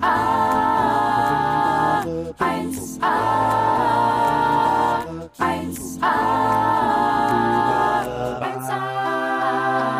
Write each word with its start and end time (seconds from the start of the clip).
1a, 0.00 2.04
1a, 2.38 3.14
1a, 5.38 6.14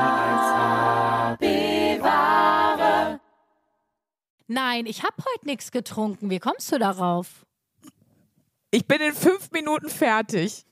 1a, 0.01 1.37
bewahre. 1.39 3.21
Nein, 4.49 4.87
ich 4.87 5.03
habe 5.03 5.17
heute 5.19 5.47
nichts 5.47 5.71
getrunken. 5.71 6.31
Wie 6.31 6.39
kommst 6.39 6.71
du 6.73 6.79
darauf? 6.79 7.47
Ich 8.71 8.87
bin 8.87 9.01
in 9.01 9.15
fünf 9.15 9.51
Minuten 9.53 9.89
fertig. 9.89 10.65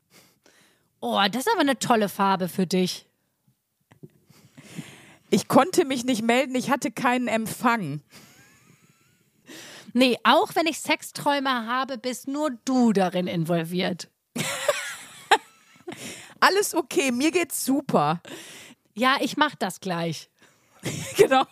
Oh, 1.00 1.20
das 1.30 1.46
ist 1.46 1.52
aber 1.52 1.61
eine 1.61 1.79
tolle 1.79 2.09
Farbe 2.09 2.48
für 2.48 2.66
dich. 2.66 3.07
Ich 5.30 5.48
konnte 5.48 5.84
mich 5.84 6.04
nicht 6.04 6.23
melden, 6.23 6.54
ich 6.54 6.70
hatte 6.70 6.91
keinen 6.91 7.27
Empfang. 7.27 8.02
Nee, 9.93 10.18
auch 10.24 10.55
wenn 10.55 10.66
ich 10.66 10.80
Sexträume 10.80 11.66
habe, 11.66 11.98
bist 11.98 12.28
nur 12.28 12.50
du 12.64 12.92
darin 12.92 13.27
involviert. 13.27 14.10
Alles 16.41 16.74
okay, 16.74 17.12
mir 17.12 17.30
geht's 17.30 17.64
super. 17.64 18.20
Ja, 18.95 19.16
ich 19.20 19.36
mach 19.36 19.55
das 19.55 19.80
gleich. 19.80 20.28
Genau. 21.16 21.45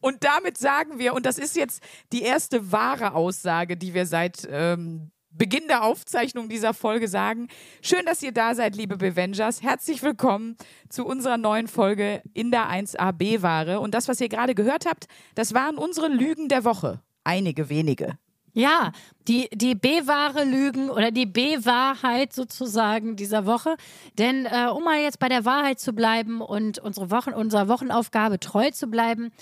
Und 0.00 0.22
damit 0.22 0.58
sagen 0.58 0.98
wir, 0.98 1.14
und 1.14 1.24
das 1.24 1.38
ist 1.38 1.56
jetzt 1.56 1.82
die 2.12 2.22
erste 2.22 2.70
wahre 2.72 3.14
Aussage, 3.14 3.78
die 3.78 3.94
wir 3.94 4.04
seit 4.04 4.46
ähm, 4.50 5.10
Beginn 5.36 5.66
der 5.66 5.82
Aufzeichnung 5.82 6.48
dieser 6.48 6.74
Folge 6.74 7.08
sagen. 7.08 7.48
Schön, 7.82 8.06
dass 8.06 8.22
ihr 8.22 8.30
da 8.30 8.54
seid, 8.54 8.76
liebe 8.76 8.96
Bevengers. 8.96 9.62
Herzlich 9.62 10.00
willkommen 10.00 10.56
zu 10.88 11.04
unserer 11.04 11.38
neuen 11.38 11.66
Folge 11.66 12.22
in 12.34 12.52
der 12.52 12.70
1AB-Ware. 12.70 13.80
Und 13.80 13.94
das, 13.94 14.06
was 14.06 14.20
ihr 14.20 14.28
gerade 14.28 14.54
gehört 14.54 14.86
habt, 14.86 15.06
das 15.34 15.52
waren 15.52 15.76
unsere 15.76 16.06
Lügen 16.06 16.48
der 16.48 16.64
Woche. 16.64 17.02
Einige 17.24 17.68
wenige. 17.68 18.16
Ja, 18.52 18.92
die, 19.26 19.48
die 19.52 19.74
B-wahre 19.74 20.44
Lügen 20.44 20.88
oder 20.88 21.10
die 21.10 21.26
B-Wahrheit 21.26 22.32
sozusagen 22.32 23.16
dieser 23.16 23.44
Woche. 23.44 23.74
Denn 24.16 24.46
äh, 24.46 24.68
um 24.68 24.84
mal 24.84 25.00
jetzt 25.00 25.18
bei 25.18 25.28
der 25.28 25.44
Wahrheit 25.44 25.80
zu 25.80 25.94
bleiben 25.94 26.42
und 26.42 26.78
unsere 26.78 27.10
Wochen, 27.10 27.30
unserer 27.30 27.68
Wochenaufgabe 27.68 28.38
treu 28.38 28.70
zu 28.70 28.86
bleiben, 28.86 29.32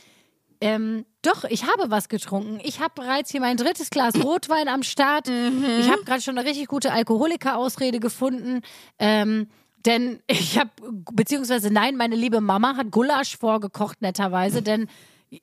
ähm, 0.62 1.04
doch, 1.22 1.42
ich 1.42 1.64
habe 1.64 1.90
was 1.90 2.08
getrunken. 2.08 2.60
Ich 2.62 2.78
habe 2.78 2.92
bereits 2.94 3.32
hier 3.32 3.40
mein 3.40 3.56
drittes 3.56 3.90
Glas 3.90 4.14
Rotwein 4.22 4.68
am 4.68 4.84
Start. 4.84 5.28
Ich 5.28 5.90
habe 5.90 6.04
gerade 6.04 6.22
schon 6.22 6.38
eine 6.38 6.48
richtig 6.48 6.68
gute 6.68 6.92
Alkoholiker-Ausrede 6.92 7.98
gefunden. 7.98 8.60
Ähm, 9.00 9.48
denn 9.84 10.20
ich 10.28 10.60
habe, 10.60 10.70
beziehungsweise 11.12 11.72
nein, 11.72 11.96
meine 11.96 12.14
liebe 12.14 12.40
Mama 12.40 12.76
hat 12.76 12.92
Gulasch 12.92 13.36
vorgekocht, 13.36 14.02
netterweise, 14.02 14.62
denn 14.62 14.86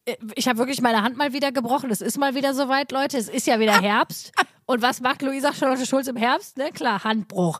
äh, 0.05 0.15
ich 0.35 0.47
habe 0.47 0.57
wirklich 0.57 0.81
meine 0.81 1.03
Hand 1.03 1.17
mal 1.17 1.33
wieder 1.33 1.51
gebrochen. 1.51 1.91
Es 1.91 1.99
ist 1.99 2.17
mal 2.17 2.33
wieder 2.33 2.53
soweit, 2.53 2.93
Leute. 2.93 3.17
Es 3.17 3.27
ist 3.27 3.45
ja 3.45 3.59
wieder 3.59 3.73
Herbst. 3.81 4.31
Und 4.65 4.81
was 4.81 5.01
macht 5.01 5.21
Luisa 5.21 5.53
Charlotte 5.53 5.85
Schulz 5.85 6.07
im 6.07 6.15
Herbst? 6.15 6.57
Ne? 6.57 6.71
Klar, 6.71 7.03
Handbruch. 7.03 7.59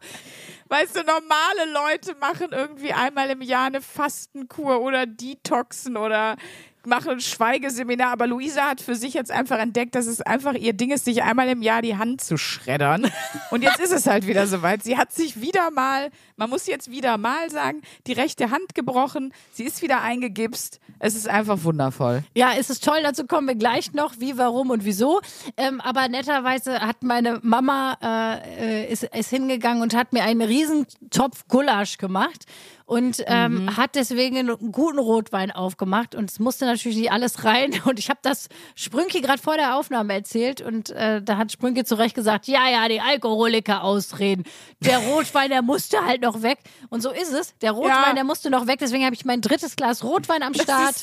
Weißt 0.70 0.96
du, 0.96 1.00
normale 1.00 1.74
Leute 1.74 2.16
machen 2.22 2.50
irgendwie 2.52 2.94
einmal 2.94 3.32
im 3.32 3.42
Jahr 3.42 3.66
eine 3.66 3.82
Fastenkur 3.82 4.82
oder 4.82 5.08
Detoxen 5.08 5.98
oder 5.98 6.38
machen 6.86 7.12
ein 7.12 7.22
Schweigeseminar. 7.22 8.12
Aber 8.12 8.28
Luisa 8.28 8.64
hat 8.64 8.82
für 8.82 8.96
sich 8.96 9.14
jetzt 9.14 9.32
einfach 9.32 9.60
entdeckt, 9.60 9.96
dass 9.96 10.08
es 10.08 10.22
einfach 10.22 10.54
ihr 10.54 10.74
Ding 10.74 10.92
ist, 10.92 11.06
sich 11.06 11.24
einmal 11.24 11.48
im 11.50 11.62
Jahr 11.62 11.82
die 11.82 11.98
Hand 11.98 12.22
zu 12.22 12.38
schreddern. 12.38 13.12
Und 13.52 13.64
jetzt 13.64 13.80
ist 13.80 13.92
es 13.92 14.08
halt 14.08 14.28
wieder 14.28 14.48
soweit. 14.48 14.84
Sie 14.84 14.98
hat 14.98 15.12
sich 15.12 15.42
wieder 15.42 15.72
mal, 15.72 16.10
man 16.38 16.50
muss 16.50 16.68
jetzt 16.68 16.92
wieder 16.92 17.18
mal 17.18 17.50
sagen, 17.50 17.82
die 18.08 18.14
rechte 18.14 18.52
Hand 18.52 18.76
gebrochen. 18.76 19.34
Sie 19.52 19.64
ist 19.64 19.82
wieder 19.82 20.02
eingegipst. 20.02 20.80
Es 21.00 21.16
ist 21.16 21.28
einfach 21.28 21.64
wundervoll. 21.64 22.24
Ja, 22.36 22.52
es 22.58 22.70
ist 22.70 22.84
toll, 22.84 23.00
dazu 23.04 23.26
kommen 23.26 23.48
wir 23.48 23.56
gleich 23.56 23.94
noch, 23.94 24.20
wie, 24.20 24.38
warum 24.38 24.70
und 24.70 24.86
wieso. 24.86 25.22
Ähm, 25.58 25.80
aber 25.82 26.08
netterweise 26.10 26.82
hat 26.82 27.04
meine 27.04 27.40
Mama 27.42 27.98
äh, 28.02 28.86
äh 28.86 28.92
ist, 28.92 29.04
ist 29.04 29.30
hingegangen 29.30 29.82
und 29.82 29.96
hat 29.96 30.14
mir 30.14 30.24
einen 30.24 30.42
riesen 30.42 30.86
Topf 31.10 31.48
Gulasch 31.48 31.98
gemacht 31.98 32.46
und 32.90 33.24
ähm, 33.28 33.66
Mhm. 33.66 33.78
hat 33.78 33.94
deswegen 33.94 34.38
einen 34.38 34.72
guten 34.72 34.98
Rotwein 34.98 35.52
aufgemacht 35.52 36.16
und 36.16 36.32
es 36.32 36.40
musste 36.40 36.66
natürlich 36.66 36.98
nicht 36.98 37.12
alles 37.12 37.44
rein 37.44 37.72
und 37.86 38.00
ich 38.00 38.10
habe 38.10 38.20
das 38.24 38.48
Sprünki 38.76 39.22
gerade 39.22 39.40
vor 39.42 39.56
der 39.58 39.76
Aufnahme 39.76 40.14
erzählt 40.14 40.60
und 40.62 40.90
äh, 40.90 41.22
da 41.22 41.38
hat 41.38 41.52
Sprünki 41.52 41.84
zu 41.84 41.96
Recht 41.96 42.16
gesagt, 42.16 42.48
ja, 42.48 42.68
ja, 42.68 42.88
die 42.88 43.00
Alkoholiker 43.00 43.84
ausreden. 43.84 44.44
Der 44.80 44.98
Rotwein, 45.10 45.50
der 45.52 45.62
musste 45.62 46.04
halt 46.04 46.22
noch 46.24 46.42
weg 46.42 46.58
und 46.90 47.02
so 47.02 47.12
ist 47.12 47.32
es. 47.32 47.56
Der 47.60 47.72
Rotwein, 47.74 47.92
Ja. 48.08 48.14
der 48.14 48.24
musste 48.24 48.50
noch 48.50 48.66
weg, 48.66 48.80
deswegen 48.80 49.06
habe 49.06 49.14
ich 49.16 49.24
mein 49.24 49.42
drittes 49.42 49.76
Glas 49.76 50.04
Rotwein 50.04 50.42
am 50.42 50.56
Start. 50.56 50.96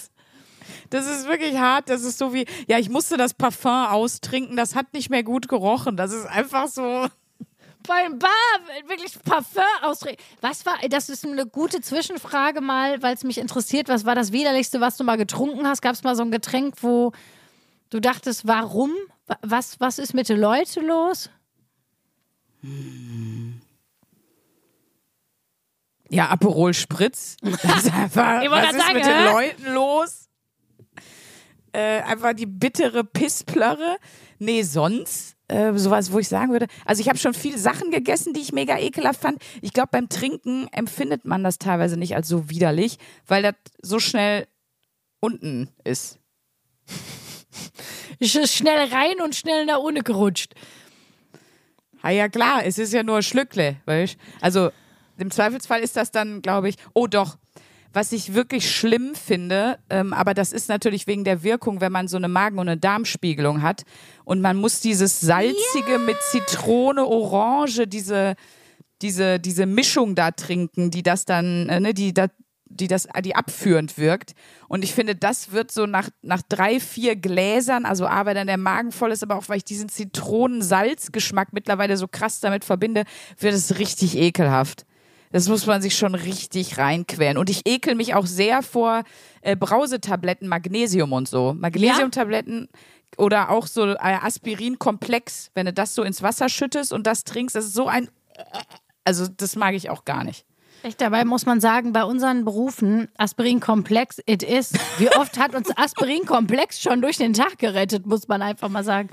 Das 0.91 1.06
ist 1.06 1.28
wirklich 1.28 1.56
hart. 1.56 1.88
Das 1.88 2.03
ist 2.03 2.18
so 2.18 2.34
wie, 2.34 2.47
ja, 2.66 2.78
ich 2.78 2.88
musste 2.91 3.16
das 3.16 3.34
Parfum 3.34 3.86
austrinken. 3.86 4.56
Das 4.56 4.74
hat 4.74 4.92
nicht 4.92 5.10
mehr 5.10 5.22
gut 5.22 5.48
gerochen. 5.48 5.97
Das 5.97 6.12
ist 6.12 6.26
einfach 6.26 6.66
so. 6.66 7.06
Beim 7.86 8.19
Bar 8.19 8.30
wirklich 8.86 9.12
Parfum 9.24 9.62
ausreden. 9.82 10.16
Was 10.41 10.64
war, 10.66 10.74
das 10.88 11.08
ist 11.08 11.24
eine 11.24 11.47
gute 11.47 11.80
Zwischenfrage 11.80 12.60
mal, 12.60 13.02
weil 13.02 13.14
es 13.14 13.24
mich 13.24 13.38
interessiert, 13.38 13.88
was 13.88 14.04
war 14.04 14.14
das 14.14 14.32
widerlichste, 14.32 14.80
was 14.80 14.97
du 14.97 15.04
mal 15.04 15.16
getrunken 15.16 15.66
hast? 15.66 15.82
Gab 15.82 15.94
es 15.94 16.02
mal 16.02 16.14
so 16.16 16.22
ein 16.22 16.30
Getränk, 16.30 16.74
wo 16.82 17.12
du 17.91 18.00
dachtest, 18.00 18.47
warum? 18.47 18.91
Wa- 19.26 19.38
Was, 19.42 19.80
was 19.80 19.98
ist 19.98 20.14
mit 20.14 20.28
den 20.28 20.38
Leuten 20.41 20.86
los? 20.86 21.30
Ja, 26.08 26.28
Aperol 26.28 26.74
Spritz. 26.74 27.36
Das 27.42 27.84
ist 27.84 27.92
einfach, 27.92 28.42
Ich 28.42 28.50
was 28.50 28.70
ist 28.72 28.78
sagen, 28.80 28.94
mit 28.94 29.04
den 29.04 29.12
hä? 29.12 29.24
Leuten 29.32 29.74
los? 29.74 30.28
Äh, 31.72 32.00
einfach 32.03 32.32
die 32.32 32.47
bittere 32.47 33.04
Pissplörre. 33.04 33.98
Nee, 34.38 34.62
sonst 34.62 35.35
äh, 35.48 35.72
sowas, 35.74 36.12
wo 36.12 36.18
ich 36.18 36.28
sagen 36.28 36.52
würde. 36.52 36.66
Also 36.84 37.00
ich 37.00 37.08
habe 37.08 37.18
schon 37.18 37.34
viele 37.34 37.58
Sachen 37.58 37.90
gegessen, 37.90 38.32
die 38.32 38.40
ich 38.40 38.52
mega 38.52 38.78
ekelhaft 38.78 39.20
fand. 39.20 39.42
Ich 39.62 39.72
glaube, 39.72 39.90
beim 39.92 40.08
Trinken 40.08 40.68
empfindet 40.72 41.24
man 41.24 41.44
das 41.44 41.58
teilweise 41.58 41.96
nicht 41.96 42.16
als 42.16 42.28
so 42.28 42.50
widerlich, 42.50 42.98
weil 43.26 43.42
das 43.42 43.54
so 43.82 43.98
schnell 43.98 44.46
unten 45.20 45.68
ist. 45.84 46.18
Ich 48.18 48.34
ist 48.36 48.54
schnell 48.54 48.88
rein 48.88 49.20
und 49.22 49.34
schnell 49.34 49.66
nach 49.66 49.78
unten 49.78 50.04
gerutscht. 50.04 50.54
Ah 52.02 52.10
ja, 52.10 52.28
klar, 52.28 52.64
es 52.64 52.78
ist 52.78 52.92
ja 52.92 53.02
nur 53.02 53.22
Schlückle, 53.22 53.76
weißt 53.86 54.16
Also 54.40 54.70
im 55.18 55.30
Zweifelsfall 55.30 55.80
ist 55.80 55.96
das 55.96 56.10
dann, 56.10 56.42
glaube 56.42 56.68
ich, 56.68 56.76
oh 56.92 57.06
doch, 57.06 57.38
was 57.96 58.12
ich 58.12 58.34
wirklich 58.34 58.70
schlimm 58.70 59.14
finde, 59.14 59.78
ähm, 59.88 60.12
aber 60.12 60.34
das 60.34 60.52
ist 60.52 60.68
natürlich 60.68 61.06
wegen 61.06 61.24
der 61.24 61.42
Wirkung, 61.42 61.80
wenn 61.80 61.90
man 61.90 62.08
so 62.08 62.18
eine 62.18 62.28
Magen- 62.28 62.58
und 62.58 62.68
eine 62.68 62.78
Darmspiegelung 62.78 63.62
hat 63.62 63.84
und 64.26 64.42
man 64.42 64.58
muss 64.58 64.80
dieses 64.80 65.22
salzige 65.22 65.98
mit 65.98 66.18
Zitrone, 66.30 67.06
Orange, 67.06 67.86
diese, 67.86 68.34
diese, 69.00 69.40
diese 69.40 69.64
Mischung 69.64 70.14
da 70.14 70.30
trinken, 70.30 70.90
die 70.90 71.02
das 71.02 71.24
dann, 71.24 71.70
äh, 71.70 71.80
ne, 71.80 71.94
die 71.94 72.12
da 72.12 72.28
die 72.68 72.88
das, 72.88 73.08
die 73.24 73.36
abführend 73.36 73.96
wirkt. 73.96 74.32
Und 74.68 74.82
ich 74.82 74.92
finde, 74.92 75.14
das 75.14 75.52
wird 75.52 75.70
so 75.70 75.86
nach, 75.86 76.10
nach 76.20 76.42
drei, 76.42 76.80
vier 76.80 77.14
Gläsern, 77.14 77.86
also 77.86 78.06
A, 78.06 78.26
weil 78.26 78.34
dann 78.34 78.48
der 78.48 78.58
Magen 78.58 78.90
voll 78.90 79.12
ist, 79.12 79.22
aber 79.22 79.36
auch 79.36 79.48
weil 79.48 79.58
ich 79.58 79.64
diesen 79.64 79.88
Zitronensalzgeschmack 79.88 81.52
mittlerweile 81.52 81.96
so 81.96 82.08
krass 82.08 82.40
damit 82.40 82.64
verbinde, 82.64 83.04
wird 83.38 83.54
es 83.54 83.78
richtig 83.78 84.18
ekelhaft. 84.18 84.84
Das 85.32 85.48
muss 85.48 85.66
man 85.66 85.82
sich 85.82 85.97
schon 85.97 86.14
richtig 86.14 86.78
reinquälen. 86.78 87.37
Und 87.37 87.50
ich 87.50 87.66
ekel 87.66 87.94
mich 87.94 88.14
auch 88.14 88.26
sehr 88.26 88.62
vor 88.62 89.03
äh, 89.42 89.56
Brausetabletten, 89.56 90.48
Magnesium 90.48 91.12
und 91.12 91.28
so. 91.28 91.54
Magnesiumtabletten 91.54 92.69
oder 93.16 93.50
auch 93.50 93.66
so 93.66 93.86
äh, 93.86 93.97
Aspirinkomplex, 93.98 95.50
wenn 95.54 95.66
du 95.66 95.72
das 95.72 95.94
so 95.94 96.03
ins 96.03 96.22
Wasser 96.22 96.48
schüttest 96.48 96.92
und 96.92 97.06
das 97.06 97.25
trinkst, 97.25 97.56
das 97.56 97.66
ist 97.66 97.75
so 97.75 97.88
ein. 97.88 98.09
Also, 99.04 99.26
das 99.28 99.56
mag 99.56 99.75
ich 99.75 99.91
auch 99.91 100.04
gar 100.04 100.25
nicht. 100.25 100.44
Echt, 100.82 101.00
dabei 101.00 101.25
muss 101.25 101.47
man 101.47 101.60
sagen, 101.60 101.92
bei 101.92 102.04
unseren 102.04 102.44
Berufen, 102.44 103.09
Aspirinkomplex, 103.16 104.20
it 104.26 104.42
is. 104.42 104.72
Wie 104.98 105.09
oft 105.16 105.38
hat 105.38 105.54
uns 105.54 105.70
Aspirinkomplex 105.76 106.81
schon 106.81 107.00
durch 107.00 107.16
den 107.16 107.32
Tag 107.32 107.59
gerettet, 107.59 108.06
muss 108.06 108.28
man 108.28 108.42
einfach 108.42 108.68
mal 108.68 108.84
sagen. 108.84 109.09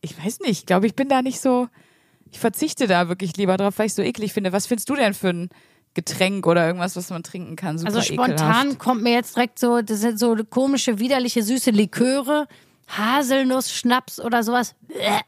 Ich 0.00 0.22
weiß 0.22 0.40
nicht, 0.40 0.50
ich 0.60 0.66
glaube, 0.66 0.86
ich 0.86 0.94
bin 0.94 1.08
da 1.08 1.22
nicht 1.22 1.40
so. 1.40 1.68
Ich 2.30 2.38
verzichte 2.40 2.86
da 2.86 3.08
wirklich 3.08 3.36
lieber 3.36 3.56
drauf, 3.56 3.78
weil 3.78 3.86
ich 3.86 3.94
so 3.94 4.02
eklig 4.02 4.32
finde. 4.32 4.52
Was 4.52 4.66
findest 4.66 4.88
du 4.90 4.96
denn 4.96 5.14
für 5.14 5.28
ein 5.28 5.48
Getränk 5.94 6.46
oder 6.46 6.66
irgendwas, 6.66 6.96
was 6.96 7.10
man 7.10 7.22
trinken 7.22 7.54
kann? 7.56 7.78
Super 7.78 7.94
Also 7.94 8.02
spontan 8.02 8.36
ekelhaft. 8.68 8.78
kommt 8.78 9.02
mir 9.02 9.12
jetzt 9.12 9.36
direkt 9.36 9.58
so, 9.58 9.80
das 9.80 10.00
sind 10.00 10.18
so 10.18 10.36
komische, 10.50 10.98
widerliche, 10.98 11.42
süße 11.42 11.70
Liköre, 11.70 12.48
Haselnuss, 12.88 13.72
Schnaps 13.72 14.20
oder 14.20 14.42
sowas. 14.42 14.74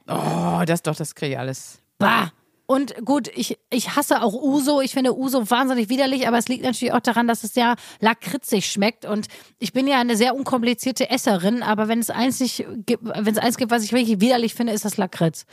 Oh, 0.09 0.63
das 0.67 0.83
doch, 0.83 0.97
das 0.97 1.15
kriege 1.15 1.33
ich 1.35 1.39
alles. 1.39 1.79
Bah. 1.99 2.33
Und 2.69 2.97
gut, 3.05 3.29
ich, 3.33 3.59
ich 3.71 3.95
hasse 3.95 4.23
auch 4.23 4.33
Uso. 4.35 4.81
Ich 4.81 4.91
finde 4.91 5.17
Uso 5.17 5.49
wahnsinnig 5.51 5.89
widerlich, 5.89 6.27
aber 6.27 6.37
es 6.37 6.49
liegt 6.49 6.65
natürlich 6.65 6.93
auch 6.93 7.01
daran, 7.01 7.29
dass 7.29 7.45
es 7.45 7.55
sehr 7.55 7.77
lakritzig 8.01 8.67
schmeckt. 8.67 9.05
Und 9.05 9.29
ich 9.61 9.73
bin 9.73 9.87
ja 9.87 10.01
eine 10.01 10.17
sehr 10.17 10.35
unkomplizierte 10.35 11.09
Esserin, 11.09 11.63
aber 11.63 11.87
wenn 11.87 12.01
es 12.01 12.11
eins 12.11 12.41
nicht 12.41 12.67
gibt, 12.85 13.05
wenn 13.05 13.29
es 13.29 13.39
eins 13.39 13.57
gibt, 13.57 13.71
was 13.71 13.85
ich 13.85 13.93
wirklich 13.93 14.21
widerlich 14.21 14.55
finde, 14.57 14.73
ist 14.73 14.85
das 14.85 14.97
Lakritz. 14.97 15.47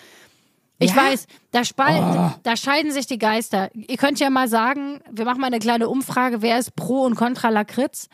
Ich 0.83 0.95
Ja? 0.95 1.03
weiß, 1.03 1.27
da, 1.51 1.63
spal 1.65 2.35
da 2.43 2.55
scheiden 2.57 2.91
sich 2.91 3.05
die 3.07 3.17
Geister. 3.17 3.69
Ihr 3.73 3.97
könnt 3.97 4.19
ja 4.19 4.29
mal 4.29 4.47
sagen, 4.47 5.01
wir 5.11 5.25
machen 5.25 5.41
mal 5.41 5.47
eine 5.47 5.59
kleine 5.59 5.89
Umfrage, 5.89 6.41
wer 6.41 6.59
ist 6.59 6.75
pro 6.75 7.01
und 7.03 7.15
contra 7.15 7.49
Lakritz? 7.49 8.07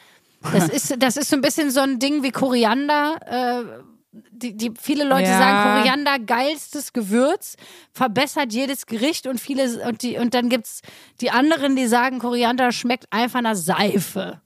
Das 0.54 0.69
ist, 0.69 0.95
das 1.01 1.18
ist 1.18 1.30
so 1.30 1.36
ein 1.36 1.42
bisschen 1.42 1.71
so 1.71 1.81
ein 1.81 2.00
Ding 2.00 2.24
wie 2.24 2.31
Koriander. 2.31 3.18
Äh, 3.25 3.83
die, 4.12 4.57
die, 4.57 4.74
viele 4.80 5.04
Leute 5.04 5.30
Ja. 5.30 5.38
sagen 5.38 5.75
Koriander 5.81 6.18
geilstes 6.19 6.94
Gewürz, 6.94 7.56
verbessert 7.94 8.51
jedes 8.54 8.86
Gericht 8.88 9.27
und 9.27 9.39
viele 9.39 9.86
und 9.88 10.01
die 10.01 10.18
und 10.18 10.33
dann 10.33 10.50
gibt's 10.50 10.81
die 11.22 11.30
anderen, 11.30 11.75
die 11.75 11.86
sagen 11.88 12.18
Koriander 12.19 12.72
schmeckt 12.72 13.06
einfach 13.12 13.42
nach 13.42 13.56
Seife. 13.56 14.42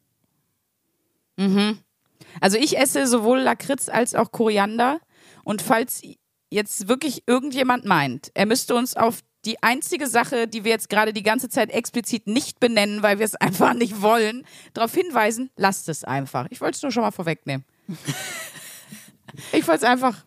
Also 2.41 2.57
ich 2.57 2.77
esse 2.77 3.07
sowohl 3.07 3.39
Lakritz 3.39 3.89
als 3.89 4.15
auch 4.15 4.31
Koriander. 4.31 4.99
Und 5.43 5.61
falls 5.61 6.01
jetzt 6.53 6.87
wirklich 6.87 7.23
irgendjemand 7.27 7.85
meint, 7.85 8.31
er 8.33 8.45
müsste 8.45 8.75
uns 8.75 8.95
auf 8.95 9.19
die 9.45 9.61
einzige 9.61 10.07
Sache, 10.07 10.47
die 10.47 10.63
wir 10.63 10.71
jetzt 10.71 10.89
gerade 10.89 11.11
die 11.11 11.23
ganze 11.23 11.49
Zeit 11.49 11.69
explizit 11.71 12.27
nicht 12.27 12.59
benennen, 12.59 13.03
weil 13.03 13.19
wir 13.19 13.25
es 13.25 13.35
einfach 13.41 13.73
nicht 13.73 14.01
wollen, 14.01 14.45
darauf 14.73 14.93
hinweisen, 14.93 15.49
lasst 15.57 15.89
es 15.89 16.03
einfach. 16.03 16.47
Ich 16.49 16.61
wollte 16.61 16.77
es 16.77 16.81
nur 16.81 16.91
schon 16.91 17.03
mal 17.03 17.11
vorwegnehmen. 17.11 17.65
ich 19.51 19.67
wollte 19.67 19.83
es 19.85 19.89
einfach. 19.89 20.23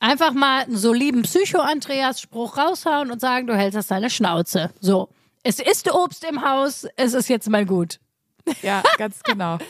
Einfach 0.00 0.32
mal 0.34 0.64
einen 0.64 0.76
soliden 0.76 1.22
Psycho-Andreas-Spruch 1.22 2.58
raushauen 2.58 3.10
und 3.10 3.20
sagen, 3.20 3.46
du 3.46 3.56
hältst 3.56 3.76
das 3.76 3.86
deine 3.86 4.10
Schnauze. 4.10 4.70
So. 4.80 5.08
Es 5.42 5.60
ist 5.60 5.90
Obst 5.90 6.24
im 6.24 6.44
Haus, 6.44 6.86
es 6.96 7.14
ist 7.14 7.28
jetzt 7.28 7.48
mal 7.48 7.64
gut. 7.64 8.00
Ja, 8.62 8.82
ganz 8.98 9.22
genau. 9.22 9.58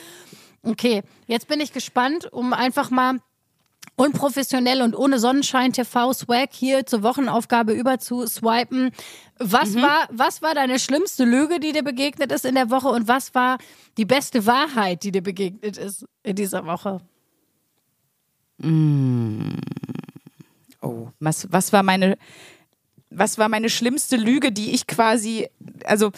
Okay, 0.67 1.03
jetzt 1.27 1.47
bin 1.47 1.59
ich 1.59 1.73
gespannt, 1.73 2.33
um 2.33 2.51
einfach 2.51 2.89
mal 2.89 3.19
unprofessionell 3.95 4.81
und 4.81 4.95
ohne 4.95 5.19
Sonnenschein 5.19 5.71
TV 5.73 6.13
Swag 6.13 6.49
hier 6.51 6.85
zur 6.85 7.03
Wochenaufgabe 7.03 7.73
über 7.73 7.99
zu 7.99 8.27
swipen. 8.27 8.91
Was 9.39 9.75
war 9.75 10.07
was 10.11 10.41
war 10.41 10.53
deine 10.53 10.79
schlimmste 10.79 11.23
Lüge, 11.23 11.59
die 11.59 11.71
dir 11.71 11.83
begegnet 11.83 12.31
ist 12.31 12.45
in 12.45 12.55
der 12.55 12.69
Woche 12.69 12.89
und 12.89 13.07
was 13.07 13.33
war 13.33 13.57
die 13.97 14.05
beste 14.05 14.45
Wahrheit, 14.45 15.03
die 15.03 15.11
dir 15.11 15.23
begegnet 15.23 15.77
ist 15.77 16.05
in 16.23 16.35
dieser 16.35 16.65
Woche? 16.65 17.01
Oh, 20.81 21.09
was, 21.19 21.51
was 21.51 21.73
war 21.73 21.83
meine, 21.83 22.17
was 23.09 23.37
war 23.37 23.49
meine 23.49 23.69
schlimmste 23.69 24.17
Lüge, 24.17 24.51
die 24.51 24.71
ich 24.71 24.87
quasi, 24.87 25.49
also 25.85 26.11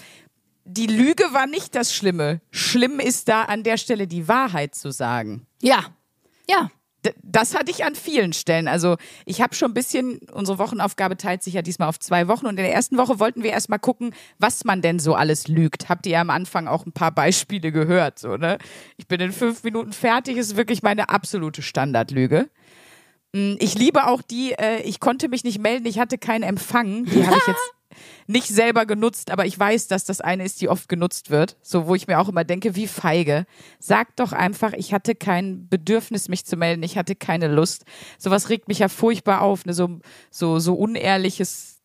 die 0.66 0.88
Lüge 0.88 1.24
war 1.32 1.48
nicht 1.48 1.74
das 1.76 1.94
Schlimme. 1.96 2.42
Schlimm 2.52 3.00
ist 3.00 3.30
da 3.30 3.44
an 3.44 3.64
der 3.64 3.78
Stelle 3.78 4.08
die 4.08 4.28
Wahrheit 4.28 4.76
zu 4.76 4.92
sagen. 4.92 5.48
Ja. 5.62 5.86
Ja. 6.50 6.70
Das 7.24 7.56
hatte 7.56 7.72
ich 7.72 7.86
an 7.86 7.96
vielen 7.96 8.34
Stellen. 8.34 8.68
Also 8.68 8.98
ich 9.26 9.42
habe 9.42 9.56
schon 9.56 9.72
ein 9.72 9.74
bisschen, 9.74 10.20
unsere 10.34 10.60
Wochenaufgabe 10.60 11.16
teilt 11.16 11.44
sich 11.44 11.54
ja 11.54 11.62
diesmal 11.62 11.88
auf 11.88 12.00
zwei 12.00 12.28
Wochen 12.28 12.46
und 12.46 12.58
in 12.58 12.64
der 12.64 12.74
ersten 12.74 12.98
Woche 12.98 13.20
wollten 13.20 13.44
wir 13.44 13.52
erstmal 13.52 13.80
gucken, 13.80 14.14
was 14.40 14.66
man 14.66 14.82
denn 14.82 15.00
so 15.00 15.14
alles 15.16 15.48
lügt. 15.48 15.90
Habt 15.90 16.06
ihr 16.06 16.14
ja 16.14 16.22
am 16.22 16.30
Anfang 16.30 16.68
auch 16.68 16.86
ein 16.86 16.92
paar 16.92 17.12
Beispiele 17.12 17.72
gehört, 17.72 18.20
so, 18.20 18.36
ne? 18.38 18.58
Ich 18.98 19.08
bin 19.08 19.22
in 19.22 19.32
fünf 19.32 19.64
Minuten 19.64 19.94
fertig, 19.94 20.38
ist 20.38 20.58
wirklich 20.58 20.84
meine 20.84 21.10
absolute 21.10 21.62
Standardlüge. 21.62 22.50
Mm, 23.34 23.56
Ich 23.60 23.76
liebe 23.76 24.08
auch 24.08 24.22
die, 24.22 24.54
äh, 24.54 24.82
ich 24.82 25.00
konnte 25.00 25.28
mich 25.30 25.44
nicht 25.44 25.60
melden, 25.60 25.86
ich 25.86 26.00
hatte 26.00 26.18
keinen 26.18 26.44
Empfang. 26.44 27.06
Die 27.06 27.26
habe 27.26 27.38
ich 27.38 27.48
jetzt 27.48 27.74
nicht 28.28 28.48
selber 28.50 28.86
genutzt, 28.86 29.32
aber 29.32 29.46
ich 29.46 29.58
weiß, 29.58 29.88
dass 29.88 30.04
das 30.06 30.22
eine 30.22 30.44
ist, 30.46 30.62
die 30.62 30.70
oft 30.70 30.88
genutzt 30.90 31.30
wird. 31.30 31.58
So, 31.62 31.88
wo 31.88 31.96
ich 31.96 32.08
mir 32.08 32.20
auch 32.20 32.30
immer 32.30 32.44
denke, 32.44 32.76
wie 32.76 32.86
feige. 32.88 33.46
Sag 33.80 34.16
doch 34.18 34.34
einfach, 34.34 34.74
ich 34.74 34.94
hatte 34.94 35.16
kein 35.16 35.68
Bedürfnis, 35.70 36.28
mich 36.30 36.46
zu 36.46 36.58
melden, 36.58 36.84
ich 36.84 36.98
hatte 36.98 37.16
keine 37.16 37.48
Lust. 37.48 37.86
Sowas 38.18 38.50
regt 38.50 38.68
mich 38.68 38.80
ja 38.80 38.90
furchtbar 38.90 39.42
auf, 39.42 39.66
ne? 39.66 39.74
so, 39.74 40.00
so, 40.30 40.60
so 40.60 40.76
unehrliches, 40.76 41.80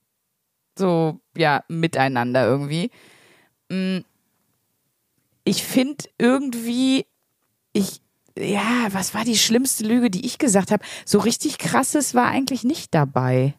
so, 0.76 1.20
ja, 1.36 1.64
Miteinander 1.68 2.44
irgendwie. 2.46 2.90
Mm, 3.70 3.98
Ich 5.44 5.64
finde 5.64 6.04
irgendwie, 6.18 7.06
ich, 7.72 8.00
ja, 8.38 8.88
was 8.90 9.14
war 9.14 9.24
die 9.24 9.36
schlimmste 9.36 9.84
Lüge, 9.84 10.10
die 10.10 10.24
ich 10.26 10.38
gesagt 10.38 10.70
habe? 10.70 10.84
So 11.04 11.18
richtig 11.18 11.58
krasses 11.58 12.14
war 12.14 12.26
eigentlich 12.28 12.64
nicht 12.64 12.94
dabei. 12.94 13.54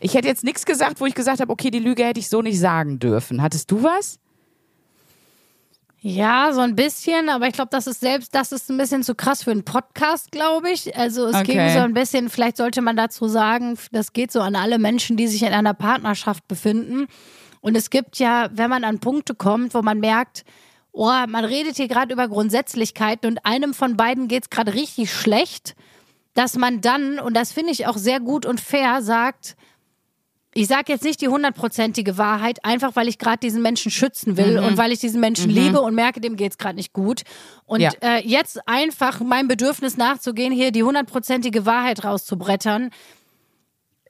Ich 0.00 0.14
hätte 0.14 0.28
jetzt 0.28 0.44
nichts 0.44 0.66
gesagt, 0.66 1.00
wo 1.00 1.06
ich 1.06 1.14
gesagt 1.14 1.40
habe, 1.40 1.50
okay, 1.50 1.70
die 1.70 1.78
Lüge 1.78 2.04
hätte 2.04 2.20
ich 2.20 2.28
so 2.28 2.42
nicht 2.42 2.60
sagen 2.60 2.98
dürfen. 2.98 3.40
Hattest 3.40 3.70
du 3.70 3.82
was? 3.82 4.18
Ja, 6.00 6.52
so 6.52 6.60
ein 6.60 6.76
bisschen, 6.76 7.28
aber 7.30 7.48
ich 7.48 7.54
glaube, 7.54 7.70
das 7.72 7.86
ist 7.86 8.00
selbst, 8.00 8.34
das 8.34 8.52
ist 8.52 8.70
ein 8.70 8.76
bisschen 8.76 9.02
zu 9.02 9.14
krass 9.14 9.42
für 9.42 9.50
einen 9.50 9.64
Podcast, 9.64 10.30
glaube 10.30 10.70
ich. 10.70 10.96
Also 10.96 11.26
es 11.26 11.42
ging 11.42 11.58
Okay. 11.58 11.72
so 11.72 11.80
ein 11.80 11.94
bisschen, 11.94 12.28
vielleicht 12.28 12.58
sollte 12.58 12.82
man 12.82 12.96
dazu 12.96 13.26
sagen, 13.26 13.76
das 13.90 14.12
geht 14.12 14.30
so 14.30 14.40
an 14.40 14.54
alle 14.54 14.78
Menschen, 14.78 15.16
die 15.16 15.26
sich 15.26 15.42
in 15.42 15.52
einer 15.52 15.74
Partnerschaft 15.74 16.46
befinden. 16.46 17.06
Und 17.60 17.74
es 17.76 17.90
gibt 17.90 18.18
ja, 18.18 18.50
wenn 18.52 18.70
man 18.70 18.84
an 18.84 19.00
Punkte 19.00 19.34
kommt, 19.34 19.74
wo 19.74 19.82
man 19.82 19.98
merkt, 19.98 20.44
oh, 20.96 21.26
man 21.28 21.44
redet 21.44 21.76
hier 21.76 21.88
gerade 21.88 22.12
über 22.12 22.26
Grundsätzlichkeiten 22.28 23.30
und 23.30 23.44
einem 23.44 23.74
von 23.74 23.96
beiden 23.96 24.28
geht's 24.28 24.50
gerade 24.50 24.74
richtig 24.74 25.12
schlecht, 25.12 25.74
dass 26.34 26.56
man 26.56 26.80
dann, 26.80 27.18
und 27.18 27.34
das 27.36 27.52
finde 27.52 27.72
ich 27.72 27.86
auch 27.86 27.96
sehr 27.96 28.20
gut 28.20 28.46
und 28.46 28.60
fair, 28.60 29.02
sagt, 29.02 29.56
ich 30.54 30.68
sage 30.68 30.90
jetzt 30.90 31.04
nicht 31.04 31.20
die 31.20 31.28
hundertprozentige 31.28 32.16
Wahrheit, 32.16 32.64
einfach 32.64 32.96
weil 32.96 33.08
ich 33.08 33.18
gerade 33.18 33.38
diesen 33.40 33.60
Menschen 33.60 33.90
schützen 33.90 34.38
will 34.38 34.58
und 34.58 34.78
weil 34.78 34.90
ich 34.90 34.98
diesen 35.00 35.20
Menschen 35.20 35.50
liebe 35.50 35.82
und 35.82 35.94
merke, 35.94 36.18
dem 36.22 36.36
geht's 36.36 36.56
gerade 36.56 36.76
nicht 36.76 36.94
gut. 36.94 37.22
Und 37.66 37.80
Ja. 37.82 37.90
äh, 38.00 38.26
jetzt 38.26 38.66
einfach 38.66 39.20
meinem 39.20 39.48
Bedürfnis 39.48 39.98
nachzugehen, 39.98 40.52
hier 40.54 40.72
die 40.72 40.82
hundertprozentige 40.82 41.66
Wahrheit 41.66 42.04
rauszubrettern, 42.04 42.88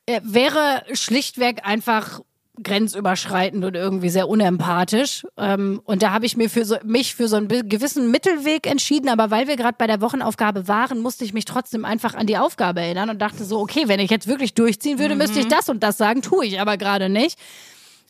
äh, 0.06 0.20
wäre 0.22 0.84
schlichtweg 0.92 1.66
einfach 1.66 2.20
grenzüberschreitend 2.62 3.64
und 3.64 3.74
irgendwie 3.74 4.08
sehr 4.08 4.28
unempathisch. 4.28 5.26
Ähm, 5.36 5.80
und 5.84 6.02
da 6.02 6.12
habe 6.12 6.26
ich 6.26 6.36
mir 6.36 6.50
für 6.50 6.64
so, 6.64 6.76
mich 6.84 7.14
für 7.14 7.28
so 7.28 7.36
einen 7.36 7.48
gewissen 7.48 8.10
Mittelweg 8.10 8.66
entschieden. 8.66 9.08
Aber 9.08 9.30
weil 9.30 9.48
wir 9.48 9.56
gerade 9.56 9.76
bei 9.78 9.86
der 9.86 10.00
Wochenaufgabe 10.00 10.68
waren, 10.68 11.00
musste 11.00 11.24
ich 11.24 11.32
mich 11.32 11.44
trotzdem 11.44 11.84
einfach 11.84 12.14
an 12.14 12.26
die 12.26 12.38
Aufgabe 12.38 12.80
erinnern 12.80 13.10
und 13.10 13.20
dachte 13.20 13.44
so, 13.44 13.60
okay, 13.60 13.84
wenn 13.86 14.00
ich 14.00 14.10
jetzt 14.10 14.26
wirklich 14.26 14.54
durchziehen 14.54 14.98
würde, 14.98 15.14
müsste 15.14 15.40
ich 15.40 15.48
das 15.48 15.68
und 15.68 15.82
das 15.82 15.98
sagen, 15.98 16.22
tue 16.22 16.46
ich 16.46 16.60
aber 16.60 16.76
gerade 16.76 17.08
nicht. 17.08 17.38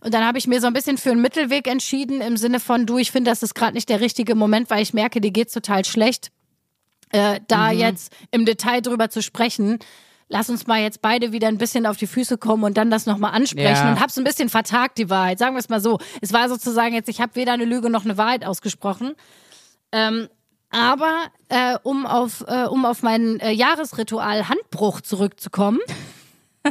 Und 0.00 0.14
dann 0.14 0.24
habe 0.24 0.38
ich 0.38 0.46
mir 0.46 0.60
so 0.60 0.66
ein 0.66 0.72
bisschen 0.72 0.98
für 0.98 1.10
einen 1.10 1.22
Mittelweg 1.22 1.66
entschieden, 1.66 2.20
im 2.20 2.36
Sinne 2.36 2.60
von, 2.60 2.86
du, 2.86 2.98
ich 2.98 3.10
finde, 3.10 3.30
das 3.30 3.42
ist 3.42 3.54
gerade 3.54 3.74
nicht 3.74 3.88
der 3.88 4.00
richtige 4.00 4.34
Moment, 4.34 4.70
weil 4.70 4.82
ich 4.82 4.94
merke, 4.94 5.20
dir 5.20 5.30
geht's 5.30 5.52
total 5.52 5.84
schlecht. 5.84 6.30
Äh, 7.10 7.40
da 7.48 7.70
jetzt 7.70 8.12
im 8.30 8.44
Detail 8.44 8.80
drüber 8.80 9.10
zu 9.10 9.22
sprechen, 9.22 9.78
lass 10.28 10.50
uns 10.50 10.66
mal 10.66 10.80
jetzt 10.80 11.02
beide 11.02 11.32
wieder 11.32 11.48
ein 11.48 11.58
bisschen 11.58 11.86
auf 11.86 11.96
die 11.96 12.06
Füße 12.06 12.38
kommen 12.38 12.64
und 12.64 12.76
dann 12.76 12.90
das 12.90 13.06
nochmal 13.06 13.32
ansprechen. 13.32 13.86
Ja. 13.86 13.92
Und 13.92 14.00
hab's 14.00 14.18
ein 14.18 14.24
bisschen 14.24 14.48
vertagt, 14.48 14.98
die 14.98 15.10
Wahrheit. 15.10 15.38
Sagen 15.38 15.54
wir 15.54 15.60
es 15.60 15.68
mal 15.68 15.80
so. 15.80 15.98
Es 16.20 16.32
war 16.32 16.48
sozusagen 16.48 16.94
jetzt, 16.94 17.08
ich 17.08 17.20
habe 17.20 17.34
weder 17.36 17.52
eine 17.52 17.64
Lüge 17.64 17.90
noch 17.90 18.04
eine 18.04 18.16
Wahrheit 18.16 18.44
ausgesprochen. 18.44 19.14
Ähm, 19.92 20.28
aber 20.70 21.12
äh, 21.48 21.78
um, 21.84 22.06
auf, 22.06 22.44
äh, 22.48 22.64
um 22.64 22.84
auf 22.84 23.02
mein 23.02 23.40
äh, 23.40 23.52
Jahresritual 23.52 24.48
Handbruch 24.48 25.00
zurückzukommen, 25.00 25.80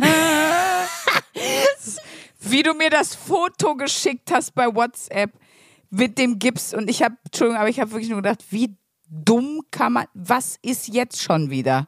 Wie 2.39 2.63
du 2.63 2.73
mir 2.73 2.89
das 2.89 3.15
Foto 3.15 3.75
geschickt 3.75 4.31
hast 4.31 4.55
bei 4.55 4.73
WhatsApp 4.73 5.31
mit 5.89 6.17
dem 6.17 6.39
Gips 6.39 6.73
und 6.73 6.89
ich 6.89 7.03
habe, 7.03 7.15
Entschuldigung, 7.25 7.59
aber 7.59 7.69
ich 7.69 7.79
habe 7.79 7.91
wirklich 7.91 8.09
nur 8.09 8.21
gedacht, 8.21 8.43
wie 8.49 8.75
dumm 9.09 9.61
kann 9.71 9.93
man, 9.93 10.05
was 10.13 10.57
ist 10.61 10.87
jetzt 10.87 11.21
schon 11.21 11.49
wieder? 11.49 11.87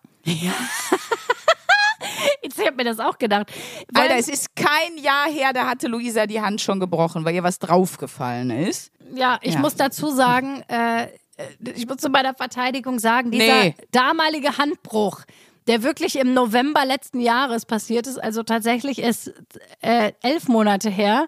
Jetzt 2.57 2.67
habe 2.67 2.77
mir 2.77 2.83
das 2.83 2.99
auch 2.99 3.17
gedacht. 3.17 3.51
Weil- 3.93 4.03
Alter, 4.03 4.17
es 4.17 4.27
ist 4.27 4.55
kein 4.55 4.97
Jahr 4.97 5.29
her, 5.29 5.53
da 5.53 5.67
hatte 5.67 5.87
Luisa 5.87 6.25
die 6.27 6.41
Hand 6.41 6.61
schon 6.61 6.79
gebrochen, 6.79 7.25
weil 7.25 7.35
ihr 7.35 7.43
was 7.43 7.59
draufgefallen 7.59 8.49
ist. 8.51 8.91
Ja, 9.15 9.39
ich 9.41 9.53
Ja. 9.55 9.59
muss 9.59 9.75
dazu 9.75 10.09
sagen, 10.11 10.63
äh, 10.67 11.07
ich 11.75 11.87
muss 11.87 11.97
zu 11.97 12.09
meiner 12.09 12.33
Verteidigung 12.33 12.99
sagen, 12.99 13.31
dieser 13.31 13.63
Nee. 13.65 13.75
damalige 13.91 14.57
Handbruch, 14.57 15.21
der 15.67 15.83
wirklich 15.83 16.17
im 16.17 16.33
November 16.33 16.85
letzten 16.85 17.19
Jahres 17.19 17.65
passiert 17.65 18.07
ist, 18.07 18.17
also 18.17 18.43
tatsächlich 18.43 18.99
ist 18.99 19.33
äh, 19.81 20.13
elf 20.21 20.47
Monate 20.47 20.89
her, 20.89 21.27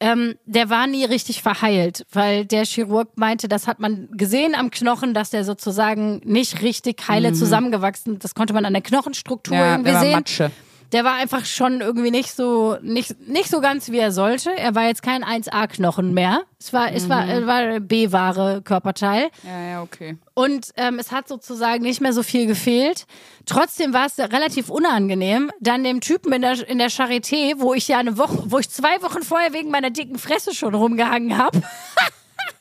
ähm, 0.00 0.34
der 0.46 0.70
war 0.70 0.86
nie 0.86 1.04
richtig 1.04 1.42
verheilt, 1.42 2.06
weil 2.12 2.46
der 2.46 2.64
Chirurg 2.64 3.10
meinte, 3.16 3.48
das 3.48 3.66
hat 3.66 3.80
man 3.80 4.08
gesehen 4.12 4.54
am 4.54 4.70
Knochen, 4.70 5.12
dass 5.14 5.30
der 5.30 5.44
sozusagen 5.44 6.20
nicht 6.24 6.62
richtig 6.62 7.06
heile 7.08 7.32
zusammengewachsen, 7.34 8.18
das 8.18 8.34
konnte 8.34 8.54
man 8.54 8.64
an 8.64 8.72
der 8.72 8.82
Knochenstruktur 8.82 9.54
Mhm. 9.56 9.62
Ja, 9.62 9.72
irgendwie 9.72 9.96
sehen. 9.96 10.12
Matsche. 10.12 10.50
Der 10.92 11.04
war 11.04 11.14
einfach 11.14 11.44
schon 11.44 11.80
irgendwie 11.80 12.10
nicht 12.10 12.34
so, 12.34 12.76
nicht, 12.82 13.28
nicht 13.28 13.48
so 13.48 13.60
ganz, 13.60 13.90
wie 13.90 13.98
er 13.98 14.10
sollte. 14.10 14.56
Er 14.56 14.74
war 14.74 14.84
jetzt 14.84 15.02
kein 15.02 15.24
1A-Knochen 15.24 16.12
mehr. 16.12 16.42
Es 16.58 16.72
war, 16.72 16.92
es 16.92 17.08
war, 17.08 17.28
es 17.28 17.46
war 17.46 17.80
B-Ware 17.80 18.62
Körperteil. 18.62 19.30
Ja, 19.44 19.70
ja, 19.70 19.82
okay. 19.82 20.18
Und 20.34 20.72
ähm, 20.76 20.98
es 20.98 21.12
hat 21.12 21.28
sozusagen 21.28 21.82
nicht 21.82 22.00
mehr 22.00 22.12
so 22.12 22.22
viel 22.22 22.46
gefehlt. 22.46 23.06
Trotzdem 23.46 23.92
war 23.92 24.06
es 24.06 24.18
relativ 24.18 24.68
unangenehm, 24.68 25.50
dann 25.60 25.84
dem 25.84 26.00
Typen 26.00 26.32
in 26.32 26.42
der, 26.42 26.68
in 26.68 26.78
der 26.78 26.90
Charité, 26.90 27.54
wo 27.58 27.72
ich 27.72 27.88
ja 27.88 27.98
eine 27.98 28.18
Woche, 28.18 28.42
wo 28.46 28.58
ich 28.58 28.68
zwei 28.68 29.00
Wochen 29.02 29.22
vorher 29.22 29.52
wegen 29.52 29.70
meiner 29.70 29.90
dicken 29.90 30.18
Fresse 30.18 30.54
schon 30.54 30.74
rumgehangen 30.74 31.38
habe. 31.38 31.62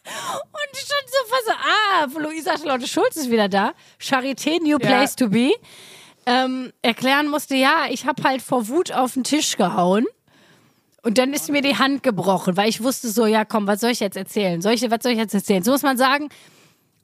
Und 0.09 0.77
schon 0.77 1.05
so 1.07 1.17
fast 1.27 1.45
so, 1.45 1.51
ah, 1.51 2.21
Luisa 2.21 2.57
Charlotte 2.57 2.87
Schulz 2.87 3.15
ist 3.15 3.29
wieder 3.29 3.47
da. 3.47 3.73
Charité, 3.99 4.59
new 4.61 4.77
place 4.79 5.15
to 5.15 5.29
be. 5.29 5.51
Ähm, 6.31 6.71
erklären 6.83 7.27
musste, 7.27 7.55
ja, 7.55 7.85
ich 7.89 8.05
habe 8.05 8.21
halt 8.23 8.41
vor 8.41 8.67
Wut 8.67 8.91
auf 8.91 9.13
den 9.13 9.23
Tisch 9.23 9.57
gehauen. 9.57 10.05
Und 11.01 11.17
dann 11.17 11.33
ist 11.33 11.49
mir 11.49 11.61
die 11.61 11.77
Hand 11.77 12.03
gebrochen, 12.03 12.55
weil 12.57 12.69
ich 12.69 12.83
wusste 12.83 13.09
so, 13.09 13.25
ja 13.25 13.45
komm, 13.45 13.65
was 13.67 13.79
soll 13.79 13.91
ich 13.91 13.99
jetzt 13.99 14.17
erzählen? 14.17 14.61
Soll 14.61 14.73
ich, 14.73 14.81
was 14.91 14.99
soll 15.01 15.13
ich 15.13 15.17
jetzt 15.17 15.33
erzählen? 15.33 15.63
So 15.63 15.71
muss 15.71 15.81
man 15.81 15.97
sagen, 15.97 16.29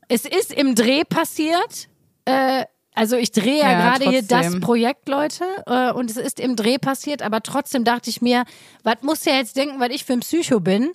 Es 0.07 0.25
ist 0.25 0.53
im 0.53 0.75
Dreh 0.75 1.03
passiert. 1.03 1.87
Äh, 2.25 2.65
also 2.93 3.15
ich 3.17 3.31
drehe 3.31 3.59
ja, 3.59 3.71
Ja, 3.71 3.79
gerade 3.97 4.09
hier 4.09 4.21
das. 4.21 4.59
Projekt, 4.59 5.09
Leute, 5.09 5.43
äh, 5.65 5.91
und 5.91 6.09
es 6.11 6.17
ist 6.17 6.39
im 6.39 6.55
Dreh 6.55 6.77
passiert, 6.77 7.21
aber 7.23 7.41
trotzdem 7.41 7.83
dachte 7.83 8.09
ich 8.09 8.21
mir, 8.21 8.43
was 8.83 8.97
muss 9.01 9.21
der 9.21 9.37
jetzt 9.37 9.57
denken, 9.57 9.79
weil 9.79 9.91
ich 9.91 10.05
für 10.05 10.13
ein 10.13 10.19
Psycho 10.21 10.59
bin? 10.59 10.91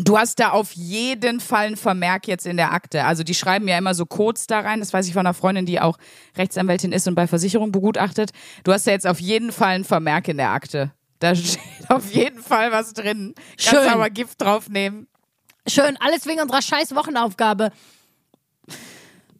Du 0.00 0.16
hast 0.16 0.38
da 0.38 0.50
auf 0.50 0.72
jeden 0.72 1.40
Fall 1.40 1.66
einen 1.66 1.76
Vermerk 1.76 2.28
jetzt 2.28 2.46
in 2.46 2.56
der 2.56 2.72
Akte. 2.72 3.04
Also 3.04 3.24
die 3.24 3.34
schreiben 3.34 3.66
ja 3.66 3.76
immer 3.76 3.94
so 3.94 4.06
Codes 4.06 4.46
da 4.46 4.60
rein. 4.60 4.78
Das 4.78 4.92
weiß 4.92 5.08
ich 5.08 5.12
von 5.12 5.26
einer 5.26 5.34
Freundin, 5.34 5.66
die 5.66 5.80
auch 5.80 5.98
Rechtsanwältin 6.36 6.92
ist 6.92 7.08
und 7.08 7.16
bei 7.16 7.26
Versicherung 7.26 7.72
begutachtet. 7.72 8.30
Du 8.62 8.72
hast 8.72 8.86
ja 8.86 8.92
jetzt 8.92 9.08
auf 9.08 9.18
jeden 9.18 9.50
Fall 9.50 9.74
einen 9.74 9.84
Vermerk 9.84 10.28
in 10.28 10.36
der 10.36 10.50
Akte. 10.50 10.92
Da 11.18 11.34
steht 11.34 11.60
auf 11.88 12.12
jeden 12.12 12.40
Fall 12.40 12.70
was 12.70 12.94
drin. 12.94 13.34
Kannst 13.56 13.70
Schön. 13.70 13.88
aber 13.88 14.08
Gift 14.08 14.40
draufnehmen. 14.40 15.08
Schön, 15.66 15.96
alles 16.00 16.26
wegen 16.26 16.40
unserer 16.40 16.62
scheiß 16.62 16.94
Wochenaufgabe. 16.94 17.72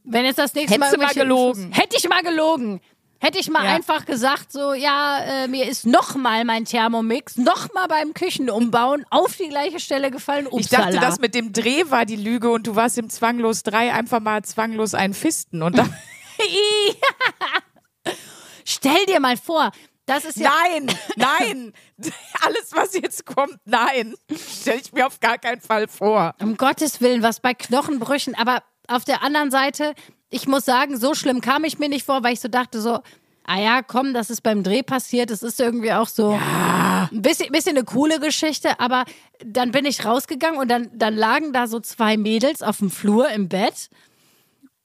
Wenn 0.04 0.24
jetzt 0.24 0.38
das 0.38 0.54
nächste 0.54 0.74
Hättest 0.74 0.96
Mal 0.96 0.96
du 0.96 1.06
mal 1.06 1.14
gelogen. 1.14 1.72
Hätte 1.72 1.96
ich 1.96 2.08
mal 2.08 2.22
gelogen. 2.22 2.80
Hätte 3.20 3.38
ich 3.38 3.50
mal 3.50 3.64
Ja. 3.64 3.74
einfach 3.74 4.06
gesagt, 4.06 4.52
so, 4.52 4.74
ja, 4.74 5.18
äh, 5.44 5.48
mir 5.48 5.66
ist 5.68 5.84
nochmal 5.86 6.44
mein 6.44 6.64
Thermomix 6.64 7.36
nochmal 7.36 7.88
beim 7.88 8.14
Küchenumbauen 8.14 9.04
auf 9.10 9.36
die 9.36 9.48
gleiche 9.48 9.80
Stelle 9.80 10.10
gefallen. 10.12 10.46
Upsala. 10.46 10.60
Ich 10.60 10.68
dachte, 10.94 11.00
das 11.04 11.18
mit 11.18 11.34
dem 11.34 11.52
Dreh 11.52 11.90
war 11.90 12.04
die 12.06 12.14
Lüge 12.16 12.48
und 12.50 12.66
du 12.68 12.76
warst 12.76 12.96
im 12.96 13.10
Zwanglos 13.10 13.64
3 13.64 13.92
einfach 13.92 14.20
mal 14.20 14.42
zwanglos 14.44 14.94
ein 14.94 15.14
Fisten. 15.14 15.62
Und 15.62 15.76
dann, 15.78 15.92
Stell 18.64 19.04
dir 19.06 19.20
mal 19.20 19.36
vor, 19.36 19.70
das 20.06 20.24
ist 20.24 20.38
ja. 20.38 20.50
nein, 20.62 20.86
nein, 21.16 21.72
alles 22.42 22.70
was 22.72 22.94
jetzt 22.94 23.26
kommt, 23.26 23.56
nein, 23.64 24.14
stelle 24.60 24.80
ich 24.80 24.92
mir 24.92 25.06
auf 25.06 25.20
gar 25.20 25.38
keinen 25.38 25.60
Fall 25.60 25.88
vor. 25.88 26.34
Um 26.40 26.56
Gottes 26.56 27.00
Willen, 27.00 27.22
was 27.22 27.40
bei 27.40 27.54
Knochenbrüchen. 27.54 28.34
Aber 28.34 28.62
auf 28.86 29.04
der 29.04 29.22
anderen 29.22 29.50
Seite, 29.50 29.94
ich 30.30 30.46
muss 30.46 30.64
sagen, 30.64 30.98
so 30.98 31.14
schlimm 31.14 31.40
kam 31.40 31.64
ich 31.64 31.78
mir 31.78 31.88
nicht 31.88 32.04
vor, 32.04 32.22
weil 32.22 32.34
ich 32.34 32.40
so 32.40 32.48
dachte, 32.48 32.80
so, 32.80 33.00
ah 33.48 33.58
ja, 33.58 33.82
komm, 33.82 34.12
das 34.12 34.30
ist 34.30 34.42
beim 34.42 34.62
Dreh 34.62 34.82
passiert. 34.82 35.30
Das 35.30 35.42
ist 35.42 35.58
irgendwie 35.58 35.92
auch 35.92 36.08
so 36.08 36.32
ein 36.32 37.22
bisschen, 37.22 37.50
bisschen 37.50 37.76
eine 37.76 37.84
coole 37.84 38.20
Geschichte. 38.20 38.78
Aber 38.78 39.04
dann 39.44 39.72
bin 39.72 39.86
ich 39.86 40.04
rausgegangen 40.04 40.60
und 40.60 40.68
dann, 40.68 40.90
dann 40.92 41.16
lagen 41.16 41.52
da 41.52 41.66
so 41.66 41.80
zwei 41.80 42.16
Mädels 42.16 42.62
auf 42.62 42.78
dem 42.78 42.90
Flur 42.90 43.30
im 43.30 43.48
Bett. 43.48 43.88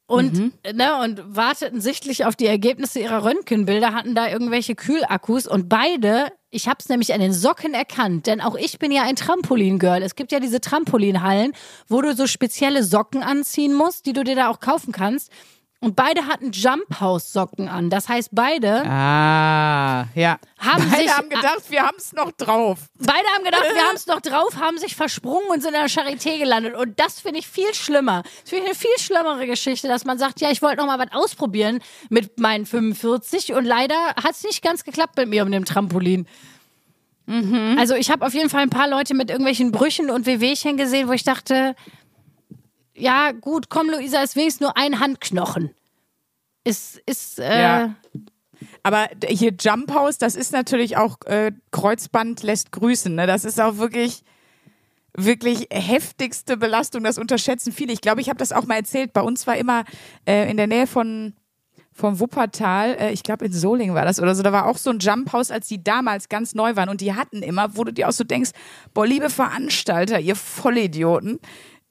Und, 0.05 0.53
ne, 0.75 1.01
und 1.01 1.35
warteten 1.35 1.79
sichtlich 1.79 2.25
auf 2.25 2.35
die 2.35 2.45
Ergebnisse 2.45 2.99
ihrer 2.99 3.23
Röntgenbilder, 3.23 3.93
hatten 3.93 4.15
da 4.15 4.29
irgendwelche 4.29 4.75
Kühlakkus 4.75 5.47
und 5.47 5.69
beide, 5.69 6.27
ich 6.49 6.67
habe 6.67 6.77
es 6.79 6.89
nämlich 6.89 7.13
an 7.13 7.21
den 7.21 7.31
Socken 7.31 7.73
erkannt, 7.73 8.27
denn 8.27 8.41
auch 8.41 8.55
ich 8.55 8.79
bin 8.79 8.91
ja 8.91 9.03
ein 9.03 9.15
Trampolin-Girl. 9.15 10.03
Es 10.03 10.15
gibt 10.15 10.33
ja 10.33 10.41
diese 10.41 10.59
Trampolinhallen, 10.59 11.53
wo 11.87 12.01
du 12.01 12.13
so 12.15 12.27
spezielle 12.27 12.83
Socken 12.83 13.23
anziehen 13.23 13.73
musst, 13.73 14.05
die 14.05 14.13
du 14.13 14.25
dir 14.25 14.35
da 14.35 14.49
auch 14.49 14.59
kaufen 14.59 14.91
kannst. 14.91 15.31
Und 15.83 15.95
beide 15.97 16.27
hatten 16.27 16.51
Jump 16.53 16.99
House 17.01 17.33
Socken 17.33 17.67
an. 17.67 17.89
Das 17.89 18.07
heißt, 18.07 18.29
beide 18.31 18.83
Ah, 18.89 20.05
ja. 20.15 20.39
Haben 20.57 20.89
Beide 20.89 21.03
sich- 21.03 21.11
haben 21.17 21.29
gedacht, 21.29 21.63
wir 21.69 21.83
haben 21.83 21.97
es 21.97 22.13
noch 22.13 22.31
drauf. 22.31 22.79
Beide 22.99 23.27
haben 23.35 23.43
gedacht, 23.43 23.65
wir 23.73 23.81
haben 23.87 23.95
es 23.95 24.07
noch 24.07 24.21
drauf, 24.21 24.55
haben 24.57 24.77
sich 24.77 24.95
versprungen 24.95 25.49
und 25.49 25.61
sind 25.61 25.73
in 25.73 25.81
der 25.81 25.89
Charité 25.89 26.37
gelandet. 26.39 26.75
Und 26.75 26.99
das 26.99 27.19
finde 27.19 27.39
ich 27.39 27.47
viel 27.47 27.73
schlimmer. 27.73 28.23
Das 28.23 28.49
finde 28.49 28.63
ich 28.63 28.69
eine 28.71 28.75
viel 28.79 28.97
schlimmere 28.97 29.45
Geschichte, 29.45 29.87
dass 29.89 30.05
man 30.05 30.17
sagt, 30.17 30.39
ja, 30.39 30.49
ich 30.51 30.61
wollte 30.61 30.77
noch 30.77 30.85
mal 30.85 30.99
was 30.99 31.11
ausprobieren 31.11 31.79
mit 32.09 32.39
meinen 32.39 32.65
45 32.65 33.53
und 33.53 33.65
leider 33.65 33.95
hat 34.15 34.31
es 34.31 34.43
nicht 34.43 34.63
ganz 34.63 34.85
geklappt 34.85 35.17
mit 35.17 35.27
mir 35.27 35.43
um 35.43 35.51
dem 35.51 35.65
Trampolin. 35.65 36.27
Also 37.77 37.95
ich 37.95 38.11
habe 38.11 38.25
auf 38.25 38.33
jeden 38.33 38.49
Fall 38.49 38.61
ein 38.63 38.69
paar 38.69 38.89
Leute 38.89 39.13
mit 39.15 39.29
irgendwelchen 39.29 39.71
Brüchen 39.71 40.09
und 40.09 40.25
Wehwehchen 40.25 40.75
gesehen, 40.75 41.07
wo 41.07 41.13
ich 41.13 41.23
dachte, 41.23 41.73
ja 42.95 43.31
gut, 43.31 43.69
komm 43.69 43.89
Luisa, 43.89 44.21
ist 44.21 44.35
wenigstens 44.35 44.61
nur 44.61 44.77
ein 44.77 44.99
Handknochen. 44.99 45.71
Ist, 46.63 47.01
ist, 47.05 47.39
äh, 47.39 47.61
Ja. 47.61 47.95
Aber 48.81 49.09
hier 49.27 49.53
Jump 49.59 49.93
House, 49.93 50.17
das 50.17 50.35
ist 50.35 50.53
natürlich 50.53 50.97
auch 50.97 51.17
äh, 51.25 51.51
Kreuzband 51.71 52.43
lässt 52.43 52.71
grüßen. 52.71 53.13
Ne? 53.13 53.27
Das 53.27 53.45
ist 53.45 53.59
auch 53.59 53.77
wirklich, 53.77 54.23
wirklich 55.15 55.67
heftigste 55.71 56.57
Belastung. 56.57 57.03
Das 57.03 57.17
unterschätzen 57.17 57.71
viele. 57.71 57.93
Ich 57.93 58.01
glaube, 58.01 58.21
ich 58.21 58.29
habe 58.29 58.37
das 58.37 58.51
auch 58.51 58.65
mal 58.65 58.75
erzählt. 58.75 59.13
Bei 59.13 59.21
uns 59.21 59.47
war 59.47 59.57
immer 59.57 59.83
äh, 60.25 60.49
in 60.49 60.57
der 60.57 60.67
Nähe 60.67 60.87
von 60.87 61.33
vom 61.95 62.19
Wuppertal, 62.19 62.97
äh, 62.99 63.11
ich 63.11 63.23
glaube 63.23 63.45
in 63.45 63.53
Solingen 63.53 63.93
war 63.93 64.03
das 64.03 64.19
oder 64.19 64.33
so, 64.33 64.41
da 64.41 64.51
war 64.51 64.65
auch 64.65 64.77
so 64.77 64.89
ein 64.89 64.97
Jump 64.99 65.31
House, 65.31 65.51
als 65.51 65.67
die 65.67 65.83
damals 65.83 66.27
ganz 66.27 66.55
neu 66.55 66.75
waren 66.75 66.89
und 66.89 67.01
die 67.01 67.13
hatten 67.13 67.43
immer, 67.43 67.77
wo 67.77 67.83
du 67.83 67.93
dir 67.93 68.09
auch 68.09 68.13
so 68.13 68.23
denkst, 68.23 68.49
boah, 68.93 69.05
liebe 69.05 69.29
Veranstalter, 69.29 70.19
ihr 70.19 70.35
Vollidioten, 70.35 71.39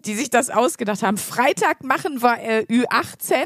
die 0.05 0.15
sich 0.15 0.31
das 0.31 0.51
ausgedacht 0.51 1.03
haben. 1.03 1.17
Freitag 1.17 1.85
machen 1.85 2.23
wir 2.23 2.39
äh, 2.41 2.67
Ü18, 2.69 3.45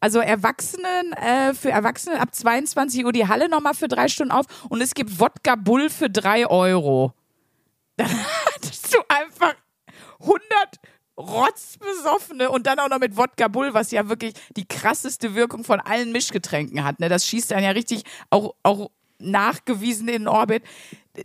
also 0.00 0.20
Erwachsenen, 0.20 1.12
äh, 1.12 1.54
für 1.54 1.70
Erwachsene 1.70 2.20
ab 2.20 2.34
22 2.34 3.04
Uhr 3.04 3.12
die 3.12 3.28
Halle 3.28 3.48
nochmal 3.48 3.74
für 3.74 3.88
drei 3.88 4.08
Stunden 4.08 4.32
auf 4.32 4.46
und 4.68 4.80
es 4.80 4.94
gibt 4.94 5.18
Wodka 5.20 5.56
Bull 5.56 5.90
für 5.90 6.10
drei 6.10 6.46
Euro. 6.46 7.12
Dann 7.96 8.10
hattest 8.46 8.94
du 8.94 8.98
einfach 9.08 9.54
100 10.20 10.42
Rotzbesoffene 11.18 12.50
und 12.50 12.66
dann 12.66 12.78
auch 12.78 12.90
noch 12.90 12.98
mit 12.98 13.16
Wodka 13.16 13.48
Bull, 13.48 13.72
was 13.72 13.90
ja 13.90 14.08
wirklich 14.08 14.34
die 14.54 14.66
krasseste 14.68 15.34
Wirkung 15.34 15.64
von 15.64 15.80
allen 15.80 16.12
Mischgetränken 16.12 16.84
hat. 16.84 17.00
Ne? 17.00 17.08
Das 17.08 17.26
schießt 17.26 17.52
dann 17.52 17.64
ja 17.64 17.70
richtig 17.70 18.02
auch, 18.28 18.54
auch 18.62 18.90
nachgewiesen 19.18 20.08
in 20.08 20.28
Orbit. 20.28 20.62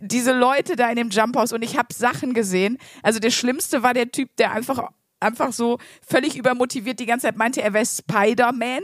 Diese 0.00 0.32
Leute 0.32 0.76
da 0.76 0.88
in 0.90 0.96
dem 0.96 1.10
Jumphouse 1.10 1.52
und 1.52 1.62
ich 1.62 1.76
habe 1.76 1.92
Sachen 1.92 2.34
gesehen. 2.34 2.78
Also 3.02 3.18
der 3.18 3.30
Schlimmste 3.30 3.82
war 3.82 3.94
der 3.94 4.10
Typ, 4.10 4.34
der 4.36 4.52
einfach, 4.52 4.90
einfach 5.20 5.52
so 5.52 5.78
völlig 6.06 6.36
übermotiviert 6.36 7.00
die 7.00 7.06
ganze 7.06 7.26
Zeit 7.26 7.36
meinte, 7.36 7.62
er 7.62 7.72
wäre 7.72 7.86
Spider-Man. 7.86 8.82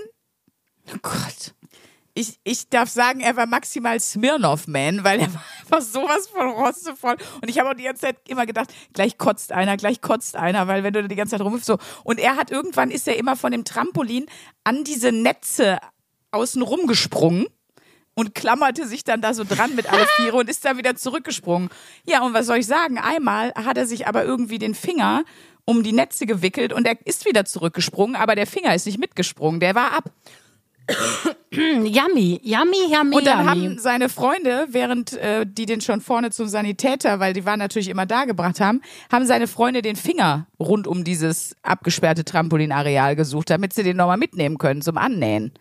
oh 0.94 0.98
Gott. 1.02 1.54
Ich, 2.14 2.40
ich 2.42 2.68
darf 2.68 2.90
sagen, 2.90 3.20
er 3.20 3.36
war 3.36 3.46
maximal 3.46 4.00
Smirnoff-Man, 4.00 5.04
weil 5.04 5.20
er 5.20 5.32
war 5.34 5.44
einfach 5.60 5.80
sowas 5.80 6.26
von 6.26 6.48
rostevoll. 6.50 7.16
Und 7.40 7.48
ich 7.48 7.60
habe 7.60 7.70
auch 7.70 7.74
die 7.74 7.84
ganze 7.84 8.02
Zeit 8.02 8.16
immer 8.28 8.44
gedacht, 8.44 8.74
gleich 8.92 9.18
kotzt 9.18 9.52
einer, 9.52 9.76
gleich 9.76 10.00
kotzt 10.00 10.34
einer, 10.34 10.66
weil 10.66 10.82
wenn 10.82 10.92
du 10.92 11.02
da 11.02 11.08
die 11.08 11.14
ganze 11.14 11.36
Zeit 11.36 11.42
rumhüpfst 11.42 11.66
so. 11.66 11.78
Und 12.02 12.18
er 12.18 12.36
hat 12.36 12.50
irgendwann 12.50 12.90
ist 12.90 13.06
er 13.06 13.16
immer 13.16 13.36
von 13.36 13.52
dem 13.52 13.64
Trampolin 13.64 14.26
an 14.64 14.82
diese 14.82 15.12
Netze 15.12 15.78
außen 16.32 16.60
rumgesprungen 16.60 17.46
und 18.18 18.34
klammerte 18.34 18.84
sich 18.84 19.04
dann 19.04 19.20
da 19.20 19.32
so 19.32 19.44
dran 19.44 19.76
mit 19.76 19.90
alle 19.92 20.04
Viere 20.16 20.36
und 20.36 20.50
ist 20.50 20.64
dann 20.64 20.76
wieder 20.76 20.96
zurückgesprungen. 20.96 21.70
Ja, 22.04 22.22
und 22.22 22.34
was 22.34 22.46
soll 22.46 22.58
ich 22.58 22.66
sagen? 22.66 22.98
Einmal 22.98 23.52
hat 23.54 23.78
er 23.78 23.86
sich 23.86 24.08
aber 24.08 24.24
irgendwie 24.24 24.58
den 24.58 24.74
Finger 24.74 25.22
um 25.64 25.84
die 25.84 25.92
Netze 25.92 26.26
gewickelt 26.26 26.72
und 26.72 26.84
er 26.84 26.96
ist 27.04 27.26
wieder 27.26 27.44
zurückgesprungen, 27.44 28.16
aber 28.16 28.34
der 28.34 28.48
Finger 28.48 28.74
ist 28.74 28.86
nicht 28.86 28.98
mitgesprungen, 28.98 29.60
der 29.60 29.76
war 29.76 29.92
ab. 29.92 30.10
Yummy, 31.52 32.40
yummy, 32.42 32.92
yummy, 32.92 33.16
Und 33.16 33.26
dann 33.26 33.46
yummy. 33.46 33.48
haben 33.48 33.78
seine 33.78 34.08
Freunde, 34.08 34.66
während 34.70 35.12
äh, 35.12 35.46
die 35.46 35.66
den 35.66 35.80
schon 35.80 36.00
vorne 36.00 36.30
zum 36.30 36.48
Sanitäter, 36.48 37.20
weil 37.20 37.34
die 37.34 37.44
waren 37.44 37.60
natürlich 37.60 37.88
immer 37.88 38.06
da 38.06 38.24
gebracht 38.24 38.58
haben, 38.58 38.80
haben 39.12 39.26
seine 39.26 39.46
Freunde 39.46 39.80
den 39.80 39.94
Finger 39.94 40.48
rund 40.58 40.88
um 40.88 41.04
dieses 41.04 41.54
abgesperrte 41.62 42.24
Trampolinareal 42.24 43.14
gesucht, 43.14 43.50
damit 43.50 43.74
sie 43.74 43.84
den 43.84 43.96
nochmal 43.96 44.16
mitnehmen 44.16 44.58
können 44.58 44.82
zum 44.82 44.98
Annähen. 44.98 45.52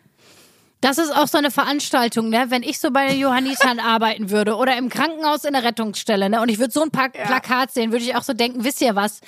Das 0.81 0.99
ist 0.99 1.15
auch 1.15 1.27
so 1.27 1.37
eine 1.37 1.49
Veranstaltung, 1.49 2.29
ne? 2.29 2.45
Wenn 2.49 2.61
ich 2.61 2.79
so 2.79 2.91
bei 2.91 3.07
den 3.07 3.19
Johannitern 3.19 3.79
arbeiten 3.81 4.29
würde 4.29 4.55
oder 4.55 4.77
im 4.77 4.89
Krankenhaus 4.89 5.43
in 5.43 5.53
der 5.53 5.63
Rettungsstelle, 5.63 6.29
ne? 6.29 6.41
Und 6.41 6.49
ich 6.49 6.59
würde 6.59 6.71
so 6.71 6.81
ein 6.81 6.91
paar 6.91 7.09
Plakat 7.09 7.71
sehen, 7.71 7.91
würde 7.91 8.05
ich 8.05 8.15
auch 8.15 8.23
so 8.23 8.33
denken, 8.33 8.63
wisst 8.63 8.81
ihr 8.81 8.95
was? 8.95 9.21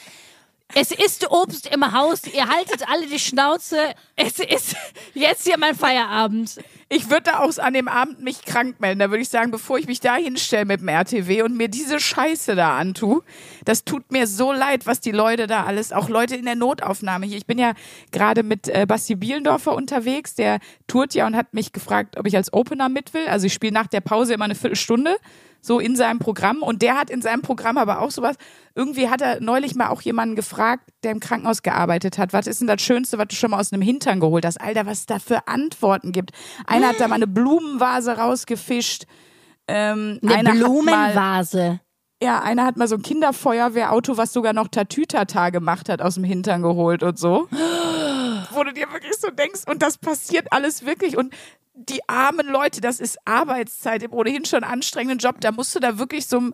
Es 0.75 0.91
ist 0.91 1.31
Obst 1.31 1.67
im 1.73 1.93
Haus, 1.93 2.21
ihr 2.31 2.47
haltet 2.47 2.87
alle 2.87 3.07
die 3.07 3.17
Schnauze. 3.17 3.75
Es 4.15 4.37
ist 4.37 4.75
jetzt 5.15 5.47
hier 5.47 5.57
mein 5.57 5.73
Feierabend. 5.73 6.59
Ich 6.89 7.09
würde 7.09 7.23
da 7.23 7.39
auch 7.39 7.57
an 7.57 7.73
dem 7.73 7.87
Abend 7.87 8.21
mich 8.21 8.45
krank 8.45 8.79
melden. 8.79 8.99
Da 8.99 9.09
würde 9.09 9.23
ich 9.23 9.29
sagen, 9.29 9.49
bevor 9.49 9.79
ich 9.79 9.87
mich 9.87 9.99
da 9.99 10.15
hinstelle 10.15 10.65
mit 10.65 10.81
dem 10.81 10.87
RTW 10.87 11.41
und 11.41 11.57
mir 11.57 11.69
diese 11.69 11.99
Scheiße 11.99 12.55
da 12.55 12.77
antue, 12.77 13.23
das 13.65 13.83
tut 13.83 14.11
mir 14.11 14.27
so 14.27 14.51
leid, 14.51 14.85
was 14.85 14.99
die 14.99 15.11
Leute 15.11 15.47
da 15.47 15.65
alles, 15.65 15.91
auch 15.91 16.07
Leute 16.07 16.35
in 16.35 16.45
der 16.45 16.55
Notaufnahme 16.55 17.25
hier. 17.25 17.37
Ich 17.37 17.47
bin 17.47 17.57
ja 17.57 17.73
gerade 18.11 18.43
mit 18.43 18.67
äh, 18.67 18.85
Basti 18.87 19.15
Bielendorfer 19.15 19.73
unterwegs, 19.73 20.35
der 20.35 20.59
tourt 20.85 21.15
ja 21.15 21.25
und 21.25 21.35
hat 21.35 21.51
mich 21.55 21.73
gefragt, 21.73 22.15
ob 22.15 22.27
ich 22.27 22.35
als 22.35 22.53
Opener 22.53 22.89
mit 22.89 23.15
will. 23.15 23.27
Also 23.27 23.47
ich 23.47 23.53
spiele 23.55 23.73
nach 23.73 23.87
der 23.87 24.01
Pause 24.01 24.35
immer 24.35 24.45
eine 24.45 24.55
Viertelstunde 24.55 25.17
so 25.61 25.79
in 25.79 25.95
seinem 25.95 26.19
Programm 26.19 26.61
und 26.63 26.81
der 26.81 26.97
hat 26.97 27.09
in 27.09 27.21
seinem 27.21 27.41
Programm 27.41 27.77
aber 27.77 28.01
auch 28.01 28.11
sowas. 28.11 28.35
Irgendwie 28.75 29.09
hat 29.09 29.21
er 29.21 29.41
neulich 29.41 29.75
mal 29.75 29.89
auch 29.89 30.01
jemanden 30.01 30.35
gefragt, 30.35 30.89
der 31.03 31.11
im 31.11 31.19
Krankenhaus 31.19 31.63
gearbeitet 31.63 32.17
hat, 32.17 32.31
was 32.33 32.47
ist 32.47 32.61
denn 32.61 32.67
das 32.67 32.81
Schönste, 32.81 33.17
was 33.17 33.27
du 33.27 33.35
schon 33.35 33.51
mal 33.51 33.59
aus 33.59 33.73
einem 33.73 33.81
Hintern 33.81 34.19
geholt 34.19 34.45
hast? 34.45 34.59
Alter, 34.61 34.85
was 34.85 34.99
es 34.99 35.05
da 35.05 35.19
für 35.19 35.47
Antworten 35.47 36.11
gibt. 36.11 36.31
Einer 36.65 36.89
hat 36.89 36.99
da 36.99 37.07
mal 37.07 37.15
eine 37.15 37.27
Blumenvase 37.27 38.17
rausgefischt. 38.17 39.03
Ähm, 39.67 40.19
Eine 40.25 40.51
Blumenvase. 40.51 41.79
ja, 42.23 42.41
einer 42.41 42.65
hat 42.65 42.75
mal 42.77 42.87
so 42.87 42.95
ein 42.95 43.01
Kinderfeuerwehrauto, 43.03 44.17
was 44.17 44.33
sogar 44.33 44.53
noch 44.53 44.67
Tatütata 44.67 45.51
gemacht 45.51 45.89
hat, 45.89 46.01
aus 46.01 46.15
dem 46.15 46.23
Hintern 46.23 46.61
geholt 46.63 47.03
und 47.03 47.19
so. 47.19 47.47
Wo 48.51 48.63
du 48.63 48.73
dir 48.73 48.91
wirklich 48.91 49.15
so 49.19 49.29
denkst, 49.29 49.61
und 49.67 49.81
das 49.83 49.97
passiert 49.99 50.47
alles 50.51 50.85
wirklich. 50.85 51.17
Und 51.17 51.33
die 51.87 52.07
armen 52.07 52.47
Leute, 52.47 52.81
das 52.81 52.99
ist 52.99 53.17
Arbeitszeit 53.25 54.03
im 54.03 54.13
ohnehin 54.13 54.45
schon 54.45 54.63
anstrengenden 54.63 55.19
Job. 55.19 55.39
Da 55.41 55.51
musst 55.51 55.73
du 55.75 55.79
da 55.79 55.97
wirklich 55.97 56.27
so 56.27 56.51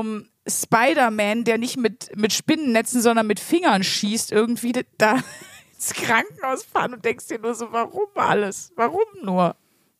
einem 0.00 0.28
Spider-Man, 0.46 1.44
der 1.44 1.58
nicht 1.58 1.76
mit, 1.76 2.16
mit 2.16 2.32
Spinnennetzen, 2.32 3.00
sondern 3.00 3.26
mit 3.26 3.40
Fingern 3.40 3.82
schießt, 3.82 4.32
irgendwie 4.32 4.72
da 4.98 5.18
ins 5.74 5.92
Krankenhaus 5.94 6.64
fahren 6.64 6.94
und 6.94 7.04
denkst 7.04 7.28
dir 7.28 7.38
nur 7.38 7.54
so, 7.54 7.72
warum 7.72 8.08
alles? 8.14 8.72
Warum 8.76 9.04
nur? 9.22 9.56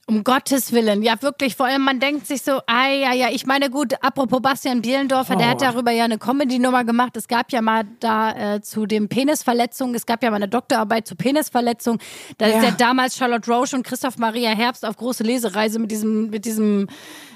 Um 0.07 0.25
Gottes 0.25 0.73
Willen, 0.73 1.03
ja 1.03 1.23
wirklich. 1.23 1.55
Vor 1.55 1.67
allem, 1.67 1.83
man 1.83 2.01
denkt 2.01 2.27
sich 2.27 2.43
so, 2.43 2.59
ah 2.67 2.89
ja, 2.89 3.13
ja, 3.13 3.29
ich 3.31 3.47
meine, 3.47 3.71
gut, 3.71 3.95
apropos 4.03 4.43
Bastian 4.43 4.83
Bielendorfer, 4.83 5.37
der 5.37 5.49
hat 5.51 5.59
Oh. 5.59 5.65
darüber 5.67 5.93
ja 5.93 6.03
eine 6.05 6.19
Comedy-Nummer 6.19 6.83
gemacht. 6.85 7.17
Es 7.17 7.29
gab 7.29 7.53
ja 7.53 7.63
mal 7.63 7.85
da 8.01 8.55
äh, 8.57 8.61
zu 8.61 8.87
dem 8.87 9.09
Penisverletzungen, 9.09 9.95
es 9.95 10.07
gab 10.07 10.25
ja 10.25 10.31
mal 10.31 10.37
eine 10.37 10.49
Doktorarbeit 10.49 11.07
zu 11.07 11.15
Penisverletzungen. 11.15 12.01
Da 12.39 12.47
ist 12.47 12.55
Ja. 12.57 12.63
ja 12.65 12.71
damals 12.73 13.17
Charlotte 13.17 13.49
Roche 13.53 13.77
und 13.77 13.85
Christoph 13.85 14.19
Maria 14.19 14.51
Herbst 14.51 14.85
auf 14.85 14.97
große 14.97 15.23
Lesereise 15.23 15.79
mit 15.79 15.93
diesem, 15.93 16.31
mit 16.31 16.45
diesem, 16.45 16.89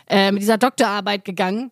äh, 0.09 0.33
mit 0.33 0.43
dieser 0.43 0.59
Doktorarbeit 0.59 1.25
gegangen. 1.25 1.71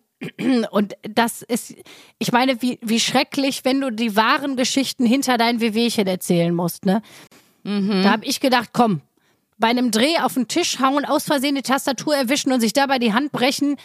Und 0.71 0.93
das 1.01 1.41
ist, 1.41 1.75
ich 2.17 2.31
meine, 2.31 2.61
wie, 2.61 2.79
wie 2.81 3.01
schrecklich, 3.01 3.65
wenn 3.65 3.81
du 3.81 3.89
die 3.91 4.15
wahren 4.15 4.55
Geschichten 4.55 5.05
hinter 5.05 5.37
deinen 5.37 5.59
Wehwehchen 5.59 6.07
erzählen 6.07 6.55
musst, 6.55 6.85
ne? 6.85 7.01
Da 7.65 8.09
habe 8.11 8.25
ich 8.25 8.39
gedacht, 8.39 8.69
komm, 8.71 9.01
bei 9.63 9.69
einem 9.69 9.91
Dreh 9.91 10.17
auf 10.17 10.33
den 10.33 10.49
Tisch 10.49 10.79
hauen, 10.81 11.05
aus 11.05 11.23
Versehen 11.23 11.55
die 11.55 11.61
Tastatur 11.61 12.13
erwischen 12.13 12.51
und 12.51 12.59
sich 12.59 12.73
dabei 12.73 12.99
die 12.99 13.13
Hand 13.13 13.31
brechen. 13.31 13.77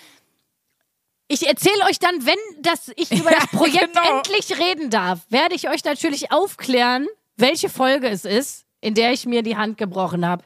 Ich 1.28 1.46
erzähle 1.46 1.84
euch 1.88 2.00
dann, 2.00 2.26
wenn 2.26 2.62
das 2.62 2.90
ich 2.96 3.12
über 3.12 3.30
das 3.30 3.44
Ja, 3.52 3.56
Projekt 3.56 3.94
genau. 3.94 4.16
endlich 4.16 4.58
reden 4.58 4.90
darf, 4.90 5.20
werde 5.28 5.54
ich 5.54 5.68
euch 5.68 5.84
natürlich 5.84 6.32
aufklären, 6.32 7.06
welche 7.36 7.68
Folge 7.68 8.08
es 8.08 8.24
ist, 8.24 8.64
in 8.80 8.94
der 8.94 9.12
ich 9.12 9.24
mir 9.24 9.44
die 9.44 9.56
Hand 9.56 9.78
gebrochen 9.78 10.26
habe. 10.26 10.42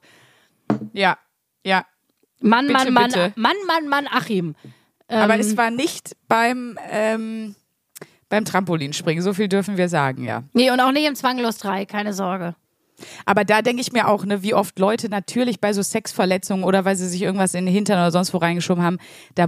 Ja, 0.93 1.17
ja. 1.65 1.87
Mann, 2.41 2.67
Bitte, 2.67 2.91
Mann, 2.91 2.93
Mann, 2.93 3.11
bitte. 3.13 3.33
Mann, 3.37 3.57
Mann, 3.67 3.89
Mann, 3.89 4.09
Achim. 4.09 4.55
Aber 5.09 5.33
Ähm, 5.33 5.41
es 5.41 5.57
war 5.57 5.71
nicht 5.71 6.15
beim, 6.29 6.79
ähm, 6.91 7.55
beim 8.29 8.45
Trampolinspringen. 8.45 9.25
So 9.25 9.33
viel 9.33 9.49
dürfen 9.49 9.79
wir 9.79 9.89
sagen, 9.89 10.25
ja. 10.25 10.43
Nee, 10.53 10.71
und 10.71 10.81
auch 10.81 10.93
nicht 10.93 11.07
im 11.07 11.15
Zwanglos 11.15 11.57
3, 11.57 11.87
keine 11.87 12.13
Sorge. 12.13 12.55
Aber 13.27 13.45
da 13.45 13.63
denke 13.63 13.81
ich 13.81 13.93
mir 13.93 14.09
auch, 14.09 14.25
ne, 14.25 14.43
wie 14.43 14.55
oft 14.55 14.79
Leute 14.79 15.09
natürlich 15.09 15.61
bei 15.61 15.73
so 15.73 15.83
Sexverletzungen 15.83 16.65
oder 16.65 16.85
weil 16.85 16.97
sie 16.97 17.09
sich 17.09 17.23
irgendwas 17.23 17.55
in 17.55 17.67
den 17.67 17.75
Hintern 17.75 17.99
oder 17.99 18.11
sonst 18.11 18.33
wo 18.35 18.39
reingeschoben 18.39 18.83
haben, 18.83 18.99
da. 19.35 19.47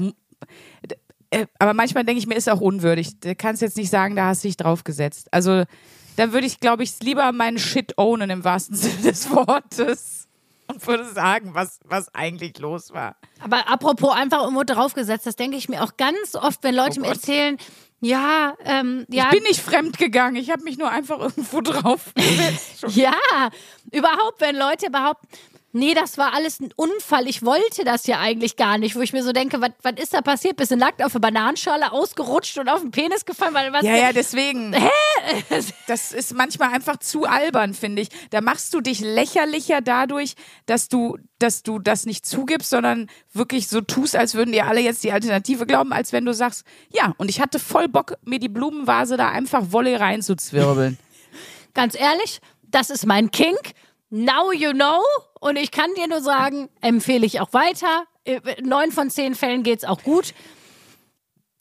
Äh, 1.31 1.47
aber 1.59 1.75
manchmal 1.75 2.05
denke 2.05 2.19
ich 2.19 2.27
mir, 2.27 2.35
ist 2.35 2.49
auch 2.49 2.61
unwürdig. 2.61 3.19
Du 3.21 3.35
kannst 3.35 3.63
jetzt 3.63 3.77
nicht 3.77 3.91
sagen, 3.91 4.15
da 4.15 4.27
hast 4.27 4.45
du 4.45 4.49
dich 4.49 4.57
draufgesetzt. 4.57 5.29
Also, 5.33 5.65
da 6.17 6.33
würde 6.33 6.47
ich, 6.47 6.61
glaube 6.61 6.85
ich, 6.85 7.01
lieber 7.01 7.33
meinen 7.33 7.59
Shit 7.59 7.99
ownen 7.99 8.31
im 8.31 8.45
wahrsten 8.45 8.77
Sinne 8.77 9.03
des 9.03 9.31
Wortes 9.31 10.29
und 10.67 10.87
würde 10.87 11.05
sagen, 11.13 11.55
was, 11.55 11.81
was 11.85 12.15
eigentlich 12.15 12.59
los 12.59 12.93
war. 12.93 13.17
Aber 13.41 13.69
apropos 13.69 14.15
einfach 14.15 14.43
irgendwo 14.43 14.65
draufgesetzt, 14.65 15.27
das 15.27 15.37
denke 15.37 15.57
ich 15.57 15.69
mir 15.69 15.83
auch 15.83 15.97
ganz 15.97 16.35
oft, 16.35 16.63
wenn 16.63 16.75
Leute 16.75 17.01
Oh 17.01 17.03
mir 17.03 17.09
erzählen, 17.09 17.59
ja, 18.01 18.57
ähm, 18.65 19.07
ja, 19.09 19.25
Ich 19.25 19.31
bin 19.39 19.43
nicht 19.45 19.61
fremd 19.61 19.99
gegangen, 19.99 20.37
ich 20.37 20.51
habe 20.51 20.63
mich 20.65 20.79
nur 20.79 20.91
einfach 20.91 21.19
irgendwo 21.21 21.61
draufgesetzt. 21.61 22.85
Ja, 22.95 23.15
überhaupt, 23.93 24.41
wenn 24.41 24.57
Leute 24.57 24.91
behaupten, 24.91 25.27
nee, 25.75 25.93
das 25.93 26.17
war 26.17 26.33
alles 26.33 26.61
ein 26.61 26.71
Unfall, 26.77 27.29
ich 27.29 27.45
wollte 27.45 27.85
das 27.85 28.07
ja 28.07 28.21
eigentlich 28.21 28.57
gar 28.57 28.79
nicht, 28.79 28.97
wo 28.97 29.01
ich 29.01 29.13
mir 29.13 29.23
so 29.23 29.33
denke, 29.33 29.61
was 29.61 29.93
ist 30.01 30.15
da 30.15 30.23
passiert? 30.23 30.57
Bist 30.57 30.71
du 30.71 30.77
nackt 30.77 31.03
auf 31.03 31.15
eine 31.15 31.21
Bananenschale 31.21 31.93
ausgerutscht 31.93 32.57
und 32.59 32.69
auf 32.69 32.81
den 32.81 32.93
Penis 32.93 33.25
gefallen? 33.25 33.53
Weil, 33.53 33.73
was 33.73 33.83
Ja, 33.83 33.97
ja, 33.97 34.13
deswegen. 34.13 34.75
Das 35.87 36.13
ist 36.13 36.35
manchmal 36.35 36.73
einfach 36.73 36.99
zu 36.99 37.25
albern, 37.25 37.75
finde 37.75 38.03
ich. 38.03 38.09
Da 38.31 38.41
machst 38.41 38.73
du 38.75 38.81
dich 38.81 39.01
lächerlicher 39.01 39.81
dadurch, 39.81 40.35
dass 40.67 40.89
du, 40.89 41.19
dass 41.39 41.63
du 41.63 41.79
das 41.79 42.07
nicht 42.07 42.27
zugibst, 42.27 42.71
sondern 42.71 43.09
wirklich 43.33 43.69
so 43.69 43.81
tust, 43.81 44.17
als 44.17 44.35
würden 44.35 44.53
dir 44.53 44.67
alle 44.67 44.81
jetzt 44.81 45.05
die 45.05 45.13
Alternative 45.13 45.67
glauben, 45.67 45.93
als 45.93 46.13
wenn 46.13 46.25
du 46.25 46.33
sagst, 46.33 46.65
ja, 46.91 47.15
und 47.19 47.29
ich 47.29 47.41
hatte 47.41 47.59
voll 47.59 47.89
Bock, 47.89 48.17
mir 48.25 48.39
die 48.39 48.49
Blumenvase 48.49 49.17
da 49.17 49.31
einfach 49.31 49.73
Wolle 49.73 49.99
reinzuzwirbeln. 50.01 50.99
Ganz 51.75 51.95
ehrlich, 51.95 52.41
das 52.63 52.91
ist 52.91 53.07
mein 53.07 53.31
Kink. 53.31 53.75
Now 54.15 54.53
you 54.53 54.73
know. 54.73 55.03
Und 55.41 55.57
ich 55.57 55.73
kann 55.73 55.93
dir 55.97 56.07
nur 56.07 56.23
sagen, 56.23 56.69
empfehle 56.81 57.27
ich 57.27 57.41
auch 57.41 57.53
weiter. 57.53 58.05
In 58.23 58.41
neun 58.63 58.93
von 58.93 59.11
zehn 59.11 59.35
Fällen 59.35 59.65
geht's 59.65 59.85
auch 59.85 60.05
gut. 60.05 60.35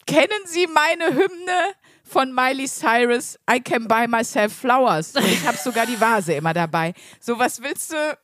Kennen 0.06 0.30
Sie 0.46 0.68
meine 0.68 1.16
Hymne 1.16 1.74
von 2.04 2.32
Miley 2.32 2.68
Cyrus? 2.68 3.40
I 3.50 3.60
can 3.60 3.88
buy 3.88 4.08
myself 4.08 4.54
flowers. 4.54 5.16
Und 5.16 5.26
ich 5.26 5.48
habe 5.48 5.58
sogar 5.58 5.88
die 5.88 6.00
Vase 6.00 6.34
immer 6.34 6.54
dabei. 6.54 6.94
So, 7.20 7.40
was 7.40 7.60
willst 7.64 7.92
du? 7.92 8.18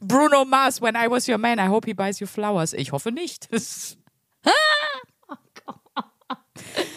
Bruno 0.00 0.46
Mars, 0.46 0.80
when 0.80 0.94
I 0.94 1.10
was 1.10 1.28
your 1.28 1.36
man, 1.36 1.58
I 1.58 1.68
hope 1.68 1.86
he 1.86 1.92
buys 1.92 2.20
you 2.20 2.26
flowers. 2.26 2.72
Ich 2.72 2.92
hoffe 2.92 3.12
nicht. 3.12 3.48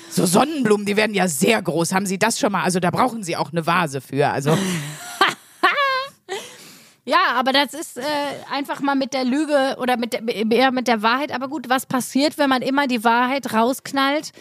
So 0.09 0.25
Sonnenblumen, 0.25 0.85
die 0.85 0.97
werden 0.97 1.13
ja 1.13 1.29
sehr 1.29 1.61
groß. 1.61 1.93
Haben 1.93 2.05
Sie 2.05 2.19
das 2.19 2.37
schon 2.37 2.51
mal? 2.51 2.63
Also 2.63 2.81
da 2.81 2.91
brauchen 2.91 3.23
Sie 3.23 3.37
auch 3.37 3.53
eine 3.53 3.65
Vase 3.65 4.01
für. 4.01 4.27
Also 4.27 4.57
Ja, 7.03 7.33
aber 7.35 7.51
das 7.51 7.73
ist 7.73 7.97
äh, 7.97 8.03
einfach 8.51 8.79
mal 8.79 8.95
mit 8.95 9.13
der 9.13 9.23
Lüge 9.23 9.77
oder 9.79 9.97
mit 9.97 10.13
der, 10.13 10.21
eher 10.27 10.71
mit 10.71 10.87
der 10.87 11.01
Wahrheit. 11.01 11.31
Aber 11.31 11.47
gut, 11.47 11.67
was 11.67 11.85
passiert, 11.85 12.37
wenn 12.37 12.49
man 12.49 12.61
immer 12.61 12.87
die 12.87 13.03
Wahrheit 13.03 13.53
rausknallt? 13.53 14.31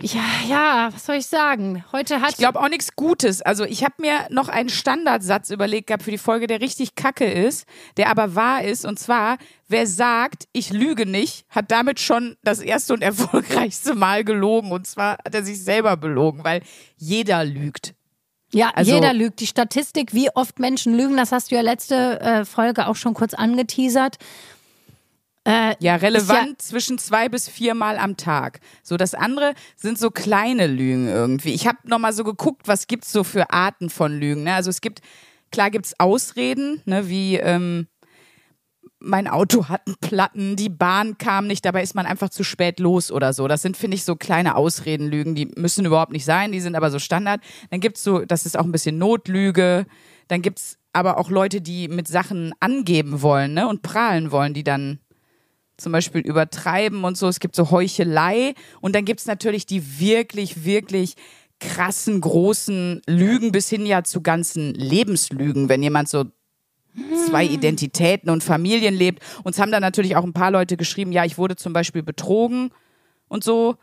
Ja, 0.00 0.24
ja, 0.48 0.88
was 0.92 1.04
soll 1.04 1.16
ich 1.16 1.26
sagen? 1.26 1.84
Heute 1.92 2.22
hat 2.22 2.30
ich 2.30 2.36
glaube 2.38 2.58
auch 2.58 2.70
nichts 2.70 2.96
Gutes. 2.96 3.42
Also 3.42 3.64
ich 3.64 3.84
habe 3.84 3.94
mir 3.98 4.26
noch 4.30 4.48
einen 4.48 4.70
Standardsatz 4.70 5.50
überlegt 5.50 5.88
gehabt 5.88 6.02
für 6.02 6.10
die 6.10 6.18
Folge, 6.18 6.46
der 6.46 6.62
richtig 6.62 6.94
kacke 6.94 7.30
ist, 7.30 7.66
der 7.98 8.08
aber 8.08 8.34
wahr 8.34 8.64
ist. 8.64 8.86
Und 8.86 8.98
zwar, 8.98 9.36
wer 9.68 9.86
sagt, 9.86 10.48
ich 10.52 10.70
lüge 10.70 11.04
nicht, 11.04 11.44
hat 11.50 11.70
damit 11.70 12.00
schon 12.00 12.36
das 12.42 12.60
erste 12.60 12.94
und 12.94 13.02
erfolgreichste 13.02 13.94
Mal 13.94 14.24
gelogen. 14.24 14.72
Und 14.72 14.86
zwar 14.86 15.18
hat 15.22 15.34
er 15.34 15.44
sich 15.44 15.62
selber 15.62 15.98
belogen, 15.98 16.42
weil 16.44 16.62
jeder 16.96 17.44
lügt. 17.44 17.94
Ja, 18.54 18.70
Also- 18.74 18.94
jeder 18.94 19.12
lügt. 19.12 19.40
Die 19.40 19.46
Statistik, 19.46 20.14
wie 20.14 20.30
oft 20.34 20.58
Menschen 20.58 20.96
lügen, 20.96 21.16
das 21.16 21.32
hast 21.32 21.50
du 21.50 21.56
ja 21.56 21.60
letzte 21.60 22.20
äh, 22.20 22.44
Folge 22.44 22.86
auch 22.86 22.96
schon 22.96 23.12
kurz 23.14 23.34
angeteasert. 23.34 24.16
Äh, 25.46 25.74
Ja, 25.80 25.96
relevant 25.96 26.60
Ist 26.60 26.68
zwischen 26.68 26.96
zwei 26.98 27.28
bis 27.28 27.48
viermal 27.48 27.98
am 27.98 28.16
Tag. 28.16 28.60
So, 28.82 28.96
das 28.96 29.14
andere 29.14 29.54
sind 29.76 29.98
so 29.98 30.10
kleine 30.10 30.66
Lügen 30.66 31.06
irgendwie. 31.08 31.52
Ich 31.52 31.66
habe 31.66 31.78
nochmal 31.84 32.14
so 32.14 32.24
geguckt, 32.24 32.66
was 32.66 32.86
gibt's 32.86 33.12
so 33.12 33.24
für 33.24 33.50
Arten 33.50 33.90
von 33.90 34.18
Lügen. 34.18 34.44
Ne? 34.44 34.54
Also 34.54 34.70
es 34.70 34.80
gibt, 34.80 35.00
klar 35.52 35.70
gibt's 35.70 35.94
Ausreden, 35.98 36.80
ne, 36.86 37.08
wie 37.10 37.36
ähm, 37.36 37.88
mein 39.04 39.28
Auto 39.28 39.68
hat 39.68 39.82
einen 39.86 39.96
Platten, 40.00 40.56
die 40.56 40.68
Bahn 40.68 41.18
kam 41.18 41.46
nicht, 41.46 41.64
dabei 41.64 41.82
ist 41.82 41.94
man 41.94 42.06
einfach 42.06 42.30
zu 42.30 42.42
spät 42.42 42.80
los 42.80 43.10
oder 43.10 43.32
so. 43.32 43.46
Das 43.48 43.62
sind, 43.62 43.76
finde 43.76 43.96
ich, 43.96 44.04
so 44.04 44.16
kleine 44.16 44.56
Ausredenlügen, 44.56 45.34
die 45.34 45.46
müssen 45.56 45.84
überhaupt 45.84 46.12
nicht 46.12 46.24
sein, 46.24 46.52
die 46.52 46.60
sind 46.60 46.74
aber 46.74 46.90
so 46.90 46.98
Standard. 46.98 47.40
Dann 47.70 47.80
gibt's 47.80 48.02
so, 48.02 48.24
das 48.24 48.46
ist 48.46 48.56
auch 48.56 48.64
ein 48.64 48.72
bisschen 48.72 48.98
Notlüge. 48.98 49.86
Dann 50.28 50.42
gibt's 50.42 50.78
aber 50.92 51.18
auch 51.18 51.30
Leute, 51.30 51.60
die 51.60 51.88
mit 51.88 52.08
Sachen 52.08 52.54
angeben 52.60 53.22
wollen 53.22 53.54
ne, 53.54 53.68
und 53.68 53.82
prahlen 53.82 54.30
wollen, 54.30 54.54
die 54.54 54.64
dann 54.64 55.00
zum 55.76 55.92
Beispiel 55.92 56.20
übertreiben 56.20 57.04
und 57.04 57.16
so. 57.16 57.28
Es 57.28 57.40
gibt 57.40 57.56
so 57.56 57.70
Heuchelei 57.70 58.54
und 58.80 58.94
dann 58.94 59.04
gibt 59.04 59.20
es 59.20 59.26
natürlich 59.26 59.66
die 59.66 60.00
wirklich, 60.00 60.64
wirklich 60.64 61.14
krassen, 61.60 62.20
großen 62.20 63.02
Lügen 63.06 63.52
bis 63.52 63.68
hin 63.68 63.86
ja 63.86 64.04
zu 64.04 64.20
ganzen 64.20 64.74
Lebenslügen, 64.74 65.68
wenn 65.68 65.82
jemand 65.82 66.08
so 66.08 66.24
zwei 67.28 67.44
Identitäten 67.44 68.30
und 68.30 68.44
Familien 68.44 68.94
lebt. 68.94 69.22
Uns 69.42 69.58
haben 69.58 69.72
dann 69.72 69.82
natürlich 69.82 70.16
auch 70.16 70.24
ein 70.24 70.32
paar 70.32 70.50
Leute 70.50 70.76
geschrieben, 70.76 71.12
ja, 71.12 71.24
ich 71.24 71.38
wurde 71.38 71.56
zum 71.56 71.72
Beispiel 71.72 72.02
betrogen 72.02 72.70
und 73.28 73.44
so. 73.44 73.76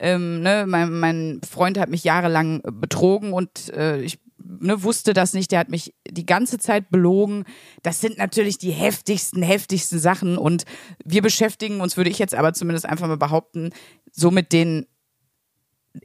Ähm, 0.00 0.42
ne, 0.42 0.64
mein, 0.66 0.98
mein 1.00 1.40
Freund 1.48 1.78
hat 1.78 1.88
mich 1.88 2.04
jahrelang 2.04 2.62
betrogen 2.64 3.32
und 3.32 3.70
äh, 3.70 4.00
ich 4.00 4.18
ne, 4.38 4.82
wusste 4.82 5.12
das 5.12 5.32
nicht. 5.32 5.50
Der 5.50 5.58
hat 5.58 5.70
mich 5.70 5.94
die 6.08 6.26
ganze 6.26 6.58
Zeit 6.58 6.90
belogen. 6.90 7.44
Das 7.82 8.00
sind 8.00 8.18
natürlich 8.18 8.58
die 8.58 8.70
heftigsten, 8.70 9.42
heftigsten 9.42 9.98
Sachen 9.98 10.38
und 10.38 10.64
wir 11.04 11.22
beschäftigen 11.22 11.80
uns, 11.80 11.96
würde 11.96 12.10
ich 12.10 12.18
jetzt 12.18 12.34
aber 12.34 12.52
zumindest 12.54 12.86
einfach 12.86 13.08
mal 13.08 13.16
behaupten, 13.16 13.70
so 14.12 14.30
mit 14.30 14.52
den, 14.52 14.86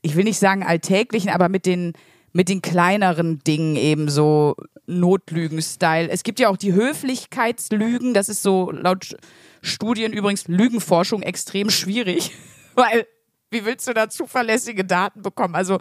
ich 0.02 0.16
will 0.16 0.24
nicht 0.24 0.40
sagen 0.40 0.64
alltäglichen, 0.64 1.30
aber 1.30 1.50
mit 1.50 1.66
den 1.66 1.94
mit 2.34 2.50
den 2.50 2.62
kleineren 2.62 3.40
Dingen 3.40 3.76
eben 3.76 4.10
so 4.10 4.56
Notlügen-Style. 4.88 6.10
Es 6.10 6.24
gibt 6.24 6.40
ja 6.40 6.50
auch 6.50 6.58
die 6.58 6.74
Höflichkeitslügen, 6.74 8.14
das 8.14 8.28
ist 8.28 8.42
so 8.42 8.72
laut 8.72 9.16
Studien 9.62 10.12
übrigens 10.12 10.48
Lügenforschung 10.48 11.22
extrem 11.22 11.70
schwierig, 11.70 12.32
weil 12.76 13.08
wie 13.50 13.66
willst 13.66 13.88
du 13.88 13.94
da 13.94 14.10
zuverlässige 14.10 14.84
Daten 14.84 15.22
bekommen? 15.22 15.56
Also 15.56 15.78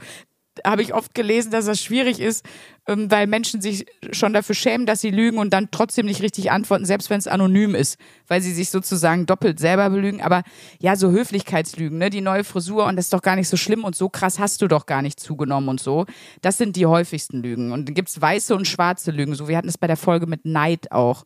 habe 0.67 0.83
ich 0.83 0.95
oft 0.95 1.15
gelesen, 1.15 1.51
dass 1.51 1.67
das 1.67 1.81
schwierig 1.81 2.21
ist, 2.21 2.45
ähm, 2.87 3.11
weil 3.11 3.27
Menschen 3.27 3.61
sich 3.61 3.87
schon 4.11 4.33
dafür 4.33 4.55
schämen, 4.55 4.87
dass 4.87 5.01
sie 5.01 5.11
lügen 5.11 5.39
und 5.39 5.53
dann 5.53 5.69
trotzdem 5.71 6.07
nicht 6.07 6.23
richtig 6.23 6.51
antworten, 6.51 6.85
selbst 6.85 7.11
wenn 7.11 7.19
es 7.19 7.27
anonym 7.27 7.75
ist, 7.75 7.99
weil 8.29 8.41
sie 8.43 8.53
sich 8.53 8.71
sozusagen 8.71 9.27
doppelt 9.27 9.59
selber 9.59 9.89
belügen. 9.91 10.21
Aber 10.21 10.43
ja, 10.81 10.97
so 10.97 11.11
Höflichkeitslügen, 11.11 11.99
ne? 11.99 12.11
die 12.11 12.21
neue 12.21 12.45
Frisur 12.45 12.87
und 12.87 12.97
das 12.97 13.07
ist 13.07 13.13
doch 13.13 13.23
gar 13.23 13.37
nicht 13.37 13.49
so 13.49 13.57
schlimm 13.57 13.85
und 13.85 13.95
so 13.95 14.09
krass 14.09 14.39
hast 14.39 14.61
du 14.63 14.69
doch 14.69 14.87
gar 14.87 15.03
nicht 15.03 15.21
zugenommen 15.21 15.69
und 15.69 15.81
so. 15.81 16.07
Das 16.41 16.59
sind 16.59 16.77
die 16.77 16.87
häufigsten 16.87 17.43
Lügen. 17.43 17.73
Und 17.73 17.89
dann 17.89 17.95
gibt's 17.95 18.21
weiße 18.21 18.55
und 18.55 18.67
schwarze 18.67 19.11
Lügen. 19.11 19.35
So, 19.35 19.49
wir 19.49 19.57
hatten 19.57 19.69
es 19.69 19.79
bei 19.79 19.87
der 19.87 19.97
Folge 19.97 20.27
mit 20.27 20.45
Neid 20.45 20.93
auch. 20.93 21.25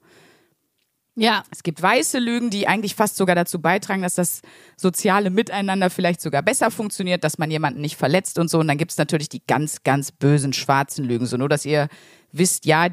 Ja. 1.16 1.42
Es 1.50 1.62
gibt 1.62 1.82
weiße 1.82 2.18
Lügen, 2.18 2.50
die 2.50 2.68
eigentlich 2.68 2.94
fast 2.94 3.16
sogar 3.16 3.34
dazu 3.34 3.60
beitragen, 3.60 4.02
dass 4.02 4.14
das 4.14 4.42
soziale 4.76 5.30
Miteinander 5.30 5.90
vielleicht 5.90 6.20
sogar 6.20 6.42
besser 6.42 6.70
funktioniert, 6.70 7.24
dass 7.24 7.38
man 7.38 7.50
jemanden 7.50 7.80
nicht 7.80 7.96
verletzt 7.96 8.38
und 8.38 8.48
so. 8.48 8.58
Und 8.60 8.68
dann 8.68 8.78
gibt 8.78 8.92
es 8.92 8.98
natürlich 8.98 9.30
die 9.30 9.42
ganz, 9.46 9.82
ganz 9.82 10.12
bösen 10.12 10.52
schwarzen 10.52 11.04
Lügen. 11.04 11.26
So 11.26 11.38
nur, 11.38 11.48
dass 11.48 11.64
ihr 11.64 11.88
wisst, 12.32 12.66
ja, 12.66 12.88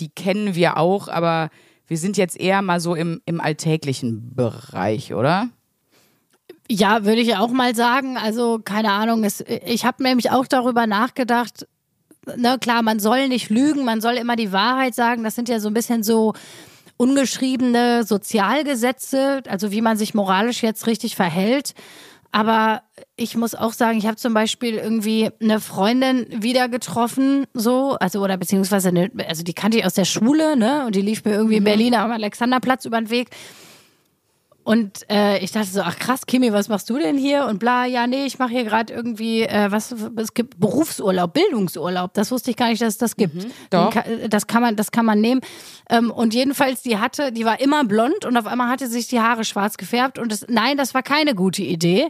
die 0.00 0.08
kennen 0.08 0.54
wir 0.54 0.78
auch, 0.78 1.08
aber 1.08 1.50
wir 1.86 1.98
sind 1.98 2.16
jetzt 2.16 2.40
eher 2.40 2.62
mal 2.62 2.80
so 2.80 2.94
im, 2.94 3.20
im 3.26 3.40
alltäglichen 3.40 4.34
Bereich, 4.34 5.14
oder? 5.14 5.50
Ja, 6.68 7.04
würde 7.04 7.20
ich 7.20 7.36
auch 7.36 7.50
mal 7.50 7.74
sagen. 7.74 8.16
Also, 8.16 8.58
keine 8.58 8.90
Ahnung. 8.90 9.22
Es, 9.22 9.44
ich 9.66 9.84
habe 9.84 10.02
nämlich 10.02 10.30
auch 10.30 10.46
darüber 10.46 10.86
nachgedacht. 10.86 11.66
Na 12.36 12.58
klar, 12.58 12.82
man 12.82 12.98
soll 12.98 13.28
nicht 13.28 13.50
lügen, 13.50 13.84
man 13.84 14.00
soll 14.00 14.14
immer 14.14 14.34
die 14.34 14.50
Wahrheit 14.50 14.94
sagen. 14.94 15.22
Das 15.22 15.36
sind 15.36 15.48
ja 15.48 15.60
so 15.60 15.68
ein 15.68 15.74
bisschen 15.74 16.02
so 16.02 16.32
ungeschriebene 16.96 18.04
Sozialgesetze, 18.04 19.42
also 19.48 19.70
wie 19.70 19.82
man 19.82 19.96
sich 19.96 20.14
moralisch 20.14 20.62
jetzt 20.62 20.86
richtig 20.86 21.16
verhält. 21.16 21.74
Aber 22.32 22.82
ich 23.16 23.36
muss 23.36 23.54
auch 23.54 23.72
sagen, 23.72 23.98
ich 23.98 24.06
habe 24.06 24.16
zum 24.16 24.34
Beispiel 24.34 24.74
irgendwie 24.74 25.30
eine 25.40 25.60
Freundin 25.60 26.26
wieder 26.30 26.68
getroffen, 26.68 27.46
so, 27.54 27.96
also 27.98 28.22
oder 28.22 28.36
beziehungsweise 28.36 28.88
eine, 28.88 29.10
also 29.26 29.42
die 29.42 29.54
kannte 29.54 29.78
ich 29.78 29.86
aus 29.86 29.94
der 29.94 30.04
Schule, 30.04 30.56
ne? 30.56 30.84
Und 30.86 30.94
die 30.94 31.00
lief 31.00 31.24
mir 31.24 31.32
irgendwie 31.32 31.56
in 31.56 31.64
Berlin 31.64 31.94
am 31.94 32.10
Alexanderplatz 32.10 32.84
über 32.84 33.00
den 33.00 33.10
Weg. 33.10 33.30
Und 34.66 35.08
äh, 35.08 35.38
ich 35.44 35.52
dachte 35.52 35.68
so, 35.68 35.80
ach 35.82 35.96
krass, 35.96 36.26
Kimi, 36.26 36.52
was 36.52 36.68
machst 36.68 36.90
du 36.90 36.98
denn 36.98 37.16
hier? 37.16 37.46
Und 37.46 37.60
bla, 37.60 37.84
ja, 37.84 38.08
nee, 38.08 38.26
ich 38.26 38.40
mache 38.40 38.50
hier 38.50 38.64
gerade 38.64 38.92
irgendwie, 38.92 39.42
äh, 39.42 39.70
was, 39.70 39.94
es 40.16 40.34
gibt 40.34 40.58
Berufsurlaub, 40.58 41.32
Bildungsurlaub. 41.34 42.12
Das 42.14 42.32
wusste 42.32 42.50
ich 42.50 42.56
gar 42.56 42.70
nicht, 42.70 42.82
dass 42.82 42.94
es 42.94 42.98
das 42.98 43.14
gibt. 43.16 43.46
doch. 43.70 43.90
Den 43.90 44.02
ka- 44.02 44.26
Das 44.28 44.48
kann 44.48 44.62
man, 44.62 44.74
das 44.74 44.90
kann 44.90 45.04
man 45.06 45.20
nehmen. 45.20 45.40
Ähm, 45.88 46.10
und 46.10 46.34
jedenfalls, 46.34 46.82
die 46.82 46.98
hatte, 46.98 47.30
die 47.30 47.44
war 47.44 47.60
immer 47.60 47.84
blond 47.84 48.24
und 48.24 48.36
auf 48.36 48.48
einmal 48.48 48.68
hatte 48.68 48.88
sich 48.88 49.06
die 49.06 49.20
Haare 49.20 49.44
schwarz 49.44 49.76
gefärbt. 49.76 50.18
Und 50.18 50.32
das, 50.32 50.46
nein, 50.48 50.76
das 50.76 50.94
war 50.94 51.04
keine 51.04 51.36
gute 51.36 51.62
Idee. 51.62 52.08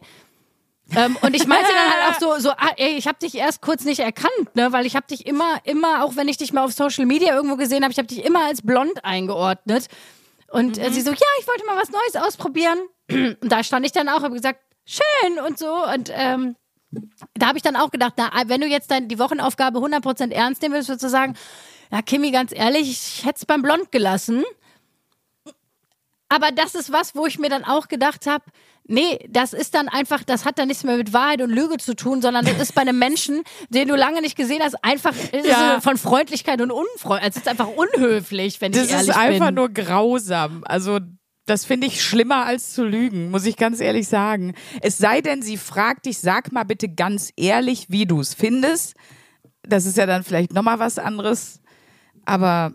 Ähm, 0.96 1.18
und 1.20 1.36
ich 1.36 1.46
meinte 1.46 1.68
dann 1.68 1.92
halt 1.92 2.14
auch 2.16 2.20
so, 2.20 2.42
so 2.42 2.50
ah, 2.52 2.70
ey, 2.78 2.92
ich 2.96 3.06
habe 3.06 3.18
dich 3.18 3.34
erst 3.34 3.60
kurz 3.60 3.84
nicht 3.84 3.98
erkannt, 4.00 4.54
ne, 4.54 4.72
weil 4.72 4.86
ich 4.86 4.96
habe 4.96 5.06
dich 5.08 5.26
immer, 5.26 5.58
immer, 5.64 6.04
auch 6.04 6.16
wenn 6.16 6.28
ich 6.28 6.38
dich 6.38 6.54
mal 6.54 6.64
auf 6.64 6.72
Social 6.72 7.04
Media 7.04 7.34
irgendwo 7.34 7.56
gesehen 7.56 7.82
habe, 7.82 7.92
ich 7.92 7.98
habe 7.98 8.08
dich 8.08 8.24
immer 8.24 8.46
als 8.46 8.62
blond 8.62 9.04
eingeordnet. 9.04 9.88
Und 10.48 10.78
äh, 10.78 10.90
sie 10.90 11.00
so, 11.00 11.10
ja, 11.10 11.16
ich 11.40 11.46
wollte 11.46 11.66
mal 11.66 11.76
was 11.76 11.90
Neues 11.90 12.16
ausprobieren. 12.16 12.78
Und 13.10 13.50
da 13.50 13.62
stand 13.62 13.84
ich 13.84 13.92
dann 13.92 14.08
auch, 14.08 14.22
habe 14.22 14.34
gesagt, 14.34 14.60
schön 14.84 15.38
und 15.40 15.58
so. 15.58 15.84
Und 15.84 16.10
ähm, 16.14 16.56
da 17.34 17.48
habe 17.48 17.58
ich 17.58 17.62
dann 17.62 17.76
auch 17.76 17.90
gedacht, 17.90 18.14
na, 18.16 18.30
wenn 18.46 18.60
du 18.60 18.66
jetzt 18.66 18.90
dann 18.90 19.08
die 19.08 19.18
Wochenaufgabe 19.18 19.78
100% 19.78 20.32
ernst 20.32 20.62
nehmen 20.62 20.74
willst, 20.74 20.88
würdest 20.88 21.04
du 21.04 21.08
sagen, 21.08 21.36
ja, 21.90 22.02
Kimi, 22.02 22.30
ganz 22.30 22.52
ehrlich, 22.54 22.90
ich 22.90 23.24
hätte 23.24 23.38
es 23.38 23.46
beim 23.46 23.62
Blond 23.62 23.92
gelassen. 23.92 24.44
Aber 26.28 26.50
das 26.50 26.74
ist 26.74 26.92
was, 26.92 27.14
wo 27.14 27.26
ich 27.26 27.38
mir 27.38 27.48
dann 27.48 27.64
auch 27.64 27.88
gedacht 27.88 28.26
habe, 28.26 28.44
nee, 28.88 29.18
das 29.28 29.52
ist 29.52 29.74
dann 29.74 29.88
einfach, 29.88 30.22
das 30.24 30.44
hat 30.44 30.58
dann 30.58 30.68
nichts 30.68 30.84
mehr 30.84 30.96
mit 30.96 31.12
Wahrheit 31.12 31.42
und 31.42 31.50
Lüge 31.50 31.76
zu 31.78 31.94
tun, 31.96 32.22
sondern 32.22 32.44
das 32.44 32.58
ist 32.60 32.74
bei 32.74 32.82
einem 32.82 32.98
Menschen, 32.98 33.42
den 33.68 33.88
du 33.88 33.96
lange 33.96 34.20
nicht 34.20 34.36
gesehen 34.36 34.62
hast, 34.62 34.76
einfach 34.84 35.14
Ja. 35.44 35.80
von 35.80 35.96
Freundlichkeit 35.96 36.60
und 36.60 36.70
Unfreundlichkeit. 36.70 37.22
Also 37.24 37.38
es 37.38 37.42
ist 37.44 37.48
einfach 37.48 37.68
unhöflich, 37.68 38.60
wenn 38.60 38.72
Das 38.72 38.86
ich 38.86 38.92
ehrlich 38.92 39.08
ist 39.08 39.16
einfach 39.16 39.46
bin. 39.46 39.54
nur 39.56 39.68
grausam. 39.70 40.62
Also 40.66 41.00
das 41.46 41.64
finde 41.64 41.86
ich 41.86 42.02
schlimmer 42.02 42.44
als 42.44 42.72
zu 42.74 42.84
lügen, 42.84 43.30
muss 43.30 43.46
ich 43.46 43.56
ganz 43.56 43.80
ehrlich 43.80 44.08
sagen. 44.08 44.54
Es 44.82 44.98
sei 44.98 45.20
denn, 45.20 45.42
sie 45.42 45.56
fragt 45.56 46.06
dich, 46.06 46.18
sag 46.18 46.50
mal 46.52 46.64
bitte 46.64 46.88
ganz 46.88 47.30
ehrlich, 47.36 47.86
wie 47.88 48.04
du 48.06 48.20
es 48.20 48.34
findest. 48.34 48.94
Das 49.62 49.86
ist 49.86 49.96
ja 49.96 50.06
dann 50.06 50.24
vielleicht 50.24 50.52
nochmal 50.52 50.78
was 50.80 50.98
anderes. 50.98 51.60
Aber 52.24 52.72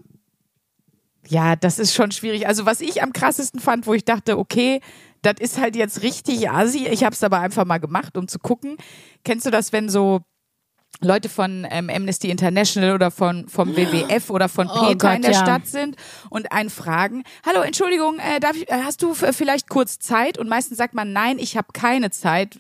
ja, 1.28 1.56
das 1.56 1.80
ist 1.80 1.94
schon 1.94 2.12
schwierig. 2.12 2.48
Also 2.48 2.66
was 2.66 2.82
ich 2.82 3.04
am 3.04 3.14
krassesten 3.14 3.60
fand, 3.60 3.88
wo 3.88 3.94
ich 3.94 4.06
dachte, 4.06 4.38
okay, 4.38 4.82
das 5.22 5.36
ist 5.40 5.60
halt 5.60 5.76
jetzt 5.76 6.02
richtig 6.02 6.50
assi. 6.50 6.88
Ich 6.88 7.04
habe 7.04 7.14
es 7.14 7.24
aber 7.24 7.40
einfach 7.40 7.66
mal 7.66 7.80
gemacht, 7.80 8.18
um 8.18 8.28
zu 8.28 8.40
gucken. 8.40 8.78
Kennst 9.24 9.46
du 9.46 9.52
das, 9.52 9.72
wenn 9.72 9.90
so 9.90 10.22
Leute 11.00 11.30
von 11.30 11.66
ähm, 11.70 11.90
Amnesty 11.90 12.30
International 12.30 12.94
oder 12.94 13.12
von 13.12 13.48
vom 13.48 13.76
WWF 13.76 14.30
oder 14.30 14.50
von 14.50 14.68
Oh 14.68 14.88
Peter 14.88 15.08
Gott, 15.08 15.16
in 15.16 15.22
der 15.22 15.32
ja. 15.32 15.40
Stadt 15.40 15.68
sind 15.68 15.96
und 16.30 16.52
einen 16.52 16.70
fragen, 16.70 17.24
hallo, 17.46 17.62
Entschuldigung, 17.62 18.20
äh, 18.20 18.40
darf 18.40 18.56
ich, 18.56 18.70
äh, 18.70 18.84
hast 18.84 19.02
du 19.02 19.14
vielleicht 19.14 19.70
kurz 19.70 20.00
Zeit? 20.00 20.38
Und 20.38 20.50
meistens 20.50 20.78
sagt 20.78 20.94
man, 20.94 21.14
nein, 21.14 21.40
ich 21.40 21.58
habe 21.58 21.70
keine 21.74 22.12
Zeit 22.12 22.60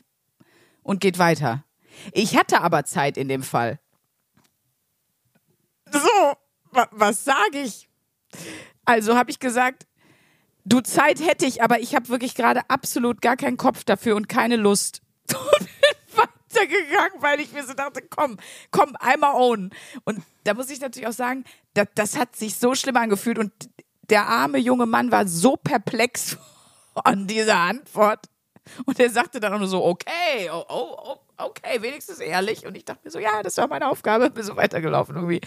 und 0.82 1.02
geht 1.02 1.20
weiter. 1.20 1.64
Ich 2.14 2.38
hatte 2.38 2.62
aber 2.62 2.86
Zeit 2.86 3.18
in 3.18 3.28
dem 3.28 3.44
Fall. 3.44 3.80
So, 5.92 6.00
wa 6.72 6.88
was 6.92 7.26
sage 7.26 7.60
ich? 7.64 7.90
Also 8.86 9.16
habe 9.16 9.30
ich 9.30 9.40
gesagt, 9.40 9.86
du 10.66 10.82
Zeit 10.82 11.20
hätte 11.22 11.46
ich, 11.46 11.64
aber 11.64 11.80
ich 11.80 11.96
habe 11.96 12.10
wirklich 12.10 12.36
gerade 12.36 12.62
absolut 12.70 13.22
gar 13.22 13.38
keinen 13.38 13.58
Kopf 13.58 13.84
dafür 13.84 14.16
und 14.16 14.30
keine 14.30 14.56
Lust. 14.56 15.02
Und 15.32 15.60
bin 15.60 16.18
weitergegangen, 16.18 17.22
weil 17.22 17.40
ich 17.40 17.52
mir 17.54 17.66
so 17.66 17.74
dachte, 17.74 18.02
komm, 18.02 18.38
komm, 18.72 18.96
einmal 19.00 19.36
own. 19.36 19.72
Und 20.04 20.22
da 20.44 20.54
muss 20.54 20.70
ich 20.70 20.82
natürlich 20.82 21.08
auch 21.08 21.14
sagen, 21.14 21.46
das, 21.74 21.88
das 21.96 22.18
hat 22.18 22.36
sich 22.36 22.58
so 22.58 22.76
schlimm 22.76 22.98
angefühlt 22.98 23.40
und 23.40 23.52
der 24.10 24.28
arme 24.28 24.58
junge 24.58 24.86
Mann 24.86 25.12
war 25.12 25.28
so 25.28 25.56
perplex 25.56 26.38
an 26.96 27.28
dieser 27.28 27.58
Antwort. 27.58 28.28
Und 28.86 29.00
er 29.00 29.10
sagte 29.10 29.40
dann 29.40 29.58
nur 29.58 29.68
so, 29.68 29.84
okay, 29.84 30.50
oh, 30.52 30.64
oh, 30.70 30.98
oh, 30.98 31.16
okay, 31.46 31.82
wenigstens 31.82 32.20
ehrlich. 32.20 32.66
Und 32.66 32.76
ich 32.76 32.86
dachte 32.86 33.02
mir 33.04 33.12
so, 33.12 33.20
ja, 33.20 33.44
das 33.44 33.58
war 33.58 33.68
meine 33.68 33.90
Aufgabe, 33.90 34.30
bin 34.34 34.44
so 34.44 34.56
weitergelaufen 34.56 35.16
irgendwie. 35.16 35.42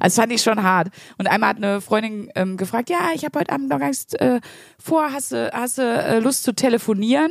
Also 0.00 0.16
das 0.16 0.16
fand 0.16 0.32
ich 0.32 0.42
schon 0.42 0.62
hart. 0.62 0.88
Und 1.18 1.26
einmal 1.26 1.50
hat 1.50 1.56
eine 1.58 1.80
Freundin 1.80 2.30
ähm, 2.34 2.56
gefragt, 2.56 2.90
ja, 2.90 3.10
ich 3.14 3.24
habe 3.24 3.38
heute 3.38 3.52
Abend 3.52 3.68
noch 3.68 3.78
nichts 3.78 4.14
äh, 4.14 4.40
vor, 4.78 5.12
hast 5.12 5.32
du 5.32 5.82
äh, 5.82 6.18
Lust 6.20 6.44
zu 6.44 6.54
telefonieren? 6.54 7.30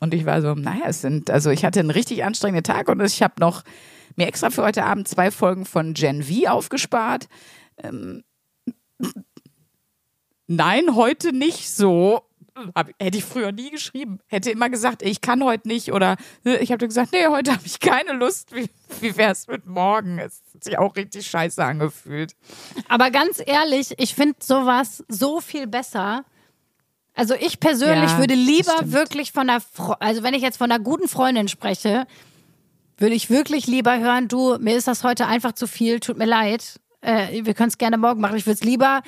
Und 0.00 0.14
ich 0.14 0.26
war 0.26 0.42
so, 0.42 0.54
naja, 0.54 0.86
es 0.86 1.00
sind, 1.00 1.30
also 1.30 1.50
ich 1.50 1.64
hatte 1.64 1.78
einen 1.78 1.90
richtig 1.90 2.24
anstrengenden 2.24 2.64
Tag 2.64 2.88
und 2.88 3.00
ich 3.02 3.22
habe 3.22 3.34
noch 3.38 3.62
mir 4.16 4.26
extra 4.26 4.50
für 4.50 4.64
heute 4.64 4.84
Abend 4.84 5.06
zwei 5.06 5.30
Folgen 5.30 5.64
von 5.64 5.94
Gen 5.94 6.24
V 6.24 6.50
aufgespart. 6.50 7.28
Ähm, 7.78 8.24
nein, 10.48 10.96
heute 10.96 11.32
nicht 11.32 11.70
so. 11.70 12.22
Hab, 12.74 12.90
hätte 13.00 13.18
ich 13.18 13.24
früher 13.24 13.50
nie 13.52 13.70
geschrieben. 13.70 14.18
Hätte 14.26 14.50
immer 14.50 14.68
gesagt, 14.68 15.02
ich 15.02 15.20
kann 15.20 15.42
heute 15.42 15.68
nicht 15.68 15.92
oder 15.92 16.16
äh, 16.44 16.56
ich 16.58 16.70
habe 16.70 16.86
gesagt, 16.86 17.12
nee, 17.12 17.26
heute 17.26 17.52
habe 17.52 17.62
ich 17.64 17.80
keine 17.80 18.12
Lust. 18.12 18.54
Wie, 18.54 18.68
wie 19.00 19.16
wäre 19.16 19.32
es 19.32 19.46
mit 19.46 19.66
morgen? 19.66 20.18
Es 20.18 20.42
hat 20.54 20.64
sich 20.64 20.78
auch 20.78 20.94
richtig 20.96 21.26
scheiße 21.26 21.64
angefühlt. 21.64 22.34
Aber 22.88 23.10
ganz 23.10 23.42
ehrlich, 23.44 23.94
ich 23.98 24.14
finde 24.14 24.36
sowas 24.40 25.02
so 25.08 25.40
viel 25.40 25.66
besser. 25.66 26.24
Also 27.14 27.34
ich 27.34 27.60
persönlich 27.60 28.10
Ja, 28.10 28.18
würde 28.18 28.34
lieber 28.34 28.72
stimmt. 28.76 28.92
wirklich 28.92 29.32
von 29.32 29.46
der, 29.46 29.60
Fre 29.60 30.00
also 30.00 30.22
wenn 30.22 30.34
ich 30.34 30.42
jetzt 30.42 30.56
von 30.58 30.70
einer 30.70 30.82
guten 30.82 31.08
Freundin 31.08 31.48
spreche, 31.48 32.06
würde 32.98 33.14
ich 33.14 33.30
wirklich 33.30 33.66
lieber 33.66 33.98
hören, 33.98 34.28
du, 34.28 34.56
mir 34.58 34.76
ist 34.76 34.88
das 34.88 35.04
heute 35.04 35.26
einfach 35.26 35.52
zu 35.52 35.66
viel, 35.66 36.00
tut 36.00 36.16
mir 36.16 36.26
leid, 36.26 36.80
äh, 37.00 37.44
wir 37.44 37.54
können 37.54 37.68
es 37.68 37.78
gerne 37.78 37.98
morgen 37.98 38.20
machen. 38.20 38.36
Ich 38.36 38.46
würde 38.46 38.54
es 38.54 38.62
lieber, 38.64 39.02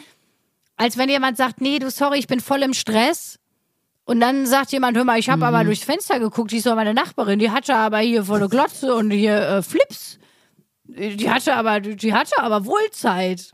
als 0.76 0.96
wenn 0.98 1.08
jemand 1.08 1.36
sagt, 1.36 1.60
nee, 1.60 1.78
du, 1.78 1.90
sorry, 1.90 2.18
ich 2.18 2.26
bin 2.26 2.40
voll 2.40 2.62
im 2.62 2.74
Stress. 2.74 3.38
Und 4.06 4.20
dann 4.20 4.44
sagt 4.46 4.72
jemand, 4.72 4.96
hör 4.96 5.04
mal, 5.04 5.18
ich 5.18 5.28
habe 5.30 5.38
Mhm. 5.38 5.42
aber 5.44 5.64
durchs 5.64 5.84
Fenster 5.84 6.18
geguckt, 6.20 6.50
die 6.50 6.58
ist 6.58 6.66
doch 6.66 6.74
meine 6.74 6.92
Nachbarin, 6.94 7.38
die 7.38 7.50
hatte 7.50 7.74
aber 7.74 7.98
hier 8.00 8.24
volle 8.24 8.48
Glotze 8.48 8.94
und 8.94 9.10
hier 9.10 9.36
äh, 9.40 9.62
Flips. 9.62 10.18
Die 10.86 11.30
hatte 11.30 11.54
aber, 11.54 11.80
die 11.80 12.12
hatte 12.12 12.38
aber 12.42 12.66
Wohlzeit. 12.66 13.50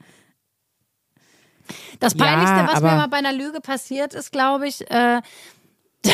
Das 2.01 2.15
Ja, 2.15 2.25
Peinlichste, 2.25 2.67
was 2.75 2.83
mir 2.83 2.97
mal 2.97 3.07
bei 3.07 3.19
einer 3.19 3.33
Lüge 3.33 3.61
passiert 3.61 4.15
ist, 4.15 4.33
glaube 4.33 4.67
ich, 4.67 4.91
äh, 4.91 5.21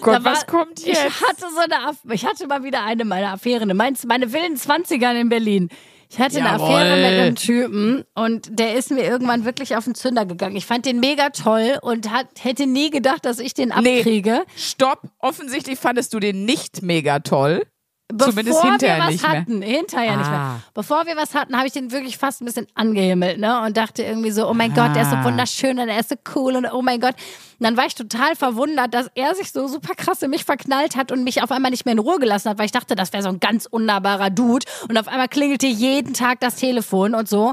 Gott, 0.00 0.14
da 0.16 0.24
war- 0.24 0.32
was 0.32 0.46
kommt 0.46 0.80
jetzt? 0.84 0.98
Ich 1.06 1.20
hatte 1.22 1.46
so 1.52 1.58
eine, 1.60 2.14
ich 2.14 2.24
hatte 2.26 2.46
mal 2.46 2.62
wieder 2.64 2.82
eine 2.84 3.04
meiner 3.04 3.32
Affären, 3.32 3.76
meine, 3.76 3.96
meine 4.06 4.32
wilden 4.32 4.56
Zwanzigern 4.56 5.16
in 5.16 5.28
Berlin. 5.28 5.68
Ich 6.10 6.18
hatte 6.18 6.38
eine 6.38 6.46
Jawohl. 6.48 6.66
Affäre 6.74 6.96
mit 6.96 7.20
einem 7.20 7.34
Typen 7.36 8.04
und 8.14 8.48
der 8.58 8.74
ist 8.76 8.90
mir 8.90 9.02
irgendwann 9.04 9.44
wirklich 9.44 9.76
auf 9.76 9.84
den 9.84 9.94
Zünder 9.94 10.24
gegangen. 10.24 10.56
Ich 10.56 10.64
fand 10.64 10.86
den 10.86 11.00
mega 11.00 11.28
toll 11.30 11.78
und 11.82 12.10
hat, 12.10 12.26
hätte 12.40 12.66
nie 12.66 12.90
gedacht, 12.90 13.24
dass 13.26 13.38
ich 13.38 13.52
den 13.52 13.68
Nee. 13.80 13.98
abkriege. 13.98 14.44
Stopp. 14.56 15.02
Offensichtlich 15.18 15.78
fandest 15.78 16.14
du 16.14 16.20
den 16.20 16.44
nicht 16.46 16.82
mega 16.82 17.18
toll. 17.18 17.66
Bevor 18.10 18.32
Zumindest 18.32 18.62
hinterher 18.62 18.96
wir 18.96 19.02
was 19.04 19.10
nicht 19.12 19.22
mehr. 19.28 19.40
hatten, 19.40 19.60
hinterher 19.62 20.16
nicht 20.16 20.26
Ah. 20.28 20.30
mehr. 20.30 20.60
Bevor 20.72 21.04
wir 21.04 21.14
was 21.16 21.34
hatten, 21.34 21.54
habe 21.54 21.66
ich 21.66 21.74
den 21.74 21.92
wirklich 21.92 22.16
fast 22.16 22.40
ein 22.40 22.46
bisschen 22.46 22.66
angehimmelt, 22.74 23.38
ne? 23.38 23.60
Und 23.60 23.76
dachte 23.76 24.02
irgendwie 24.02 24.30
so, 24.30 24.48
oh 24.48 24.54
mein 24.54 24.72
Gott, 24.72 24.96
er 24.96 25.02
ist 25.02 25.10
so 25.10 25.16
Ah. 25.16 25.24
wunderschön 25.24 25.78
und 25.78 25.90
er 25.90 26.00
ist 26.00 26.08
so 26.08 26.14
cool 26.34 26.56
und 26.56 26.64
oh 26.72 26.80
mein 26.80 27.00
Gott. 27.00 27.14
Und 27.58 27.64
dann 27.64 27.76
war 27.76 27.84
ich 27.84 27.94
total 27.94 28.34
verwundert, 28.34 28.94
dass 28.94 29.10
er 29.14 29.34
sich 29.34 29.52
so 29.52 29.68
super 29.68 29.94
krass 29.94 30.22
in 30.22 30.30
mich 30.30 30.44
verknallt 30.44 30.96
hat 30.96 31.12
und 31.12 31.22
mich 31.22 31.42
auf 31.42 31.50
einmal 31.50 31.70
nicht 31.70 31.84
mehr 31.84 31.92
in 31.92 31.98
Ruhe 31.98 32.18
gelassen 32.18 32.48
hat, 32.48 32.56
weil 32.58 32.64
ich 32.64 32.72
dachte, 32.72 32.96
das 32.96 33.12
wäre 33.12 33.22
so 33.22 33.28
ein 33.28 33.40
ganz 33.40 33.66
unnahbarer 33.66 34.30
Dude. 34.30 34.64
Und 34.88 34.96
auf 34.96 35.06
einmal 35.08 35.28
klingelte 35.28 35.66
jeden 35.66 36.14
Tag 36.14 36.40
das 36.40 36.56
Telefon 36.56 37.14
und 37.14 37.28
so. 37.28 37.52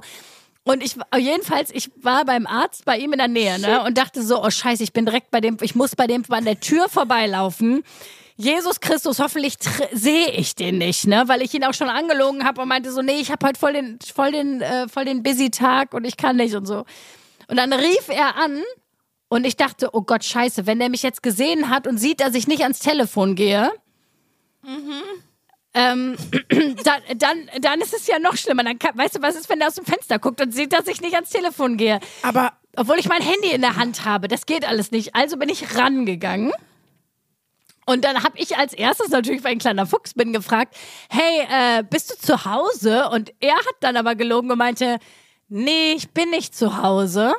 Und 0.64 0.82
ich 0.84 0.96
jedenfalls, 1.18 1.70
ich 1.72 1.92
war 2.02 2.24
beim 2.24 2.48
Arzt 2.48 2.86
bei 2.86 2.98
ihm 2.98 3.12
in 3.12 3.20
der 3.20 3.28
Nähe, 3.28 3.60
ne? 3.60 3.84
Und 3.84 3.98
dachte 3.98 4.24
so, 4.24 4.42
oh 4.42 4.50
Scheiße, 4.50 4.84
ich 4.84 4.94
bin 4.94 5.06
direkt 5.06 5.32
bei 5.32 5.42
dem, 5.42 5.58
ich 5.62 5.76
muss 5.76 5.98
bei 5.98 6.08
dem 6.08 6.24
an 6.30 6.46
der 6.46 6.62
Tür 6.62 6.88
vorbeilaufen. 6.88 7.84
Jesus 8.38 8.82
Christus, 8.82 9.20
hoffentlich 9.20 9.56
sehe 9.94 10.30
ich 10.32 10.56
den 10.56 10.78
nicht, 10.78 11.08
ne? 11.08 11.24
Weil 11.28 11.42
ich 11.42 11.54
ihn 11.54 11.64
auch 11.64 11.74
schon 11.74 11.90
angelogen 11.90 12.44
habe 12.44 12.62
und 12.62 12.68
meinte 12.68 12.92
so, 12.92 13.02
nee, 13.02 13.20
ich 13.20 13.32
habe 13.32 13.48
heute 13.48 13.60
voll 13.60 13.74
den, 13.74 14.00
voll 14.14 14.32
den, 14.32 14.62
äh, 14.62 14.90
voll 14.90 15.06
den 15.06 15.24
busy 15.24 15.50
Tag 15.52 15.94
und 15.94 16.04
ich 16.06 16.18
kann 16.18 16.36
nicht 16.36 16.56
und 16.56 16.66
so. 16.66 16.86
Und 17.48 17.58
dann 17.58 17.72
rief 17.72 18.10
er 18.10 18.36
an 18.36 18.62
und 19.30 19.46
ich 19.46 19.56
dachte, 19.56 19.90
oh 19.94 20.02
Gott, 20.02 20.24
scheiße, 20.24 20.66
wenn 20.66 20.80
der 20.80 20.90
mich 20.90 21.04
jetzt 21.04 21.24
gesehen 21.24 21.70
hat 21.70 21.88
und 21.88 21.98
sieht, 21.98 22.20
dass 22.20 22.36
ich 22.36 22.48
nicht 22.48 22.64
ans 22.64 22.80
Telefon 22.80 23.36
gehe, 23.36 23.72
ähm, 25.74 26.16
dann, 26.84 27.02
dann, 27.18 27.50
dann 27.60 27.82
ist 27.82 27.94
es 27.94 28.08
ja 28.08 28.18
noch 28.20 28.38
schlimmer. 28.38 28.64
Dann 28.64 28.80
kann, 28.80 28.98
weißt 28.98 29.18
du, 29.18 29.22
was 29.22 29.36
ist, 29.36 29.50
wenn 29.50 29.62
er 29.62 29.68
aus 29.68 29.76
dem 29.76 29.86
Fenster 29.86 30.20
guckt 30.20 30.42
und 30.42 30.54
sieht, 30.54 30.74
dass 30.74 30.88
ich 30.88 31.02
nicht 31.02 31.14
ans 31.14 31.30
Telefon 31.30 31.78
gehe? 31.78 32.00
Aber 32.22 32.54
Obwohl 32.76 32.98
ich 32.98 33.08
mein 33.08 33.22
Handy 33.22 33.52
in 33.52 33.62
der 33.62 33.76
Hand 33.76 34.06
habe. 34.06 34.28
Das 34.28 34.46
geht 34.46 34.66
alles 34.68 34.92
nicht. 34.92 35.16
Also 35.16 35.38
bin 35.38 35.50
ich 35.50 35.78
rangegangen. 35.78 36.52
Und 37.86 38.04
dann 38.04 38.24
habe 38.24 38.38
ich 38.38 38.58
als 38.58 38.74
erstes 38.74 39.10
natürlich, 39.10 39.44
weil 39.44 39.52
ich 39.52 39.58
ein 39.58 39.60
kleiner 39.60 39.86
Fuchs 39.86 40.14
bin, 40.14 40.34
gefragt, 40.34 40.76
hey, 41.10 41.48
äh, 41.50 41.84
bist 41.84 42.12
du 42.12 42.18
zu 42.18 42.46
Hause? 42.46 43.10
Und 43.10 43.32
er 43.40 43.56
hat 43.56 43.76
dann 43.82 43.96
aber 43.96 44.16
gelogen 44.16 44.52
und 44.52 44.58
meinte, 44.58 44.98
nee, 45.50 45.94
ich 45.94 46.12
bin 46.12 46.32
nicht 46.32 46.56
zu 46.56 46.82
Hause. 46.82 47.36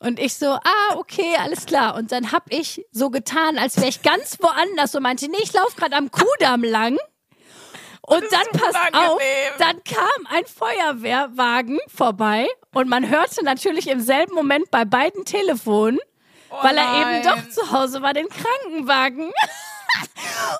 Und 0.00 0.20
ich 0.20 0.34
so, 0.34 0.46
ah, 0.46 0.96
okay, 0.96 1.36
alles 1.38 1.66
klar. 1.66 1.96
Und 1.96 2.12
dann 2.12 2.32
habe 2.32 2.46
ich 2.50 2.84
so 2.92 3.10
getan, 3.10 3.58
als 3.58 3.76
wäre 3.76 3.88
ich 3.88 4.02
ganz 4.02 4.38
woanders 4.40 4.94
und 4.94 5.02
meinte, 5.02 5.28
nee, 5.28 5.38
ich 5.42 5.52
laufe 5.52 5.76
gerade 5.76 5.96
am 5.96 6.10
Kudamm 6.10 6.62
lang. 6.62 6.98
Und 8.02 8.24
dann, 8.30 8.44
so 8.52 8.58
pass 8.58 8.74
auf, 8.74 9.16
unangenehm. 9.16 9.52
dann 9.58 9.84
kam 9.84 10.26
ein 10.30 10.46
Feuerwehrwagen 10.46 11.78
vorbei 11.94 12.48
und 12.72 12.88
man 12.88 13.10
hörte 13.10 13.44
natürlich 13.44 13.86
im 13.88 14.00
selben 14.00 14.34
Moment 14.34 14.70
bei 14.70 14.86
beiden 14.86 15.26
Telefonen, 15.26 15.98
weil 16.62 16.78
er 16.78 17.02
eben 17.02 17.22
doch 17.22 17.50
zu 17.50 17.70
Hause 17.70 18.00
war, 18.00 18.14
den 18.14 18.28
Krankenwagen. 18.28 19.30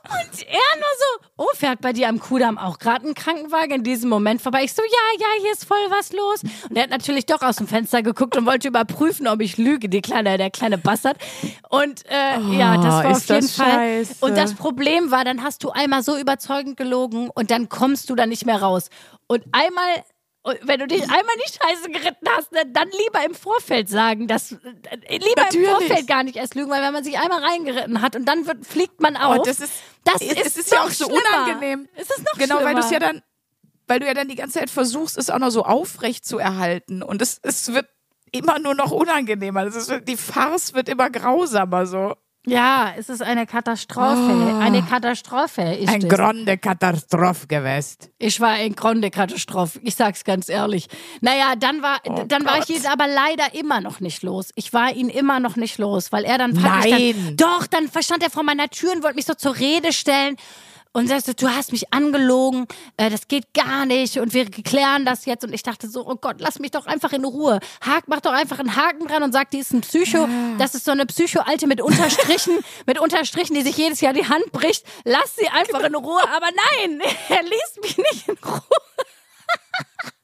Und 0.04 0.42
er 0.46 0.76
nur 0.76 0.94
so, 0.98 1.26
oh, 1.36 1.46
fährt 1.54 1.80
bei 1.80 1.92
dir 1.92 2.08
am 2.08 2.18
Kudamm 2.18 2.58
auch 2.58 2.78
gerade 2.78 3.06
ein 3.06 3.14
Krankenwagen 3.14 3.76
in 3.76 3.82
diesem 3.84 4.08
Moment 4.10 4.40
vorbei. 4.42 4.64
Ich 4.64 4.72
so, 4.72 4.82
ja, 4.82 5.20
ja, 5.20 5.26
hier 5.42 5.52
ist 5.52 5.64
voll 5.64 5.76
was 5.90 6.12
los. 6.12 6.42
Und 6.68 6.76
er 6.76 6.84
hat 6.84 6.90
natürlich 6.90 7.26
doch 7.26 7.42
aus 7.42 7.56
dem 7.56 7.66
Fenster 7.68 8.02
geguckt 8.02 8.36
und 8.36 8.46
wollte 8.46 8.68
überprüfen, 8.68 9.26
ob 9.28 9.40
ich 9.40 9.56
lüge, 9.58 9.88
die 9.88 10.00
kleine, 10.00 10.38
der 10.38 10.50
kleine 10.50 10.78
Bastard. 10.78 11.18
Und 11.68 12.04
äh, 12.06 12.40
ja, 12.56 12.76
das 12.76 12.94
war 12.94 13.06
Oh, 13.06 13.10
ist 13.10 13.30
auf 13.30 13.36
jeden 13.36 13.48
Fall. 13.48 13.70
scheiße. 14.04 14.14
Und 14.20 14.36
das 14.36 14.54
Problem 14.54 15.10
war, 15.10 15.24
dann 15.24 15.42
hast 15.42 15.62
du 15.64 15.70
einmal 15.70 16.02
so 16.02 16.16
überzeugend 16.18 16.76
gelogen 16.76 17.30
und 17.30 17.50
dann 17.50 17.68
kommst 17.68 18.10
du 18.10 18.14
da 18.14 18.26
nicht 18.26 18.46
mehr 18.46 18.60
raus. 18.62 18.88
Und 19.26 19.44
einmal, 19.52 20.04
und 20.42 20.58
wenn 20.62 20.80
du 20.80 20.86
dich 20.86 21.02
einmal 21.02 21.34
die 21.36 21.52
Scheiße 21.52 21.90
geritten 21.90 22.28
hast, 22.36 22.52
ne, 22.52 22.62
dann 22.66 22.88
lieber 22.88 23.24
im 23.24 23.34
Vorfeld 23.34 23.88
sagen, 23.88 24.28
dass 24.28 24.52
äh, 24.52 24.56
lieber 25.10 25.42
Natürlich. 25.42 25.68
im 25.68 25.74
Vorfeld 25.74 26.06
gar 26.06 26.22
nicht 26.22 26.36
erst 26.36 26.54
lügen, 26.54 26.70
weil 26.70 26.82
wenn 26.82 26.92
man 26.92 27.04
sich 27.04 27.18
einmal 27.18 27.42
reingeritten 27.44 28.00
hat 28.00 28.16
und 28.16 28.24
dann 28.24 28.46
wird, 28.46 28.64
fliegt 28.64 29.00
man 29.00 29.16
auf. 29.16 29.38
Oh, 29.38 29.42
das 29.42 29.60
ist, 29.60 29.72
das 30.04 30.22
ist, 30.22 30.46
es 30.46 30.56
ist 30.56 30.72
ja 30.72 30.84
auch 30.84 30.90
so 30.90 31.06
schlimmer. 31.06 31.44
unangenehm. 31.44 31.88
Es 31.94 32.08
ist 32.10 32.24
noch 32.24 32.38
genau, 32.38 32.56
weil 32.56 32.62
schlimmer. 32.62 32.80
du 32.80 32.86
es 32.86 32.90
ja 32.90 32.98
dann, 32.98 33.22
weil 33.88 34.00
du 34.00 34.06
ja 34.06 34.14
dann 34.14 34.28
die 34.28 34.36
ganze 34.36 34.60
Zeit 34.60 34.70
versuchst, 34.70 35.18
es 35.18 35.28
auch 35.28 35.38
noch 35.38 35.50
so 35.50 35.64
aufrecht 35.64 36.24
zu 36.24 36.38
erhalten. 36.38 37.02
Und 37.02 37.20
es, 37.20 37.40
es 37.42 37.72
wird 37.74 37.86
immer 38.30 38.58
nur 38.58 38.74
noch 38.74 38.92
unangenehmer. 38.92 39.64
Das 39.64 39.76
ist, 39.76 40.06
die 40.06 40.16
Farce 40.16 40.72
wird 40.72 40.88
immer 40.88 41.10
grausamer 41.10 41.86
so. 41.86 42.14
Ja, 42.48 42.92
es 42.96 43.08
ist 43.08 43.22
eine 43.22 43.46
Katastrophe. 43.46 44.58
Eine 44.60 44.82
Katastrophe 44.82 45.62
ist 45.74 45.88
Oh. 45.88 45.92
Ein 45.92 46.02
es. 46.02 46.08
grande 46.08 46.58
Katastrophe 46.58 47.46
gewesen. 47.46 47.96
Ich 48.18 48.40
war 48.40 48.50
ein 48.50 48.74
Grunde 48.74 49.10
Katastrophe. 49.10 49.80
Ich 49.82 49.94
sag's 49.94 50.24
ganz 50.24 50.48
ehrlich. 50.48 50.88
Naja, 51.20 51.54
dann 51.58 51.82
war, 51.82 51.98
dann 52.26 52.44
war 52.44 52.58
ich 52.58 52.64
Oh 52.70 52.72
Gott. 52.74 52.84
ihn 52.84 52.86
aber 52.86 53.06
leider 53.06 53.54
immer 53.54 53.80
noch 53.80 54.00
nicht 54.00 54.22
los. 54.22 54.50
Ich 54.54 54.72
war 54.72 54.92
ihn 54.92 55.08
immer 55.08 55.40
noch 55.40 55.56
nicht 55.56 55.78
los, 55.78 56.10
weil 56.12 56.24
er 56.24 56.38
dann 56.38 56.52
Nein. 56.52 57.14
Dann, 57.26 57.36
doch, 57.36 57.66
dann 57.66 57.88
verstand 57.88 58.22
er 58.22 58.30
vor 58.30 58.42
meiner 58.42 58.68
Tür 58.68 58.92
und 58.92 59.02
wollte 59.02 59.16
mich 59.16 59.26
so 59.26 59.34
zur 59.34 59.56
Rede 59.56 59.92
stellen. 59.92 60.36
Und 60.98 61.06
sagte, 61.06 61.34
du 61.34 61.48
hast 61.48 61.70
mich 61.70 61.92
angelogen, 61.92 62.66
äh, 62.96 63.08
das 63.08 63.28
geht 63.28 63.54
gar 63.54 63.86
nicht 63.86 64.18
und 64.18 64.34
wir 64.34 64.50
klären 64.50 65.04
das 65.04 65.26
jetzt. 65.26 65.44
Und 65.44 65.52
ich 65.52 65.62
dachte 65.62 65.88
so, 65.88 66.04
oh 66.04 66.16
Gott, 66.16 66.36
lass 66.40 66.58
mich 66.58 66.72
doch 66.72 66.86
einfach 66.86 67.12
in 67.12 67.24
Ruhe. 67.24 67.60
Hack, 67.80 68.04
mach 68.08 68.20
doch 68.20 68.32
einfach 68.32 68.58
einen 68.58 68.74
Haken 68.74 69.06
dran 69.06 69.22
und 69.22 69.32
sag, 69.32 69.50
die 69.50 69.58
ist 69.58 69.72
ein 69.72 69.82
Psycho. 69.82 70.28
Das 70.58 70.74
ist 70.74 70.84
so 70.84 70.90
eine 70.90 71.06
Psycho-Alte 71.06 71.68
mit 71.68 71.80
Unterstrichen, 71.80 72.58
mit 72.86 72.98
Unterstrichen, 72.98 73.54
die 73.54 73.62
sich 73.62 73.76
jedes 73.76 74.00
Jahr 74.00 74.12
die 74.12 74.28
Hand 74.28 74.50
bricht. 74.50 74.84
Lass 75.04 75.36
sie 75.36 75.48
einfach 75.48 75.84
in 75.84 75.94
Ruhe. 75.94 76.22
Aber 76.34 76.48
nein, 76.80 77.00
er 77.28 77.42
ließ 77.42 77.78
mich 77.82 77.98
nicht 77.98 78.28
in 78.28 78.36
Ruhe. 78.44 78.60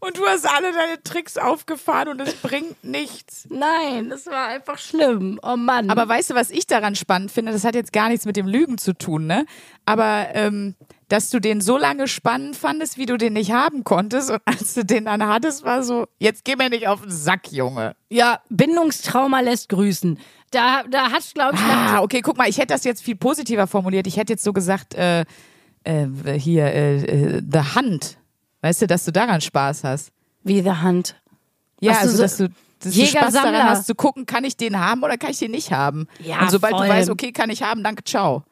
Und 0.00 0.16
du 0.18 0.26
hast 0.26 0.46
alle 0.46 0.72
deine 0.72 1.02
Tricks 1.02 1.36
aufgefahren 1.38 2.08
und 2.08 2.20
es 2.20 2.34
bringt 2.34 2.82
nichts. 2.84 3.46
Nein, 3.50 4.10
das 4.10 4.26
war 4.26 4.46
einfach 4.48 4.78
schlimm. 4.78 5.38
Oh 5.42 5.56
Mann. 5.56 5.90
Aber 5.90 6.08
weißt 6.08 6.30
du, 6.30 6.34
was 6.34 6.50
ich 6.50 6.66
daran 6.66 6.94
spannend 6.94 7.30
finde? 7.30 7.52
Das 7.52 7.64
hat 7.64 7.74
jetzt 7.74 7.92
gar 7.92 8.08
nichts 8.08 8.24
mit 8.26 8.36
dem 8.36 8.46
Lügen 8.46 8.78
zu 8.78 8.92
tun, 8.94 9.26
ne? 9.26 9.46
Aber 9.84 10.28
ähm, 10.32 10.74
dass 11.08 11.30
du 11.30 11.38
den 11.40 11.60
so 11.60 11.76
lange 11.78 12.08
spannend 12.08 12.56
fandest, 12.56 12.98
wie 12.98 13.06
du 13.06 13.16
den 13.16 13.34
nicht 13.34 13.52
haben 13.52 13.84
konntest 13.84 14.30
und 14.30 14.40
als 14.44 14.74
du 14.74 14.84
den 14.84 15.04
dann 15.04 15.24
hattest, 15.26 15.64
war 15.64 15.82
so, 15.84 16.06
jetzt 16.18 16.44
geh 16.44 16.56
mir 16.56 16.68
nicht 16.68 16.88
auf 16.88 17.02
den 17.02 17.10
Sack, 17.10 17.52
Junge. 17.52 17.94
ja, 18.10 18.40
Bindungstrauma 18.48 19.40
lässt 19.40 19.68
grüßen. 19.68 20.18
Da, 20.50 20.82
da 20.90 21.10
hat, 21.10 21.22
glaube 21.34 21.54
ich, 21.56 21.60
Ah, 21.60 22.00
okay, 22.02 22.22
guck 22.22 22.36
mal, 22.36 22.48
ich 22.48 22.58
hätte 22.58 22.68
das 22.74 22.84
jetzt 22.84 23.02
viel 23.02 23.16
positiver 23.16 23.66
formuliert. 23.66 24.06
Ich 24.06 24.16
hätte 24.16 24.32
jetzt 24.32 24.44
so 24.44 24.52
gesagt, 24.52 24.94
äh, 24.94 25.24
äh, 25.84 26.06
hier, 26.38 26.64
äh, 26.66 26.96
äh, 27.36 27.42
The 27.52 27.74
Hand. 27.74 28.18
Weißt 28.66 28.82
du, 28.82 28.88
dass 28.88 29.04
du 29.04 29.12
daran 29.12 29.40
Spaß 29.40 29.84
hast? 29.84 30.10
wie 30.42 30.60
the 30.60 30.70
Hand. 30.70 31.14
Ja, 31.80 31.92
Ach 31.92 32.02
so, 32.02 32.08
also 32.08 32.16
so 32.16 32.22
dass 32.22 32.36
du, 32.38 32.48
dass 32.80 32.94
du 32.94 33.06
Spaß 33.06 33.32
daran 33.34 33.62
hast 33.64 33.86
zu 33.86 33.94
gucken, 33.94 34.26
kann 34.26 34.42
ich 34.42 34.56
den 34.56 34.80
haben 34.80 35.04
oder 35.04 35.16
kann 35.16 35.30
ich 35.30 35.38
den 35.38 35.52
nicht 35.52 35.70
haben? 35.70 36.08
Ja, 36.20 36.40
und 36.40 36.50
sobald 36.50 36.74
voll. 36.74 36.86
du 36.86 36.92
weißt, 36.92 37.10
okay, 37.10 37.30
kann 37.30 37.48
ich 37.50 37.62
haben, 37.62 37.84
danke, 37.84 38.02
ciao. 38.02 38.42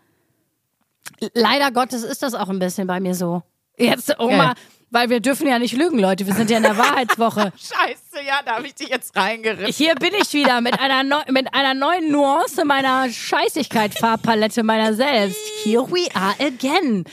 Leider 1.35 1.73
Gottes 1.73 2.05
ist 2.05 2.23
das 2.23 2.35
auch 2.35 2.49
ein 2.49 2.61
bisschen 2.61 2.87
bei 2.87 3.01
mir 3.01 3.15
so. 3.17 3.43
Jetzt, 3.77 4.19
Oma, 4.21 4.33
Ja. 4.33 4.55
weil 4.91 5.11
wir 5.11 5.19
dürfen 5.21 5.49
ja 5.49 5.59
nicht 5.59 5.75
lügen, 5.77 5.99
Leute. 5.99 6.27
Wir 6.27 6.35
sind 6.35 6.49
ja 6.49 6.59
in 6.59 6.63
der 6.63 6.79
Wahrheitswoche. 6.79 7.53
Scheiße, 7.57 8.25
ja, 8.25 8.39
da 8.45 8.57
habe 8.57 8.67
ich 8.69 8.75
dich 8.77 8.89
jetzt 8.89 9.17
reingeritten. 9.17 9.73
Hier 9.73 9.97
bin 9.97 10.13
ich 10.21 10.33
wieder 10.33 10.61
mit 10.61 10.79
einer, 10.79 11.03
neu, 11.03 11.23
mit 11.33 11.53
einer 11.55 11.75
neuen 11.75 12.13
Nuance 12.13 12.65
meiner 12.65 13.09
Scheißigkeit, 13.09 13.99
Farbpalette 13.99 14.63
meiner 14.63 14.95
selbst. 14.95 15.39
Here 15.65 15.83
we 15.91 16.07
are 16.15 16.35
again. 16.41 17.05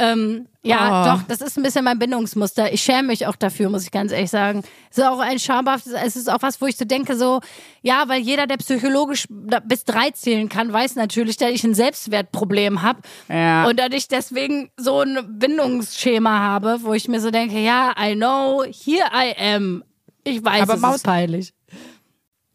Ähm, 0.00 0.46
ja, 0.62 1.02
Oh. 1.02 1.16
doch, 1.16 1.22
das 1.26 1.40
ist 1.40 1.56
ein 1.56 1.62
bisschen 1.64 1.84
mein 1.84 1.98
Bindungsmuster. 1.98 2.72
Ich 2.72 2.82
schäme 2.82 3.08
mich 3.08 3.26
auch 3.26 3.34
dafür, 3.36 3.68
muss 3.68 3.82
ich 3.82 3.90
ganz 3.90 4.12
ehrlich 4.12 4.30
sagen. 4.30 4.62
Es 4.90 4.98
ist 4.98 5.04
auch 5.04 5.18
ein 5.18 5.38
schamhaftes, 5.40 5.92
es 5.92 6.14
ist 6.14 6.30
auch 6.30 6.40
was, 6.42 6.60
wo 6.60 6.66
ich 6.66 6.76
so 6.76 6.84
denke, 6.84 7.16
so, 7.16 7.40
ja, 7.82 8.04
weil 8.06 8.20
jeder, 8.20 8.46
der 8.46 8.58
psychologisch 8.58 9.26
bis 9.64 9.84
drei 9.84 10.10
zählen 10.12 10.48
kann, 10.48 10.72
weiß 10.72 10.94
natürlich, 10.96 11.36
dass 11.36 11.50
ich 11.50 11.64
ein 11.64 11.74
Selbstwertproblem 11.74 12.82
habe. 12.82 13.00
Ja. 13.28 13.66
Und 13.66 13.80
dass 13.80 13.88
ich 13.92 14.06
deswegen 14.08 14.70
so 14.76 15.00
ein 15.00 15.18
Bindungsschema 15.38 16.38
habe, 16.38 16.78
wo 16.82 16.92
ich 16.94 17.08
mir 17.08 17.20
so 17.20 17.30
denke, 17.30 17.58
ja, 17.58 17.92
I 18.00 18.14
know, 18.14 18.62
here 18.64 19.08
I 19.12 19.34
am. 19.54 19.82
Ich 20.24 20.44
weiß, 20.44 20.62
Aber 20.62 20.74
es 20.74 20.80
Maus- 20.80 20.96
ist 20.96 21.04
peinlich. 21.04 21.52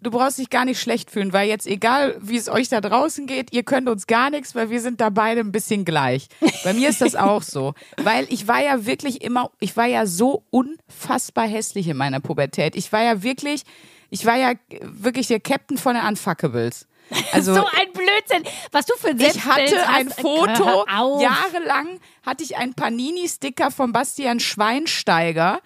Du 0.04 0.12
brauchst 0.12 0.38
dich 0.38 0.50
gar 0.50 0.66
nicht 0.66 0.80
schlecht 0.82 1.10
fühlen, 1.10 1.32
weil 1.34 1.48
jetzt 1.48 1.66
egal, 1.66 2.18
wie 2.22 2.38
es 2.38 2.50
euch 2.50 2.70
da 2.70 2.82
draußen 2.82 3.26
geht, 3.26 3.54
ihr 3.54 3.64
könnt 3.64 3.88
uns 3.88 4.06
gar 4.06 4.30
nichts, 4.30 4.54
weil 4.54 4.70
wir 4.70 4.82
sind 4.82 5.00
da 5.02 5.10
beide 5.10 5.40
ein 5.40 5.52
bisschen 5.52 5.86
gleich. 5.86 6.28
Bei 6.64 6.74
mir 6.74 6.90
ist 6.90 7.02
das 7.02 7.16
auch 7.16 7.42
so, 7.42 7.74
weil 7.98 8.28
ich 8.30 8.48
war 8.48 8.62
ja 8.62 8.86
wirklich 8.86 9.24
immer, 9.24 9.50
ich 9.60 9.78
war 9.78 9.86
ja 9.86 10.06
so 10.06 10.44
unfassbar 10.50 11.48
hässlich 11.48 11.88
in 11.88 11.98
meiner 11.98 12.20
Pubertät. 12.20 12.76
Ich 12.76 12.92
war 12.92 13.02
ja 13.02 13.24
wirklich, 13.24 13.64
ich 14.10 14.26
war 14.26 14.36
ja 14.36 14.54
wirklich 14.82 15.28
der 15.28 15.40
Captain 15.40 15.78
von 15.78 15.96
den 15.96 16.06
Unfuckables. 16.06 16.88
Also 17.32 17.54
so 17.56 17.62
ein 17.66 17.92
Blödsinn. 17.94 18.44
Was 18.72 18.86
du 18.86 18.96
für 18.98 19.10
ein 19.10 19.20
ich 19.20 19.46
hatte 19.46 19.88
ein 19.90 20.10
hast. 20.10 20.22
Foto, 20.22 20.66
Hör 20.66 21.00
auf. 21.00 21.22
jahrelang 21.22 22.00
hatte 22.26 22.44
ich 22.44 22.58
einen 22.58 22.74
Panini-Sticker 22.74 23.72
von 23.72 23.92
Bastian 23.92 24.40
Schweinsteiger 24.40 25.60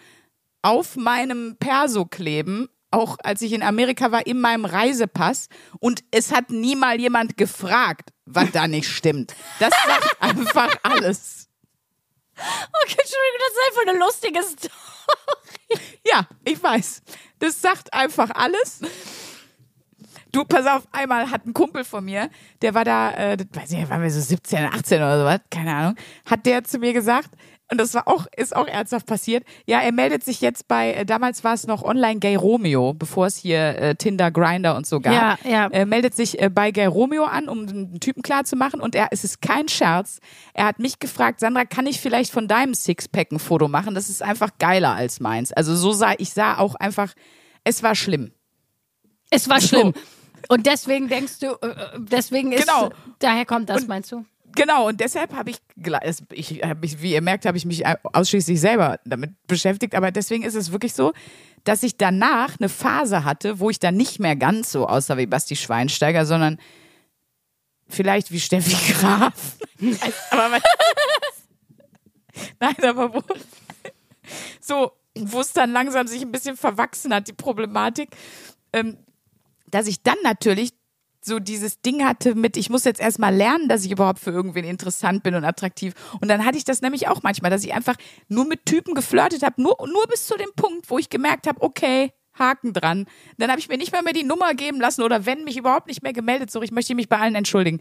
auf 0.62 0.96
meinem 0.96 1.56
Perso 1.60 2.06
kleben, 2.06 2.68
auch 2.98 3.18
als 3.24 3.42
ich 3.42 3.54
in 3.54 3.64
Amerika 3.64 4.12
war, 4.12 4.26
in 4.26 4.42
meinem 4.42 4.66
Reisepass. 4.66 5.48
Und 5.80 6.04
es 6.12 6.34
hat 6.34 6.50
nie 6.50 6.76
mal 6.76 7.00
jemand 7.00 7.38
gefragt, 7.38 8.10
was 8.26 8.52
da 8.52 8.68
nicht 8.68 8.90
stimmt. 8.90 9.36
Das 9.60 9.72
sagt 9.86 10.22
einfach 10.22 10.76
alles. 10.84 11.48
Okay, 12.36 12.98
Entschuldigung, 13.00 13.40
das 13.40 13.52
ist 13.52 13.68
einfach 13.68 13.88
eine 13.88 14.00
lustige 14.00 14.44
Story. 14.44 14.74
Ja, 16.06 16.26
ich 16.46 16.62
weiß. 16.62 17.02
Das 17.40 17.62
sagt 17.62 17.94
einfach 17.94 18.30
alles. 18.34 18.80
Du, 20.32 20.44
pass 20.46 20.66
auf, 20.66 20.88
einmal 20.92 21.32
hat 21.32 21.46
ein 21.46 21.54
Kumpel 21.54 21.84
von 21.84 22.06
mir, 22.06 22.30
der 22.62 22.74
war 22.74 22.86
da, 22.86 23.12
äh, 23.12 23.38
das 23.38 23.48
weiß 23.52 23.72
ich 23.72 23.78
nicht, 23.80 23.90
waren 23.90 24.02
wir 24.02 24.12
so 24.12 24.22
17, 24.22 24.66
18 24.66 25.02
oder 25.02 25.20
sowas, 25.20 25.40
keine 25.50 25.74
Ahnung, 25.74 25.96
hat 26.30 26.46
der 26.46 26.64
zu 26.64 26.80
mir 26.80 26.94
gesagt, 26.94 27.30
und 27.70 27.78
das 27.80 27.94
war 27.94 28.08
auch, 28.08 28.26
ist 28.38 28.56
auch 28.56 28.68
ernsthaft 28.68 29.06
passiert, 29.06 29.44
ja, 29.66 29.80
er 29.82 29.92
meldet 29.92 30.24
sich 30.24 30.40
jetzt 30.42 30.68
bei, 30.68 30.94
äh, 30.94 31.06
damals 31.06 31.44
war 31.44 31.54
es 31.54 31.68
noch 31.68 31.84
online 31.84 32.20
Gay 32.20 32.36
Romeo, 32.36 32.94
bevor 32.94 33.26
es 33.28 33.36
hier 33.38 33.60
äh, 33.80 33.96
Tinder, 33.96 34.32
Grinder 34.32 34.76
und 34.78 34.88
so 34.88 35.00
gab. 35.02 35.14
Ja, 35.14 35.38
ja. 35.50 35.68
Er 35.72 35.86
meldet 35.86 36.16
sich 36.16 36.42
äh, 36.42 36.50
bei 36.50 36.72
Gay 36.72 36.86
Romeo 36.86 37.26
an, 37.26 37.50
um 37.50 37.68
einen 37.68 38.00
Typen 38.00 38.22
klar 38.24 38.44
zu 38.46 38.56
machen, 38.56 38.80
und 38.80 38.96
er, 38.96 39.08
es 39.12 39.24
ist 39.24 39.42
kein 39.42 39.68
Scherz, 39.68 40.20
er 40.54 40.66
hat 40.66 40.80
mich 40.80 41.00
gefragt, 41.00 41.40
Sandra, 41.42 41.66
kann 41.66 41.88
ich 41.88 42.00
vielleicht 42.00 42.32
von 42.32 42.48
deinem 42.48 42.74
Sixpack 42.74 43.32
ein 43.32 43.40
Foto 43.40 43.68
machen? 43.68 43.96
Das 43.96 44.10
ist 44.10 44.22
einfach 44.24 44.52
geiler 44.60 44.94
als 44.94 45.20
meins. 45.20 45.52
Also 45.52 45.76
so 45.76 45.92
sah, 45.92 46.14
ich 46.18 46.32
sah 46.34 46.58
auch 46.58 46.76
einfach, 46.76 47.14
es 47.64 47.84
war 47.84 47.96
schlimm. 47.96 48.32
Es 49.30 49.50
war 49.50 49.60
So. 49.60 49.68
schlimm. 49.68 49.94
Und 50.50 50.66
deswegen 50.66 51.10
denkst 51.10 51.40
du, 51.40 51.48
äh, 51.62 51.68
äh, 51.68 51.74
deswegen 51.98 52.54
ist, 52.54 52.66
Genau. 52.68 52.90
daher 53.20 53.46
kommt 53.46 53.70
das, 53.70 53.82
Und- 53.82 53.90
meinst 53.90 54.12
du? 54.14 54.24
Genau, 54.58 54.88
und 54.88 55.00
deshalb 55.00 55.34
habe 55.36 55.52
ich, 55.52 55.58
ich 56.32 56.64
hab 56.64 56.82
mich, 56.82 57.00
wie 57.02 57.14
ihr 57.14 57.22
merkt, 57.22 57.46
habe 57.46 57.58
ich 57.58 57.66
mich 57.66 57.84
ausschließlich 57.86 58.60
selber 58.60 59.00
damit 59.06 59.32
beschäftigt. 59.46 59.94
Aber 59.94 60.12
deswegen 60.12 60.44
ist 60.44 60.56
es 60.56 60.72
wirklich 60.72 60.94
so, 60.94 61.14
dass 61.64 61.84
ich 61.84 61.96
danach 61.98 62.60
eine 62.60 62.68
Phase 62.68 63.24
hatte, 63.24 63.60
wo 63.60 63.70
ich 63.70 63.78
dann 63.78 63.96
nicht 63.96 64.20
mehr 64.20 64.36
ganz 64.36 64.72
so 64.72 64.88
aussah 64.88 65.18
wie 65.18 65.28
Basti 65.28 65.56
Schweinsteiger, 65.56 66.26
sondern 66.26 66.58
vielleicht 67.88 68.32
wie 68.32 68.40
Steffi 68.40 68.76
Graf. 68.94 69.58
aber 70.32 70.50
man, 70.50 70.62
Nein, 72.60 72.76
aber 72.84 73.14
wo, 73.14 73.22
so, 74.60 74.92
wo 75.16 75.40
es 75.40 75.54
dann 75.54 75.72
langsam 75.72 76.08
sich 76.08 76.22
ein 76.24 76.32
bisschen 76.32 76.58
verwachsen 76.58 77.14
hat, 77.14 77.28
die 77.28 77.34
Problematik, 77.34 78.10
ähm, 78.74 78.98
dass 79.70 79.88
ich 79.88 80.02
dann 80.02 80.18
natürlich 80.24 80.72
so 81.28 81.40
dieses 81.40 81.82
Ding 81.82 82.04
hatte 82.04 82.34
mit, 82.34 82.58
ich 82.58 82.70
muss 82.70 82.84
jetzt 82.84 83.00
erstmal 83.00 83.36
lernen, 83.36 83.70
dass 83.70 83.86
ich 83.86 83.92
überhaupt 83.92 84.20
für 84.20 84.32
irgendwen 84.32 84.66
interessant 84.66 85.22
bin 85.22 85.36
und 85.36 85.46
attraktiv. 85.46 85.94
Und 86.20 86.28
dann 86.30 86.44
hatte 86.46 86.58
ich 86.58 86.64
das 86.64 86.82
nämlich 86.82 87.08
auch 87.08 87.22
manchmal, 87.22 87.52
dass 87.52 87.64
ich 87.64 87.74
einfach 87.74 87.96
nur 88.28 88.46
mit 88.46 88.66
Typen 88.66 88.96
geflirtet 88.96 89.44
habe, 89.44 89.62
nur, 89.62 89.78
nur 89.88 90.08
bis 90.08 90.26
zu 90.26 90.36
dem 90.38 90.50
Punkt, 90.56 90.90
wo 90.90 90.98
ich 90.98 91.10
gemerkt 91.10 91.48
habe, 91.48 91.62
okay, 91.62 92.12
Haken 92.40 92.74
dran. 92.74 93.06
Dann 93.38 93.50
habe 93.50 93.60
ich 93.60 93.68
mir 93.68 93.78
nicht 93.78 93.92
mal 93.92 94.02
mehr 94.02 94.14
die 94.14 94.24
Nummer 94.24 94.54
geben 94.54 94.80
lassen 94.80 95.02
oder 95.02 95.26
wenn 95.26 95.44
mich 95.44 95.58
überhaupt 95.58 95.88
nicht 95.88 96.04
mehr 96.04 96.14
gemeldet. 96.14 96.52
So, 96.52 96.62
ich 96.62 96.72
möchte 96.72 96.96
mich 96.96 97.10
bei 97.10 97.18
allen 97.18 97.36
entschuldigen. 97.36 97.80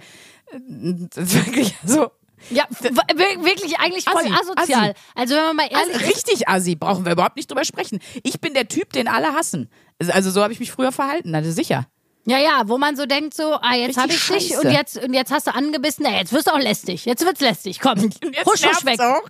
Das 0.51 1.33
ist 1.33 1.47
wirklich 1.47 1.75
so. 1.85 2.11
Ja, 2.51 2.65
wirklich 2.71 3.79
eigentlich 3.79 4.05
voll 4.05 4.21
Assi, 4.27 4.33
asozial. 4.33 4.91
Assi. 4.91 4.95
Also 5.15 5.35
wenn 5.37 5.45
man 5.45 5.57
mal 5.57 5.69
ehrlich 5.71 5.97
ist, 5.97 6.07
richtig 6.07 6.49
assi, 6.49 6.77
brauchen 6.77 7.05
wir 7.05 7.13
überhaupt 7.13 7.37
nicht 7.37 7.51
drüber 7.51 7.65
sprechen. 7.65 7.99
Ich 8.25 8.41
bin 8.41 8.53
der 8.53 8.69
Typ, 8.69 8.93
den 8.93 9.09
alle 9.09 9.33
hassen. 9.33 9.71
Also, 9.99 10.13
Also 10.13 10.31
so 10.31 10.43
habe 10.43 10.53
ich 10.53 10.61
mich 10.61 10.71
früher 10.71 10.93
verhalten, 10.93 11.35
also 11.35 11.51
sicher. 11.51 11.87
Ja, 12.27 12.39
ja, 12.39 12.63
wo 12.67 12.77
man 12.77 12.97
so 12.97 13.07
denkt 13.07 13.35
so, 13.35 13.55
ah, 13.55 13.75
jetzt 13.75 13.97
habe 13.97 14.13
ich 14.13 14.27
dich 14.27 14.57
und 14.59 14.71
jetzt, 14.71 14.99
und 14.99 15.15
jetzt 15.15 15.31
hast 15.33 15.47
du 15.47 15.55
angebissen, 15.55 16.05
na, 16.09 16.19
jetzt 16.19 16.33
wirst 16.33 16.49
du 16.49 16.53
auch 16.53 16.59
lästig. 16.59 17.05
Jetzt 17.05 17.25
wird's 17.25 17.41
lästig. 17.41 17.81
Komm, 17.81 17.99
husch, 18.01 18.13
husch 18.45 18.63
nervt's 18.63 18.85
weg. 18.85 19.01
auch. 19.01 19.23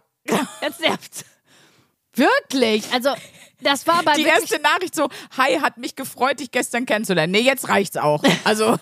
Jetzt 0.63 0.81
nervt's. 0.81 1.25
Wirklich. 2.15 2.85
Also, 2.93 3.11
das 3.61 3.87
war 3.87 4.01
aber 4.01 4.13
Die 4.13 4.25
erste 4.25 4.59
Nachricht 4.61 4.95
so, 4.95 5.09
hi, 5.37 5.59
hat 5.61 5.77
mich 5.77 5.95
gefreut, 5.95 6.41
dich 6.41 6.51
gestern 6.51 6.87
kennenzulernen. 6.87 7.33
Nee, 7.33 7.41
jetzt 7.41 7.69
reicht's 7.69 7.97
auch. 7.97 8.23
Also, 8.45 8.77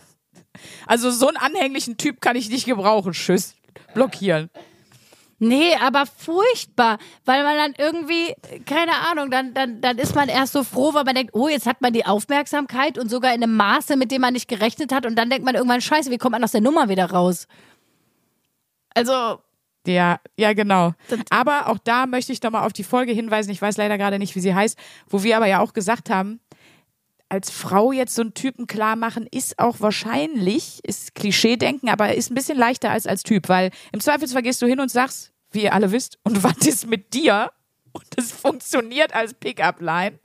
also 0.87 1.11
so 1.11 1.29
einen 1.29 1.37
anhänglichen 1.37 1.96
Typ 1.96 2.20
kann 2.20 2.37
ich 2.37 2.48
nicht 2.48 2.66
gebrauchen. 2.66 3.12
Tschüss. 3.12 3.55
Blockieren. 3.94 4.50
Nee, 5.38 5.75
aber 5.81 6.05
furchtbar, 6.07 6.99
weil 7.25 7.42
man 7.42 7.57
dann 7.57 7.75
irgendwie, 7.77 8.35
keine 8.66 8.92
Ahnung, 9.11 9.31
dann, 9.31 9.53
dann, 9.53 9.81
dann 9.81 9.99
ist 9.99 10.14
man 10.14 10.29
erst 10.29 10.53
so 10.53 10.62
froh, 10.62 10.94
weil 10.94 11.05
man 11.05 11.14
denkt, 11.14 11.35
oh, 11.35 11.49
jetzt 11.49 11.66
hat 11.66 11.81
man 11.81 11.92
die 11.92 12.07
Aufmerksamkeit 12.07 12.99
und 12.99 13.11
sogar 13.11 13.35
in 13.35 13.42
einem 13.42 13.57
Maße, 13.57 13.97
mit 13.97 14.11
dem 14.11 14.20
man 14.20 14.33
nicht 14.33 14.49
gerechnet 14.49 14.92
hat 14.92 15.07
und 15.07 15.16
dann 15.16 15.31
denkt 15.31 15.44
man 15.44 15.55
irgendwann, 15.55 15.81
scheiße, 15.81 16.11
wie 16.11 16.18
kommt 16.18 16.33
man 16.33 16.44
aus 16.44 16.53
der 16.53 16.61
Nummer 16.61 16.88
wieder 16.88 17.11
raus? 17.11 17.47
Also, 18.94 19.40
Ja, 19.87 20.20
ja, 20.37 20.53
genau. 20.55 20.94
Aber 21.31 21.68
auch 21.68 21.79
da 21.79 22.07
möchte 22.07 22.33
ich 22.33 22.42
nochmal 22.42 22.64
auf 22.64 22.73
die 22.73 22.85
Folge 22.85 23.12
hinweisen. 23.12 23.51
Ich 23.51 23.61
weiß 23.61 23.77
leider 23.77 23.99
gerade 23.99 24.18
nicht, 24.18 24.35
wie 24.35 24.40
sie 24.40 24.55
heißt, 24.55 24.79
wo 25.09 25.23
wir 25.23 25.37
aber 25.37 25.47
ja 25.47 25.61
auch 25.61 25.73
gesagt 25.75 26.11
haben, 26.11 26.40
als 27.35 27.51
Frau 27.51 27.90
jetzt 27.90 28.14
so 28.14 28.23
einen 28.23 28.33
Typen 28.33 28.68
klar 28.68 28.94
machen, 28.94 29.27
ist 29.29 29.59
auch 29.59 29.81
wahrscheinlich, 29.81 30.79
ist 30.85 31.16
Klischee-Denken, 31.16 31.88
aber 31.88 32.14
ist 32.14 32.31
ein 32.31 32.35
bisschen 32.35 32.57
leichter 32.57 32.90
als 32.90 33.09
als 33.09 33.25
Typ, 33.25 33.49
weil 33.49 33.70
im 33.92 34.01
Zweifelsfall 34.01 34.42
gehst 34.42 34.62
du 34.62 34.66
hin 34.66 34.79
und 34.79 34.88
sagst, 34.88 35.33
wie 35.51 35.64
ihr 35.64 35.75
alle 35.75 35.90
wisst, 35.90 36.18
und 36.23 36.42
was 36.44 36.59
ist 36.59 36.87
mit 36.87 37.12
dir? 37.12 37.51
Und 37.92 38.05
das 38.16 38.33
funktioniert 38.33 39.14
als 39.14 39.35
Pickup-Line. 39.35 40.18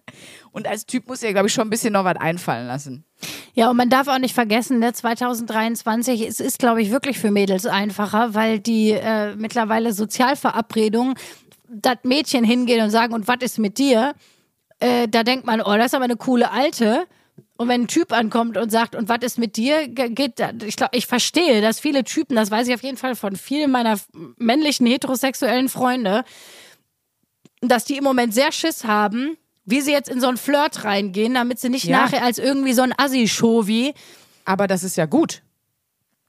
Und 0.52 0.68
als 0.68 0.88
Typ 0.88 1.08
muss 1.08 1.20
dir, 1.20 1.32
glaube 1.34 1.48
ich, 1.48 1.54
schon 1.54 1.68
ein 1.68 1.70
bisschen 1.70 1.94
noch 1.94 2.04
was 2.04 2.18
einfallen 2.18 2.66
lassen. 2.66 3.06
Ja, 3.54 3.70
und 3.70 3.78
man 3.78 3.90
darf 3.90 4.08
auch 4.08 4.18
nicht 4.18 4.34
vergessen, 4.34 4.80
ne, 4.80 4.94
2023, 4.94 6.28
es 6.28 6.40
ist, 6.40 6.58
glaube 6.58 6.82
ich, 6.82 6.90
wirklich 6.90 7.20
für 7.20 7.30
Mädels 7.30 7.66
einfacher, 7.66 8.34
weil 8.34 8.60
die 8.60 8.92
äh, 8.92 9.36
mittlerweile 9.36 9.94
Sozialverabredungen, 9.94 11.16
das 11.68 11.98
Mädchen 12.04 12.44
hingehen 12.44 12.84
und 12.84 12.90
sagen, 12.90 13.14
und 13.14 13.28
was 13.28 13.38
ist 13.42 13.60
mit 13.60 13.78
dir? 13.78 14.14
Äh, 14.80 15.08
da 15.08 15.24
denkt 15.24 15.46
man, 15.46 15.62
oh, 15.62 15.76
das 15.76 15.88
ist 15.88 15.94
aber 15.96 16.06
eine 16.06 16.16
coole 16.18 16.52
Alte. 16.52 17.06
Und 17.58 17.68
wenn 17.68 17.82
ein 17.84 17.88
Typ 17.88 18.14
ankommt 18.14 18.58
und 18.58 18.70
sagt, 18.70 18.96
und 18.96 19.10
was 19.10 19.20
ist 19.22 19.38
mit 19.38 19.58
dir, 19.58 19.88
ge- 19.90 20.10
geht, 20.10 20.40
ich 20.66 20.76
glaube, 20.78 20.96
ich 20.98 21.08
verstehe, 21.08 21.62
dass 21.62 21.80
viele 21.80 22.04
Typen, 22.06 22.36
das 22.36 22.52
weiß 22.52 22.68
ich 22.68 22.74
auf 22.74 22.84
jeden 22.84 22.98
Fall 22.98 23.16
von 23.16 23.36
vielen 23.36 23.72
meiner 23.72 23.98
männlichen 24.38 24.88
heterosexuellen 24.88 25.68
Freunde, 25.70 26.24
dass 27.62 27.84
die 27.86 27.98
im 27.98 28.04
Moment 28.04 28.34
sehr 28.34 28.52
Schiss 28.54 28.86
haben, 28.86 29.38
wie 29.66 29.82
sie 29.82 29.92
jetzt 29.92 30.10
in 30.10 30.22
so 30.22 30.28
einen 30.28 30.38
Flirt 30.38 30.84
reingehen, 30.86 31.34
damit 31.34 31.60
sie 31.60 31.70
nicht 31.70 31.84
Ja. 31.86 32.02
nachher 32.02 32.24
als 32.24 32.38
irgendwie 32.40 32.74
so 32.74 32.82
ein 32.82 32.94
Assi-Shovi. 32.98 33.94
Aber 34.46 34.68
das 34.68 34.84
ist 34.84 34.96
ja 34.98 35.06
gut, 35.06 35.42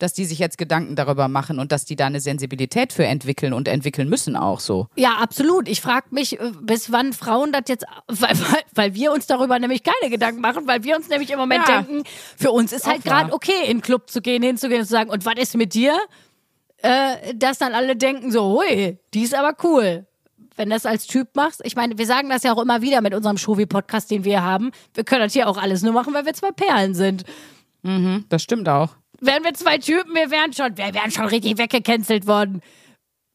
dass 0.01 0.13
die 0.13 0.25
sich 0.25 0.39
jetzt 0.39 0.59
Gedanken 0.59 0.97
darüber 0.97 1.29
machen 1.29 1.59
und 1.59 1.71
dass 1.73 1.85
die 1.85 1.95
da 1.95 2.07
eine 2.07 2.21
Sensibilität 2.21 2.93
für 2.93 3.05
entwickeln 3.05 3.53
und 3.53 3.69
entwickeln 3.69 4.09
müssen 4.09 4.35
auch 4.35 4.59
so. 4.59 4.89
Ja, 4.97 5.15
absolut. 5.21 5.69
Ich 5.69 5.81
frage 5.81 6.07
mich, 6.11 6.41
äh, 6.41 6.53
bis 6.61 6.91
wann 6.91 7.13
Frauen 7.13 7.53
das 7.53 7.63
jetzt, 7.69 7.85
weil, 8.09 8.39
weil, 8.39 8.61
weil 8.75 8.95
wir 8.95 9.13
uns 9.13 9.27
darüber 9.27 9.59
nämlich 9.59 9.83
keine 9.83 10.11
Gedanken 10.11 10.41
machen, 10.41 10.67
weil 10.67 10.83
wir 10.85 10.97
uns 10.97 11.09
nämlich 11.09 11.31
im 11.31 11.39
Moment 11.39 11.69
Ja. 11.69 11.83
denken, 11.83 12.03
für 12.37 12.51
uns 12.51 12.73
ist 12.73 12.87
halt 12.87 13.05
gerade 13.05 13.33
okay, 13.33 13.53
in 13.67 13.79
den 13.79 13.81
Club 13.83 14.11
zu 14.11 14.21
gehen, 14.21 14.43
hinzugehen 14.43 14.81
und 14.81 14.87
zu 14.87 14.93
sagen, 14.93 15.11
und 15.11 15.25
was 15.27 15.35
ist 15.37 15.57
mit 15.57 15.75
dir? 15.75 15.97
Äh, 16.79 17.35
dass 17.35 17.59
dann 17.59 17.75
alle 17.75 17.95
denken 17.95 18.33
so, 18.33 18.59
hui, 18.59 18.99
die 19.13 19.23
ist 19.23 19.35
aber 19.35 19.55
cool. 19.65 20.07
Wenn 20.57 20.71
das 20.71 20.87
als 20.87 21.07
Typ 21.07 21.37
machst, 21.37 21.61
ich 21.65 21.77
meine, 21.77 21.99
wir 21.99 22.07
sagen 22.07 22.29
das 22.31 22.43
ja 22.43 22.53
auch 22.55 22.61
immer 22.63 22.81
wieder 22.83 23.03
mit 23.03 23.15
unserem 23.15 23.37
Shovi-Podcast, 23.37 24.11
den 24.11 24.25
wir 24.25 24.43
haben. 24.43 24.71
Wir 24.95 25.05
können 25.05 25.23
das 25.23 25.33
hier 25.35 25.49
auch 25.49 25.57
alles 25.59 25.83
nur 25.83 25.93
machen, 25.93 26.13
weil 26.15 26.25
wir 26.25 26.33
zwei 26.35 26.53
Perlen 26.53 26.95
sind. 26.95 27.25
Das 28.29 28.43
stimmt 28.43 28.69
auch. 28.69 28.97
Wären 29.21 29.45
wir 29.45 29.55
zwei 29.55 29.79
Typen, 29.79 30.15
wir 30.15 30.31
wären 30.31 30.53
schon, 30.53 30.77
wir 30.77 30.95
wären 30.95 31.11
schon 31.11 31.27
richtig 31.27 31.59
weggecancelt 31.59 32.27
worden. 32.27 32.63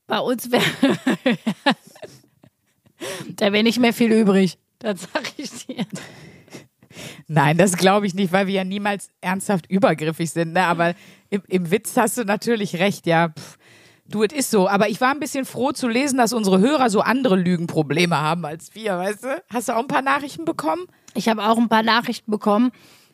Bei 0.07 0.19
uns 0.19 0.51
wäre. 0.51 0.63
da 3.35 3.51
wäre 3.51 3.63
nicht 3.63 3.79
mehr 3.79 3.93
viel 3.93 4.11
übrig. 4.11 4.57
Das 4.79 5.01
sag 5.01 5.33
ich 5.37 5.65
dir. 5.65 5.85
Nein, 7.27 7.57
das 7.57 7.75
glaube 7.77 8.07
ich 8.07 8.13
nicht, 8.13 8.31
weil 8.31 8.47
wir 8.47 8.53
ja 8.53 8.63
niemals 8.63 9.09
ernsthaft 9.21 9.69
übergriffig 9.69 10.31
sind. 10.31 10.53
Ne? 10.53 10.63
Aber 10.65 10.93
im, 11.29 11.41
im 11.47 11.71
Witz 11.71 11.97
hast 11.97 12.17
du 12.17 12.23
natürlich 12.23 12.77
recht, 12.77 13.07
ja. 13.07 13.29
Pff, 13.29 13.57
du, 14.07 14.23
es 14.23 14.33
ist 14.33 14.51
so. 14.51 14.69
Aber 14.69 14.89
ich 14.89 15.01
war 15.01 15.11
ein 15.11 15.19
bisschen 15.19 15.45
froh 15.45 15.71
zu 15.71 15.87
lesen, 15.87 16.17
dass 16.17 16.33
unsere 16.33 16.59
Hörer 16.59 16.89
so 16.89 17.01
andere 17.01 17.35
Lügenprobleme 17.35 18.19
haben 18.19 18.45
als 18.45 18.73
wir, 18.75 18.97
weißt 18.97 19.23
du? 19.23 19.43
Hast 19.51 19.69
du 19.69 19.75
auch 19.75 19.81
ein 19.81 19.87
paar 19.87 20.01
Nachrichten 20.01 20.45
bekommen? 20.45 20.85
Ich 21.13 21.29
habe 21.29 21.43
auch 21.43 21.57
ein 21.57 21.69
paar 21.69 21.83
Nachrichten 21.83 22.31
bekommen. 22.31 22.71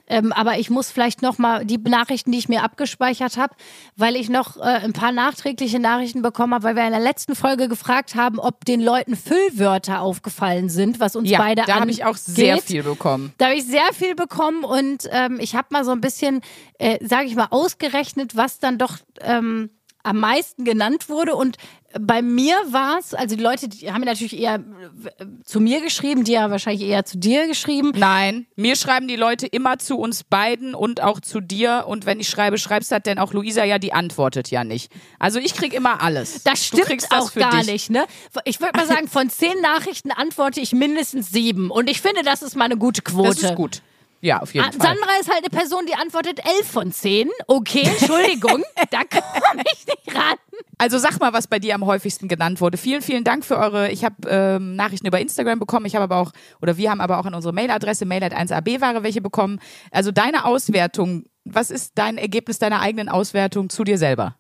Ähm, 0.08 0.32
aber 0.32 0.60
ich 0.60 0.70
muss 0.70 0.92
vielleicht 0.92 1.22
noch 1.22 1.38
mal 1.38 1.66
die 1.66 1.78
Nachrichten, 1.78 2.32
die 2.32 2.38
ich 2.38 2.50
mir 2.50 2.64
abgespeichert 2.64 3.38
habe, 3.38 3.56
weil 3.96 4.16
ich 4.16 4.30
noch 4.30 4.58
äh, 4.58 4.62
ein 4.62 4.94
paar 4.94 5.12
nachträgliche 5.12 5.80
Nachrichten 5.80 6.22
bekommen 6.22 6.54
habe, 6.54 6.64
weil 6.64 6.76
wir 6.76 6.86
in 6.86 6.92
der 6.92 7.00
letzten 7.00 7.36
Folge 7.36 7.68
gefragt 7.68 8.16
haben, 8.16 8.40
ob 8.40 8.66
den 8.66 8.82
Leuten 8.82 9.16
Füllwörter 9.16 10.02
aufgefallen 10.02 10.70
sind, 10.70 11.00
was 11.00 11.16
uns 11.16 11.30
Ja, 11.30 11.40
beide 11.40 11.64
da 11.66 11.80
habe 11.80 11.92
ich 11.92 12.06
auch 12.06 12.18
sehr 12.18 12.58
viel 12.58 12.84
bekommen. 12.84 13.34
Da 13.38 13.46
habe 13.46 13.56
ich 13.56 13.66
sehr 13.66 13.94
viel 13.94 14.16
bekommen 14.16 14.64
und 14.64 15.08
ähm, 15.12 15.40
ich 15.40 15.56
habe 15.56 15.68
mal 15.72 15.86
so 15.86 15.92
ein 15.92 16.02
bisschen, 16.02 16.42
äh, 16.80 16.98
sage 17.06 17.28
ich 17.28 17.36
mal, 17.36 17.48
ausgerechnet, 17.50 18.36
was 18.36 18.60
dann 18.60 18.78
doch 18.78 18.98
ähm, 19.22 19.70
am 20.04 20.20
meisten 20.20 20.66
genannt 20.66 21.10
wurde. 21.10 21.36
Und 21.36 21.58
bei 22.00 22.22
mir 22.22 22.56
war 22.70 23.00
es, 23.00 23.14
also 23.14 23.36
die 23.36 23.44
Leute 23.44 23.68
die 23.68 23.92
haben 23.92 24.02
natürlich 24.02 24.38
eher 24.40 24.56
äh, 24.56 25.26
zu 25.44 25.60
mir 25.60 25.82
geschrieben, 25.82 26.24
die 26.24 26.34
ja 26.34 26.50
wahrscheinlich 26.50 26.88
eher 26.88 27.06
zu 27.06 27.18
dir 27.18 27.48
geschrieben. 27.48 27.92
Nein, 27.96 28.48
mir 28.56 28.76
schreiben 28.76 29.08
die 29.08 29.16
Leute 29.16 29.48
immer 29.48 29.78
zu 29.78 29.98
uns 29.98 30.24
beiden 30.24 30.74
und 30.74 31.02
auch 31.02 31.20
zu 31.20 31.42
dir. 31.42 31.86
Und 31.88 32.06
wenn 32.06 32.20
ich 32.20 32.30
schreibe, 32.30 32.58
schreibst 32.58 32.92
du 32.92 32.96
das, 32.96 33.04
denn 33.04 33.20
auch 33.20 33.34
Luisa 33.34 33.64
ja, 33.64 33.80
die 33.80 33.94
antwortet 33.94 34.50
ja 34.52 34.64
nicht. 34.64 34.92
Also 35.20 35.40
ich 35.40 35.54
krieg 35.54 35.74
immer 35.74 36.02
alles. 36.02 36.44
Das 36.44 36.66
stimmt 36.66 36.90
das 36.90 37.12
auch 37.12 37.34
gar 37.34 37.60
dich. 37.60 37.72
nicht, 37.72 37.90
ne? 37.90 38.06
Ich 38.46 38.60
würde 38.60 38.78
mal 38.78 38.88
sagen, 38.88 39.08
von 39.08 39.30
zehn 39.30 39.60
Nachrichten 39.62 40.12
antworte 40.12 40.60
ich 40.60 40.72
mindestens 40.72 41.30
sieben. 41.32 41.72
Und 41.72 41.90
ich 41.90 42.02
finde, 42.02 42.24
das 42.24 42.42
ist 42.42 42.56
mal 42.56 42.66
eine 42.66 42.78
gute 42.78 43.02
Quote. 43.02 43.30
Das 43.30 43.44
ist 43.44 43.56
gut. 43.56 43.82
Ja, 44.22 44.40
auf 44.42 44.54
jeden 44.54 44.66
Ah, 44.66 44.72
Fall. 44.72 44.82
Sandra 44.82 45.20
ist 45.20 45.30
halt 45.30 45.40
eine 45.40 45.50
Person, 45.50 45.86
die 45.88 45.96
antwortet 45.96 46.40
elf 46.46 46.68
von 46.72 46.92
zehn. 46.92 47.30
Okay, 47.48 47.84
Entschuldigung, 47.84 48.64
da 48.92 49.04
kann 49.04 49.60
ich 49.60 49.86
nicht 49.88 50.16
raten. 50.16 50.38
Also 50.78 50.98
sag 51.00 51.20
mal, 51.20 51.34
was 51.34 51.48
bei 51.48 51.58
dir 51.60 51.74
am 51.76 51.86
häufigsten 51.86 52.28
genannt 52.28 52.62
wurde. 52.62 52.78
Vielen, 52.78 53.02
vielen 53.02 53.24
Dank 53.24 53.44
für 53.46 53.58
eure, 53.58 53.90
ich 53.92 54.04
habe 54.06 54.16
ähm, 54.28 54.76
Nachrichten 54.76 55.08
über 55.08 55.20
Instagram 55.20 55.60
bekommen, 55.60 55.86
ich 55.88 55.96
habe 55.96 56.04
aber 56.04 56.18
auch, 56.18 56.32
oder 56.62 56.78
wir 56.78 56.92
haben 56.92 57.02
aber 57.02 57.20
auch 57.20 57.26
an 57.26 57.34
unsere 57.34 57.54
Mailadresse, 57.54 58.06
mail.1ab-ware 58.06 59.04
welche 59.04 59.22
bekommen. 59.22 59.60
Also 59.92 60.12
deine 60.12 60.46
Auswertung, 60.46 61.26
was 61.44 61.72
ist 61.72 61.94
dein 61.96 62.18
Ergebnis 62.18 62.60
deiner 62.60 62.80
eigenen 62.80 63.10
Auswertung 63.10 63.70
zu 63.70 63.84
dir 63.84 63.98
selber? 63.98 64.36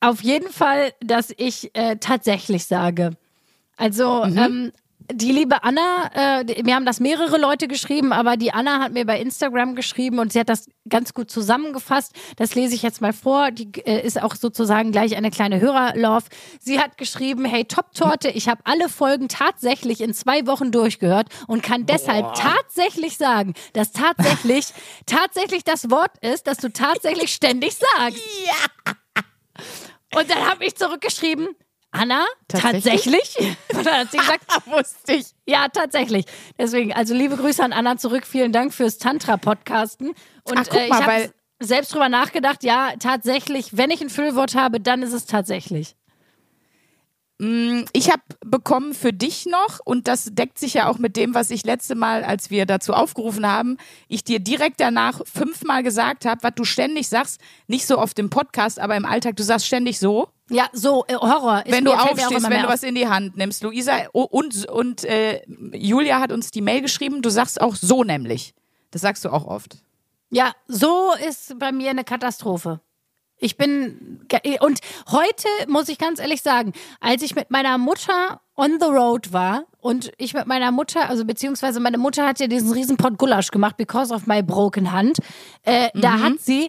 Auf 0.00 0.22
jeden 0.22 0.50
Fall, 0.50 0.92
dass 1.00 1.32
ich 1.36 1.74
äh, 1.74 1.96
tatsächlich 1.96 2.66
sage. 2.66 3.10
Also, 3.76 4.24
ähm, 4.24 4.72
die 5.10 5.32
liebe 5.32 5.62
Anna, 5.62 6.10
äh, 6.14 6.62
mir 6.62 6.74
haben 6.74 6.84
das 6.84 7.00
mehrere 7.00 7.38
Leute 7.38 7.66
geschrieben, 7.66 8.12
aber 8.12 8.36
die 8.36 8.52
Anna 8.52 8.80
hat 8.80 8.92
mir 8.92 9.06
bei 9.06 9.18
Instagram 9.20 9.74
geschrieben 9.74 10.18
und 10.18 10.32
sie 10.32 10.40
hat 10.40 10.48
das 10.48 10.68
ganz 10.88 11.14
gut 11.14 11.30
zusammengefasst. 11.30 12.12
Das 12.36 12.54
lese 12.54 12.74
ich 12.74 12.82
jetzt 12.82 13.00
mal 13.00 13.12
vor. 13.12 13.50
Die 13.50 13.70
äh, 13.86 14.04
ist 14.06 14.20
auch 14.20 14.34
sozusagen 14.34 14.92
gleich 14.92 15.16
eine 15.16 15.30
kleine 15.30 15.60
Hörerlauf. 15.60 16.24
Sie 16.60 16.78
hat 16.78 16.98
geschrieben, 16.98 17.44
hey 17.44 17.64
Top-Torte, 17.64 18.28
ich 18.28 18.48
habe 18.48 18.60
alle 18.64 18.88
Folgen 18.88 19.28
tatsächlich 19.28 20.00
in 20.00 20.12
zwei 20.12 20.46
Wochen 20.46 20.70
durchgehört 20.70 21.28
und 21.46 21.62
kann 21.62 21.86
deshalb 21.86 22.34
tatsächlich 22.34 23.16
sagen, 23.16 23.54
dass 23.72 23.92
tatsächlich, 23.92 24.66
tatsächlich 25.06 25.64
das 25.64 25.90
Wort 25.90 26.12
ist, 26.20 26.46
das 26.46 26.58
du 26.58 26.70
tatsächlich 26.70 27.32
ständig 27.32 27.76
sagst. 27.76 28.22
Ja. 28.44 28.92
Und 30.14 30.30
dann 30.30 30.46
habe 30.46 30.64
ich 30.64 30.76
zurückgeschrieben, 30.76 31.48
Anna, 31.90 32.26
Tatsächlich? 32.48 33.34
tatsächlich? 33.34 33.56
Gesagt, 33.68 34.66
Wusste 34.66 35.14
ich. 35.14 35.26
ja, 35.46 35.68
tatsächlich. 35.68 36.26
Deswegen, 36.58 36.92
also 36.92 37.14
liebe 37.14 37.36
Grüße 37.36 37.62
an 37.62 37.72
Anna 37.72 37.96
zurück. 37.96 38.26
Vielen 38.26 38.52
Dank 38.52 38.74
fürs 38.74 38.98
Tantra-Podcasten. 38.98 40.08
Und 40.08 40.58
Ach, 40.58 40.64
guck 40.68 40.80
äh, 40.80 40.84
ich 40.84 40.90
mal, 40.90 41.02
habe 41.02 41.32
selbst 41.60 41.94
drüber 41.94 42.08
nachgedacht, 42.08 42.62
ja, 42.62 42.92
tatsächlich, 42.98 43.76
wenn 43.76 43.90
ich 43.90 44.00
ein 44.00 44.10
Füllwort 44.10 44.54
habe, 44.54 44.80
dann 44.80 45.02
ist 45.02 45.12
es 45.12 45.26
tatsächlich. 45.26 45.96
Ich 47.40 48.10
habe 48.10 48.22
bekommen 48.44 48.94
für 48.94 49.12
dich 49.12 49.46
noch, 49.46 49.78
und 49.84 50.08
das 50.08 50.30
deckt 50.32 50.58
sich 50.58 50.74
ja 50.74 50.88
auch 50.88 50.98
mit 50.98 51.16
dem, 51.16 51.34
was 51.34 51.52
ich 51.52 51.64
letzte 51.64 51.94
Mal, 51.94 52.24
als 52.24 52.50
wir 52.50 52.66
dazu 52.66 52.94
aufgerufen 52.94 53.46
haben, 53.46 53.76
ich 54.08 54.24
dir 54.24 54.40
direkt 54.40 54.80
danach 54.80 55.20
fünfmal 55.24 55.84
gesagt 55.84 56.24
habe, 56.24 56.42
was 56.42 56.54
du 56.56 56.64
ständig 56.64 57.08
sagst, 57.08 57.40
nicht 57.68 57.86
so 57.86 57.98
oft 57.98 58.18
im 58.18 58.28
Podcast, 58.28 58.80
aber 58.80 58.96
im 58.96 59.04
Alltag, 59.04 59.36
du 59.36 59.44
sagst 59.44 59.66
ständig 59.66 60.00
so. 60.00 60.28
Ja, 60.50 60.68
so, 60.72 61.04
äh, 61.08 61.14
Horror. 61.14 61.64
Ist 61.66 61.72
wenn 61.72 61.84
du 61.84 61.92
aufstehst, 61.92 62.50
wenn 62.50 62.62
du 62.62 62.68
was 62.68 62.82
in 62.82 62.94
die 62.94 63.08
Hand 63.08 63.36
nimmst. 63.36 63.62
Luisa 63.62 64.06
und, 64.12 64.66
und 64.66 65.04
äh, 65.04 65.42
Julia 65.72 66.20
hat 66.20 66.32
uns 66.32 66.50
die 66.50 66.62
Mail 66.62 66.80
geschrieben, 66.80 67.22
du 67.22 67.30
sagst 67.30 67.60
auch 67.60 67.74
so 67.74 68.04
nämlich. 68.04 68.54
Das 68.90 69.02
sagst 69.02 69.24
du 69.24 69.30
auch 69.30 69.46
oft. 69.46 69.76
Ja, 70.30 70.52
so 70.66 71.12
ist 71.28 71.58
bei 71.58 71.72
mir 71.72 71.90
eine 71.90 72.04
Katastrophe. 72.04 72.80
Ich 73.40 73.56
bin 73.56 74.20
und 74.60 74.80
heute 75.12 75.48
muss 75.68 75.88
ich 75.88 75.98
ganz 75.98 76.18
ehrlich 76.18 76.42
sagen, 76.42 76.72
als 77.00 77.22
ich 77.22 77.36
mit 77.36 77.50
meiner 77.50 77.78
Mutter 77.78 78.40
on 78.56 78.78
the 78.80 78.86
road 78.86 79.32
war 79.32 79.62
und 79.80 80.10
ich 80.18 80.34
mit 80.34 80.46
meiner 80.48 80.72
Mutter, 80.72 81.08
also 81.08 81.24
beziehungsweise 81.24 81.78
meine 81.78 81.98
Mutter 81.98 82.26
hat 82.26 82.40
ja 82.40 82.48
diesen 82.48 82.72
riesen 82.72 82.96
Pot 82.96 83.16
Gulasch 83.16 83.52
gemacht 83.52 83.76
because 83.76 84.12
of 84.12 84.26
my 84.26 84.42
broken 84.42 84.90
hand. 84.90 85.18
Äh, 85.62 85.90
Da 85.94 86.18
hat 86.18 86.40
sie 86.40 86.68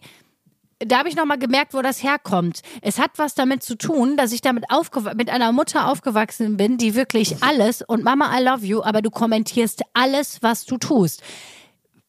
da 0.80 1.00
habe 1.00 1.10
ich 1.10 1.16
nochmal 1.16 1.38
gemerkt, 1.38 1.74
wo 1.74 1.82
das 1.82 2.02
herkommt. 2.04 2.62
Es 2.82 3.00
hat 3.00 3.12
was 3.18 3.36
damit 3.36 3.64
zu 3.64 3.76
tun, 3.76 4.16
dass 4.18 4.32
ich 4.32 4.42
damit 4.42 4.66
mit 5.16 5.30
einer 5.30 5.52
Mutter 5.52 5.88
aufgewachsen 5.88 6.58
bin, 6.58 6.78
die 6.78 6.96
wirklich 6.96 7.44
alles 7.44 7.82
und 7.82 8.04
Mama, 8.04 8.38
I 8.38 8.44
love 8.44 8.66
you, 8.66 8.82
aber 8.82 9.02
du 9.02 9.10
kommentierst 9.10 9.82
alles, 9.94 10.42
was 10.42 10.66
du 10.66 10.78
tust. 10.78 11.22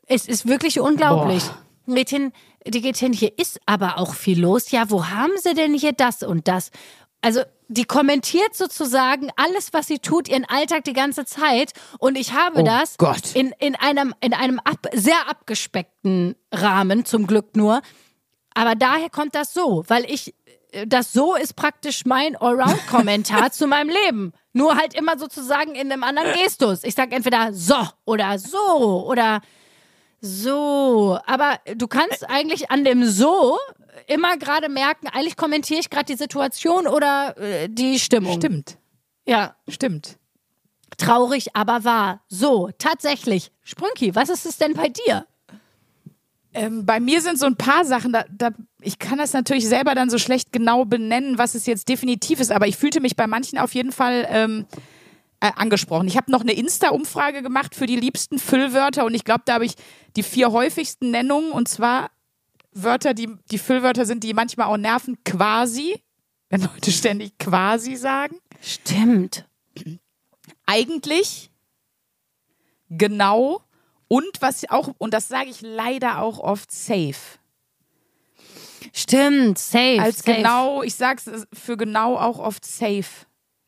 Es 0.07 0.27
ist 0.27 0.47
wirklich 0.47 0.81
unglaublich. 0.81 1.45
Geht 1.87 2.11
hin, 2.11 2.33
die 2.67 2.81
geht 2.81 2.97
hin, 2.97 3.13
hier 3.13 3.37
ist 3.39 3.61
aber 3.67 3.99
auch 3.99 4.15
viel 4.15 4.41
los. 4.41 4.71
Ja, 4.71 4.91
wo 4.91 5.09
haben 5.09 5.33
sie 5.43 5.55
denn 5.55 5.75
hier 5.75 5.93
das 5.93 6.23
und 6.23 6.47
das? 6.47 6.71
Also, 7.23 7.43
die 7.69 7.85
kommentiert 7.85 8.55
sozusagen 8.55 9.31
alles, 9.37 9.73
was 9.73 9.87
sie 9.87 9.99
tut, 9.99 10.29
ihren 10.29 10.45
Alltag 10.45 10.85
die 10.85 10.93
ganze 10.93 11.25
Zeit. 11.25 11.73
Und 11.99 12.17
ich 12.17 12.33
habe 12.33 12.61
Oh 12.61 12.65
das 12.65 12.97
Gott. 12.99 13.35
in, 13.35 13.53
in 13.59 13.77
einem, 13.77 14.15
in 14.21 14.33
einem 14.35 14.59
ab, 14.61 14.87
sehr 14.93 15.29
abgespeckten 15.29 16.35
Rahmen, 16.53 17.05
zum 17.05 17.27
Glück 17.27 17.57
nur. 17.57 17.83
Aber 18.55 18.75
daher 18.75 19.11
kommt 19.11 19.35
das 19.35 19.53
so, 19.55 19.85
weil 19.89 20.05
ich, 20.11 20.35
äh, 20.73 20.87
das 20.87 21.13
so 21.13 21.35
ist 21.35 21.55
praktisch 21.57 22.05
mein 22.05 22.37
Allround-Kommentar 22.37 23.51
zu 23.53 23.67
meinem 23.67 23.91
Leben. 23.91 24.33
Nur 24.53 24.77
halt 24.77 24.95
immer 24.95 25.19
sozusagen 25.19 25.75
in 25.75 25.93
einem 25.93 26.03
anderen 26.03 26.33
Gestus. 26.43 26.83
Ich 26.85 26.95
sag 26.95 27.13
entweder 27.13 27.53
so 27.53 27.77
oder 28.05 28.39
so 28.39 29.07
oder 29.07 29.41
so. 30.21 31.19
Aber 31.27 31.59
du 31.77 31.87
kannst 31.87 32.29
eigentlich 32.29 32.71
an 32.71 32.85
dem 32.85 33.05
so 33.05 33.57
immer 34.07 34.37
gerade 34.37 34.69
merken, 34.69 35.09
eigentlich 35.09 35.37
kommentiere 35.37 35.81
ich 35.81 35.91
gerade 35.91 36.07
die 36.07 36.17
Situation 36.17 36.87
oder 36.87 37.37
äh, 37.39 37.69
die 37.69 37.99
Stimmung. 37.99 38.35
Stimmt, 38.35 38.79
Ja, 39.27 39.55
stimmt. 39.69 40.17
traurig, 40.99 41.55
aber 41.55 41.85
wahr. 41.85 42.23
So, 42.29 42.71
tatsächlich. 42.79 43.51
Sprünki, 43.63 44.15
was 44.15 44.29
ist 44.29 44.47
es 44.47 44.59
denn 44.59 44.75
bei 44.75 44.89
dir? 44.89 45.27
Ähm, 46.53 46.85
bei 46.85 46.99
mir 46.99 47.21
sind 47.21 47.39
so 47.39 47.47
ein 47.47 47.57
paar 47.57 47.85
Sachen, 47.85 48.13
da, 48.13 48.25
da, 48.29 48.51
ich 48.81 48.99
kann 48.99 49.19
das 49.19 49.33
natürlich 49.33 49.69
selber 49.69 49.95
dann 49.95 50.11
so 50.11 50.19
schlecht 50.19 50.53
genau 50.53 50.85
benennen, 50.85 51.39
was 51.39 51.55
es 51.55 51.67
jetzt 51.67 51.89
definitiv 51.89 52.41
ist, 52.41 52.51
aber 52.51 52.67
ich 52.67 52.77
fühlte 52.77 53.01
mich 53.01 53.15
bei 53.15 53.29
manchen 53.29 53.59
auf 53.59 53.73
jeden 53.75 53.93
Fall 53.93 54.27
ähm, 54.29 54.67
äh, 55.39 55.53
angesprochen. 55.55 56.09
Ich 56.09 56.17
habe 56.17 56.31
noch 56.31 56.41
eine 56.41 56.53
Insta-Umfrage 56.53 57.43
gemacht 57.43 57.77
für 57.77 57.87
die 57.87 57.97
liebsten 57.97 58.39
Füllwörter 58.39 59.05
und 59.05 59.15
ich 59.15 59.25
glaube, 59.25 59.43
da 59.45 59.55
habe 59.55 59.65
ich 59.65 59.75
die 60.17 60.25
vier 60.25 60.51
häufigsten 60.51 61.13
Nennungen 61.13 61.53
und 61.53 61.69
zwar 61.69 62.11
Wörter, 62.73 63.15
die, 63.15 63.29
die 63.51 63.59
Füllwörter 63.59 64.05
sind, 64.05 64.25
die 64.25 64.35
manchmal 64.35 64.67
auch 64.67 64.77
nerven, 64.77 65.19
quasi, 65.25 66.03
wenn 66.49 66.63
Leute 66.63 66.91
ständig 66.91 67.39
quasi 67.39 67.95
sagen. 67.95 68.37
Stimmt. 68.61 69.49
Eigentlich, 70.67 71.51
genau 72.89 73.63
und 74.13 74.41
was 74.41 74.69
auch, 74.69 74.93
und 74.99 75.15
das 75.15 75.29
sage 75.29 75.51
ich 75.51 75.61
leider 75.63 76.21
auch 76.21 76.41
oft, 76.41 76.73
safe. 76.73 77.39
Stimmt, 78.93 79.57
safe. 79.57 80.01
als 80.01 80.19
safe. 80.19 80.37
genau, 80.37 80.83
ich 80.83 80.97
sag's 80.97 81.31
für 81.53 81.77
genau 81.77 82.17
auch 82.17 82.41
oft 82.41 82.67
safe. 82.67 83.05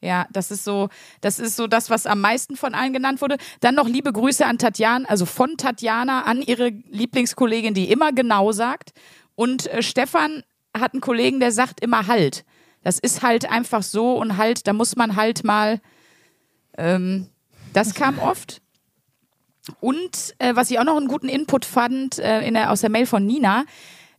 Ja, 0.01 0.27
das 0.33 0.51
ist 0.51 0.65
so, 0.65 0.89
das 1.21 1.39
ist 1.39 1.55
so 1.55 1.69
das, 1.69 1.91
was 1.91 2.07
am 2.07 2.21
meisten 2.21 2.57
von 2.57 2.75
allen 2.75 2.93
genannt 2.93 3.21
wurde. 3.21 3.37
Dann 3.61 3.77
noch 3.77 3.87
liebe 3.87 4.13
Grüße 4.13 4.45
an 4.45 4.59
Tatjana, 4.59 5.09
also 5.09 5.27
von 5.27 5.57
Tatjana 5.57 6.23
an 6.23 6.43
ihre 6.43 6.71
Lieblingskollegin, 6.71 7.73
die 7.73 7.89
immer 7.89 8.11
genau 8.11 8.51
sagt. 8.51 8.91
Und 9.37 9.69
äh, 9.69 9.81
Stefan 9.81 10.43
hat 10.77 10.93
einen 10.93 11.01
Kollegen, 11.03 11.39
der 11.39 11.53
sagt 11.53 11.81
immer 11.81 12.09
halt. 12.09 12.45
Das 12.83 12.99
ist 12.99 13.23
halt 13.23 13.49
einfach 13.49 13.85
so 13.85 14.17
und 14.17 14.39
halt, 14.39 14.67
da 14.67 14.73
muss 14.73 14.97
man 14.97 15.15
halt 15.15 15.45
mal. 15.45 15.81
Ähm, 16.77 17.29
das 17.73 17.95
kam 17.95 18.19
oft. 18.19 18.62
Und 19.81 20.35
äh, 20.39 20.55
was 20.57 20.71
ich 20.71 20.79
auch 20.79 20.85
noch 20.85 20.97
einen 20.97 21.09
guten 21.09 21.29
Input 21.29 21.65
fand 21.65 22.19
äh, 22.19 22.41
in 22.47 22.55
der, 22.55 22.71
aus 22.71 22.81
der 22.81 22.91
Mail 22.91 23.07
von 23.07 23.25
Nina, 23.25 23.65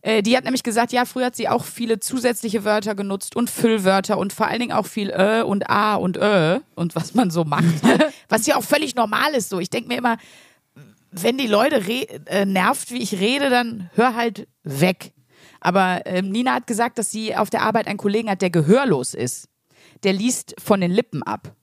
äh, 0.04 0.22
die 0.22 0.36
hat 0.36 0.44
nämlich 0.44 0.62
gesagt, 0.62 0.92
ja, 0.92 1.04
früher 1.06 1.26
hat 1.26 1.36
sie 1.36 1.48
auch 1.48 1.64
viele 1.64 1.98
zusätzliche 1.98 2.64
Wörter 2.64 2.94
genutzt 2.94 3.36
und 3.36 3.48
Füllwörter 3.48 4.18
und 4.18 4.32
vor 4.32 4.46
allen 4.46 4.60
Dingen 4.60 4.72
auch 4.72 4.86
viel 4.86 5.10
Ö 5.10 5.42
und 5.42 5.70
A 5.70 5.94
und 5.94 6.18
Ö 6.18 6.60
und 6.74 6.94
was 6.94 7.14
man 7.14 7.30
so 7.30 7.44
macht. 7.44 7.64
was 8.28 8.46
ja 8.46 8.56
auch 8.56 8.64
völlig 8.64 8.94
normal 8.94 9.32
ist 9.34 9.48
so. 9.48 9.60
Ich 9.60 9.70
denke 9.70 9.88
mir 9.88 9.96
immer, 9.96 10.18
wenn 11.10 11.38
die 11.38 11.46
Leute 11.46 11.86
re 11.86 12.06
äh, 12.26 12.44
nervt, 12.44 12.90
wie 12.90 13.02
ich 13.02 13.18
rede, 13.18 13.48
dann 13.48 13.88
hör 13.94 14.14
halt 14.14 14.46
weg. 14.62 15.12
Aber 15.60 16.02
ähm, 16.04 16.30
Nina 16.30 16.54
hat 16.54 16.66
gesagt, 16.66 16.98
dass 16.98 17.10
sie 17.10 17.34
auf 17.34 17.48
der 17.48 17.62
Arbeit 17.62 17.86
einen 17.86 17.96
Kollegen 17.96 18.28
hat, 18.28 18.42
der 18.42 18.50
gehörlos 18.50 19.14
ist. 19.14 19.48
Der 20.02 20.12
liest 20.12 20.54
von 20.62 20.82
den 20.82 20.90
Lippen 20.90 21.22
ab. 21.22 21.54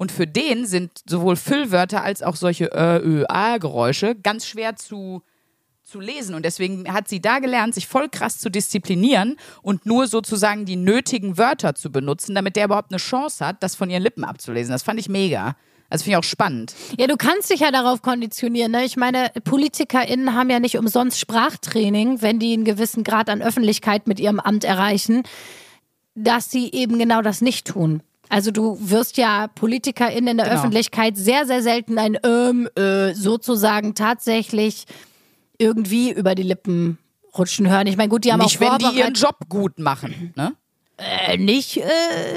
Und 0.00 0.10
für 0.10 0.26
den 0.26 0.64
sind 0.64 0.92
sowohl 1.06 1.36
Füllwörter 1.36 2.02
als 2.02 2.22
auch 2.22 2.34
solche 2.34 2.70
Ö, 2.72 3.00
Ö, 3.04 3.24
A-Geräusche 3.28 4.14
ganz 4.14 4.46
schwer 4.46 4.74
zu, 4.76 5.20
zu 5.84 6.00
lesen. 6.00 6.34
Und 6.34 6.46
deswegen 6.46 6.90
hat 6.90 7.06
sie 7.06 7.20
da 7.20 7.38
gelernt, 7.38 7.74
sich 7.74 7.86
voll 7.86 8.08
krass 8.08 8.38
zu 8.38 8.50
disziplinieren 8.50 9.36
und 9.60 9.84
nur 9.84 10.06
sozusagen 10.06 10.64
die 10.64 10.76
nötigen 10.76 11.36
Wörter 11.36 11.74
zu 11.74 11.92
benutzen, 11.92 12.34
damit 12.34 12.56
der 12.56 12.64
überhaupt 12.64 12.92
eine 12.92 12.96
Chance 12.96 13.44
hat, 13.44 13.62
das 13.62 13.74
von 13.74 13.90
ihren 13.90 14.02
Lippen 14.02 14.24
abzulesen. 14.24 14.72
Das 14.72 14.84
fand 14.84 14.98
ich 14.98 15.10
mega. 15.10 15.54
Also 15.90 16.04
finde 16.04 16.14
ich 16.14 16.20
auch 16.20 16.24
spannend. 16.24 16.74
Ja, 16.98 17.06
du 17.06 17.18
kannst 17.18 17.50
dich 17.50 17.60
ja 17.60 17.70
darauf 17.70 18.00
konditionieren. 18.00 18.72
Ne? 18.72 18.86
Ich 18.86 18.96
meine, 18.96 19.30
PolitikerInnen 19.44 20.34
haben 20.34 20.48
ja 20.48 20.60
nicht 20.60 20.78
umsonst 20.78 21.20
Sprachtraining, 21.20 22.22
wenn 22.22 22.38
die 22.38 22.54
einen 22.54 22.64
gewissen 22.64 23.04
Grad 23.04 23.28
an 23.28 23.42
Öffentlichkeit 23.42 24.06
mit 24.06 24.18
ihrem 24.18 24.40
Amt 24.40 24.64
erreichen, 24.64 25.24
dass 26.14 26.50
sie 26.50 26.72
eben 26.72 26.98
genau 26.98 27.20
das 27.20 27.42
nicht 27.42 27.66
tun. 27.66 28.02
Also 28.30 28.50
du 28.52 28.78
wirst 28.80 29.16
ja 29.16 29.48
PolitikerInnen 29.48 30.28
in 30.28 30.36
der 30.38 30.46
Genau. 30.46 30.58
Öffentlichkeit 30.58 31.16
sehr, 31.16 31.46
sehr 31.46 31.62
selten 31.62 31.98
ein 31.98 32.16
ähm, 32.24 32.68
äh, 32.76 33.12
sozusagen 33.14 33.94
tatsächlich 33.94 34.84
irgendwie 35.58 36.10
über 36.12 36.34
die 36.34 36.42
Lippen 36.44 36.98
rutschen 37.36 37.68
hören. 37.68 37.86
Ich 37.86 37.96
meine, 37.96 38.08
gut, 38.08 38.24
die 38.24 38.32
haben 38.32 38.40
Nicht, 38.40 38.56
auch 38.62 38.78
wenn 38.80 38.90
die 38.90 38.98
ihren. 38.98 39.14
Job 39.14 39.36
gut 39.48 39.78
machen. 39.78 40.32
Ne? 40.36 40.52
Äh, 40.96 41.38
nicht, 41.38 41.76
äh, 41.78 41.82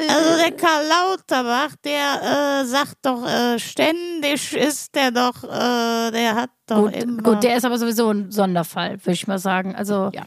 Also 0.09 0.37
der 0.37 0.51
Karl 0.51 0.85
Lauterbach, 0.87 1.75
der 1.83 2.61
äh, 2.61 2.65
sagt 2.65 2.95
doch 3.03 3.25
äh, 3.27 3.59
ständig 3.59 4.53
ist 4.53 4.95
der 4.95 5.11
doch, 5.11 5.43
äh, 5.43 6.11
der 6.11 6.35
hat 6.35 6.49
doch 6.67 6.83
Gut, 6.83 6.93
immer. 6.95 7.21
gut, 7.23 7.43
der 7.43 7.57
ist 7.57 7.65
aber 7.65 7.77
sowieso 7.77 8.09
ein 8.09 8.31
Sonderfall, 8.31 8.93
würde 9.05 9.11
ich 9.13 9.27
mal 9.27 9.39
sagen. 9.39 9.75
Also 9.75 10.11
Ja. 10.13 10.23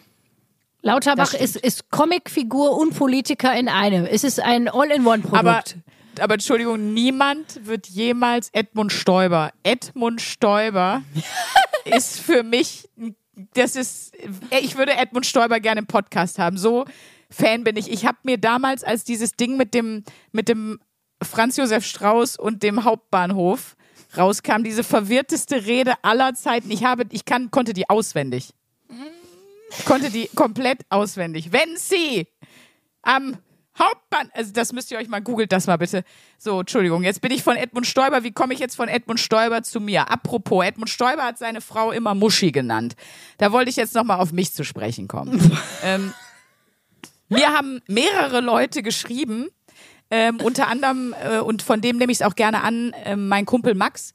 Lauterbach 0.87 1.35
ist, 1.35 1.57
ist 1.57 1.91
Comicfigur 1.91 2.79
und 2.79 2.97
Politiker 2.97 3.53
in 3.59 3.69
einem. 3.69 4.07
Es 4.07 4.23
ist 4.23 4.39
ein 4.39 4.69
All-in-One-Produkt. 4.69 5.37
Aber, 5.37 5.65
aber 6.23 6.35
Entschuldigung, 6.35 6.95
niemand 6.95 7.67
wird 7.67 7.89
jemals 7.89 8.51
Edmund 8.53 8.93
Stoiber. 8.93 9.53
Edmund 9.65 10.21
Stoiber 10.21 11.03
ist 11.85 12.21
für 12.21 12.45
mich, 12.45 12.89
das 13.55 13.75
ist, 13.75 14.15
ich 14.61 14.79
würde 14.79 14.93
Edmund 14.93 15.27
Stoiber 15.27 15.59
gerne 15.59 15.81
im 15.81 15.87
Podcast 15.89 16.39
haben. 16.39 16.57
So 16.57 16.85
Fan 17.31 17.65
bin 17.65 17.77
ich. 17.77 17.91
Ich 17.91 18.07
habe 18.07 18.19
mir 18.23 18.39
damals, 18.39 18.85
als 18.85 19.03
dieses 19.03 19.33
Ding 19.33 19.57
mit 19.57 19.75
dem, 19.75 20.05
mit 20.31 20.49
dem 20.49 20.79
Franz 21.21 21.57
Josef 21.57 21.85
Strauß 21.85 22.37
und 22.39 22.63
dem 22.63 22.85
Hauptbahnhof 22.85 23.75
rauskam, 24.17 24.63
diese 24.63 24.85
verwirrteste 24.85 25.67
Rede 25.67 25.95
aller 26.03 26.35
Zeiten. 26.35 26.71
Ich 26.71 26.85
habe, 26.85 27.07
ich 27.11 27.25
kann, 27.25 27.51
konnte 27.51 27.73
die 27.73 27.91
auswendig. 27.91 28.53
Ich 29.71 29.85
konnte 29.85 30.11
die 30.11 30.29
komplett 30.35 30.81
auswendig. 30.89 31.53
Wenn 31.53 31.77
Sie 31.77 32.27
am 33.03 33.37
Hauptbahn, 33.79 34.31
also 34.33 34.53
das 34.53 34.73
müsst 34.73 34.91
ihr 34.91 34.99
euch 34.99 35.09
mal 35.09 35.21
googelt 35.21 35.53
das 35.53 35.67
mal 35.67 35.77
bitte. 35.77 36.03
So, 36.39 36.61
Entschuldigung, 36.61 37.03
jetzt 37.03 37.21
bin 37.21 37.31
ich 37.31 37.43
von 37.43 37.57
Edmund 37.57 37.87
Stoiber. 37.87 38.23
Wie 38.23 38.33
komme 38.33 38.55
ich 38.55 38.61
jetzt 38.61 38.77
von 38.77 38.89
Edmund 38.89 39.21
Stoiber 39.21 39.63
zu 39.63 39.81
mir? 39.81 40.11
Apropos, 40.11 40.65
Edmund 40.65 40.89
Stoiber 40.89 41.25
hat 41.25 41.39
seine 41.39 41.61
Frau 41.61 41.93
immer 41.93 42.15
Muschi 42.15 42.53
genannt. 42.53 42.97
Da 43.39 43.53
wollte 43.53 43.69
ich 43.69 43.77
jetzt 43.77 43.95
noch 43.95 44.05
mal 44.05 44.17
auf 44.17 44.33
mich 44.33 44.55
zu 44.55 44.65
sprechen 44.65 45.09
kommen. 45.09 45.59
ähm, 45.83 46.15
mir 47.29 47.49
haben 47.49 47.83
mehrere 47.87 48.41
Leute 48.41 48.83
geschrieben, 48.83 49.49
ähm, 50.11 50.41
unter 50.41 50.69
anderem, 50.69 51.15
äh, 51.23 51.39
und 51.39 51.63
von 51.63 51.81
dem 51.81 51.99
nehme 51.99 52.13
ich 52.13 52.19
es 52.21 52.23
auch 52.23 52.37
gerne 52.37 52.63
an, 52.63 52.93
äh, 53.05 53.17
mein 53.17 53.45
Kumpel 53.45 53.75
Max, 53.75 54.15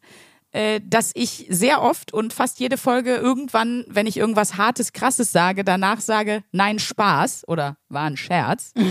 dass 0.53 1.11
ich 1.15 1.45
sehr 1.49 1.81
oft 1.81 2.13
und 2.13 2.33
fast 2.33 2.59
jede 2.59 2.77
Folge 2.77 3.15
irgendwann, 3.15 3.85
wenn 3.87 4.05
ich 4.07 4.17
irgendwas 4.17 4.57
Hartes, 4.57 4.91
Krasses 4.91 5.31
sage, 5.31 5.63
danach 5.63 6.01
sage, 6.01 6.43
nein, 6.51 6.77
Spaß 6.79 7.47
oder 7.47 7.77
war 7.89 8.03
ein 8.03 8.17
Scherz. 8.17 8.73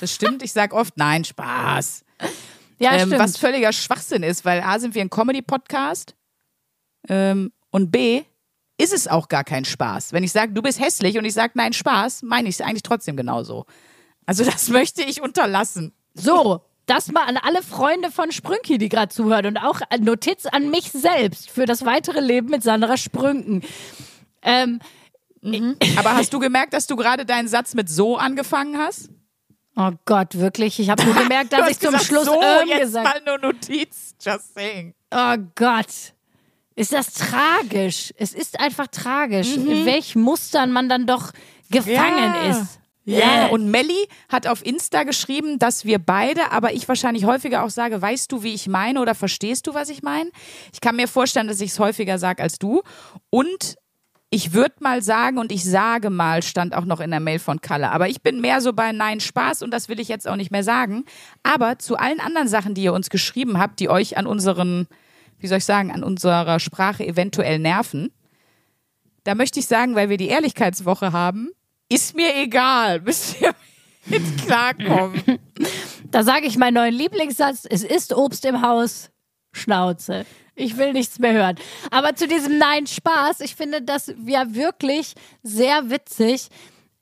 Das 0.00 0.12
stimmt, 0.12 0.42
ich 0.42 0.52
sage 0.52 0.74
oft, 0.74 0.96
nein, 0.96 1.24
Spaß. 1.24 2.04
Ja, 2.80 2.94
Ähm, 2.94 3.06
stimmt. 3.06 3.20
was 3.20 3.36
völliger 3.36 3.72
Schwachsinn 3.72 4.24
ist, 4.24 4.44
weil 4.44 4.60
A 4.60 4.80
sind 4.80 4.96
wir 4.96 5.00
ein 5.02 5.10
Comedy-Podcast 5.10 6.16
ähm, 7.08 7.52
und 7.70 7.92
B 7.92 8.24
ist 8.78 8.92
es 8.92 9.06
auch 9.06 9.28
gar 9.28 9.44
kein 9.44 9.64
Spaß. 9.64 10.12
Wenn 10.12 10.24
ich 10.24 10.32
sage, 10.32 10.52
du 10.54 10.60
bist 10.62 10.80
hässlich 10.80 11.18
und 11.18 11.24
ich 11.24 11.34
sage, 11.34 11.52
nein, 11.54 11.72
Spaß, 11.72 12.22
meine 12.22 12.48
ich 12.48 12.56
es 12.56 12.60
eigentlich 12.62 12.82
trotzdem 12.82 13.16
genauso. 13.16 13.64
Also 14.26 14.44
das 14.44 14.68
möchte 14.70 15.02
ich 15.04 15.20
unterlassen. 15.22 15.92
So, 16.14 16.64
das 16.86 17.10
mal 17.12 17.24
an 17.24 17.36
alle 17.36 17.62
Freunde 17.62 18.10
von 18.10 18.32
Sprünki, 18.32 18.78
die 18.78 18.88
gerade 18.88 19.12
zuhören 19.14 19.46
und 19.46 19.56
auch 19.58 19.80
Notiz 20.00 20.46
an 20.46 20.70
mich 20.70 20.90
selbst 20.90 21.50
für 21.50 21.64
das 21.66 21.84
weitere 21.84 22.20
Leben 22.20 22.48
mit 22.48 22.62
Sandra 22.62 22.96
Sprünken. 22.96 23.62
Ähm, 24.42 24.80
Aber 25.96 26.14
hast 26.14 26.32
du 26.32 26.38
gemerkt, 26.38 26.72
dass 26.72 26.86
du 26.86 26.96
gerade 26.96 27.24
deinen 27.26 27.48
Satz 27.48 27.74
mit 27.74 27.88
so 27.88 28.16
angefangen 28.16 28.78
hast? 28.78 29.10
oh 29.74 29.90
Gott, 30.04 30.34
wirklich. 30.38 30.78
Ich 30.80 30.90
habe 30.90 31.02
nur 31.04 31.14
gemerkt, 31.14 31.52
dass 31.52 31.70
ich 31.70 31.78
zum 31.78 31.92
gesagt, 31.92 32.04
Schluss 32.04 32.26
so, 32.26 32.40
ähm 32.42 32.68
jetzt 32.68 32.80
gesagt 32.80 33.04
mal 33.26 33.38
nur 33.38 33.38
Notiz. 33.52 34.14
Just 34.20 34.54
saying. 34.54 34.94
Oh 35.10 35.36
Gott. 35.54 36.12
Ist 36.74 36.92
das 36.92 37.12
tragisch? 37.14 38.12
Es 38.16 38.34
ist 38.34 38.60
einfach 38.60 38.86
tragisch, 38.88 39.56
in 39.56 39.84
welch 39.86 40.14
Mustern 40.16 40.72
man 40.72 40.88
dann 40.88 41.06
doch 41.06 41.32
gefangen 41.70 42.34
Ja. 42.34 42.50
ist. 42.50 42.78
Ja, 43.04 43.46
und 43.48 43.68
Melli 43.68 44.06
hat 44.28 44.46
auf 44.46 44.64
Insta 44.64 45.02
geschrieben, 45.02 45.58
dass 45.58 45.84
wir 45.84 45.98
beide, 45.98 46.52
aber 46.52 46.72
ich 46.72 46.86
wahrscheinlich 46.88 47.24
häufiger 47.24 47.64
auch 47.64 47.70
sage, 47.70 48.00
weißt 48.00 48.30
du, 48.30 48.42
wie 48.44 48.54
ich 48.54 48.68
meine 48.68 49.00
oder 49.00 49.14
verstehst 49.14 49.66
du, 49.66 49.74
was 49.74 49.88
ich 49.88 50.02
meine? 50.02 50.30
Ich 50.72 50.80
kann 50.80 50.96
mir 50.96 51.08
vorstellen, 51.08 51.48
dass 51.48 51.60
ich 51.60 51.72
es 51.72 51.78
häufiger 51.80 52.18
sage 52.18 52.42
als 52.42 52.58
du. 52.58 52.82
Und 53.30 53.76
ich 54.30 54.54
würde 54.54 54.76
mal 54.80 55.02
sagen, 55.02 55.38
und 55.38 55.52
ich 55.52 55.64
sage 55.64 56.10
mal, 56.10 56.42
stand 56.42 56.74
auch 56.74 56.84
noch 56.84 57.00
in 57.00 57.10
der 57.10 57.20
Mail 57.20 57.38
von 57.38 57.60
Kalle, 57.60 57.90
aber 57.90 58.08
ich 58.08 58.22
bin 58.22 58.40
mehr 58.40 58.60
so 58.60 58.72
bei 58.72 58.92
Nein 58.92 59.20
Spaß 59.20 59.62
und 59.62 59.72
das 59.72 59.88
will 59.88 60.00
ich 60.00 60.08
jetzt 60.08 60.26
auch 60.26 60.36
nicht 60.36 60.50
mehr 60.50 60.64
sagen. 60.64 61.04
Aber 61.42 61.78
zu 61.78 61.96
allen 61.96 62.20
anderen 62.20 62.48
Sachen, 62.48 62.74
die 62.74 62.84
ihr 62.84 62.94
uns 62.94 63.10
geschrieben 63.10 63.58
habt, 63.58 63.78
die 63.80 63.90
euch 63.90 64.16
an 64.16 64.26
unseren, 64.26 64.86
wie 65.38 65.48
soll 65.48 65.58
ich 65.58 65.64
sagen, 65.64 65.90
an 65.90 66.02
unserer 66.02 66.60
Sprache 66.60 67.06
eventuell 67.06 67.58
nerven, 67.58 68.10
da 69.24 69.34
möchte 69.34 69.60
ich 69.60 69.66
sagen, 69.66 69.96
weil 69.96 70.08
wir 70.08 70.16
die 70.16 70.28
Ehrlichkeitswoche 70.28 71.12
haben, 71.12 71.50
ist 71.92 72.14
mir 72.14 72.34
egal, 72.36 73.00
müsst 73.04 73.40
ihr 73.40 73.54
mit 74.06 74.22
klarkommen. 74.44 75.22
Da 76.10 76.22
sage 76.22 76.46
ich 76.46 76.56
meinen 76.58 76.74
neuen 76.74 76.94
Lieblingssatz: 76.94 77.66
Es 77.68 77.84
ist 77.84 78.12
Obst 78.12 78.44
im 78.44 78.62
Haus, 78.62 79.10
Schnauze. 79.52 80.26
Ich 80.54 80.76
will 80.76 80.92
nichts 80.92 81.18
mehr 81.18 81.32
hören. 81.32 81.56
Aber 81.90 82.14
zu 82.14 82.28
diesem 82.28 82.58
Nein 82.58 82.86
Spaß, 82.86 83.40
ich 83.40 83.54
finde 83.54 83.80
das 83.80 84.12
ja 84.26 84.54
wirklich 84.54 85.14
sehr 85.42 85.88
witzig, 85.88 86.48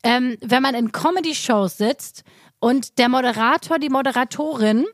ähm, 0.05 0.37
wenn 0.41 0.63
man 0.63 0.75
in 0.75 0.93
Comedy-Shows 0.93 1.77
sitzt 1.77 2.23
und 2.61 2.99
der 2.99 3.09
Moderator, 3.09 3.79
die 3.79 3.89
Moderatorin 3.89 4.87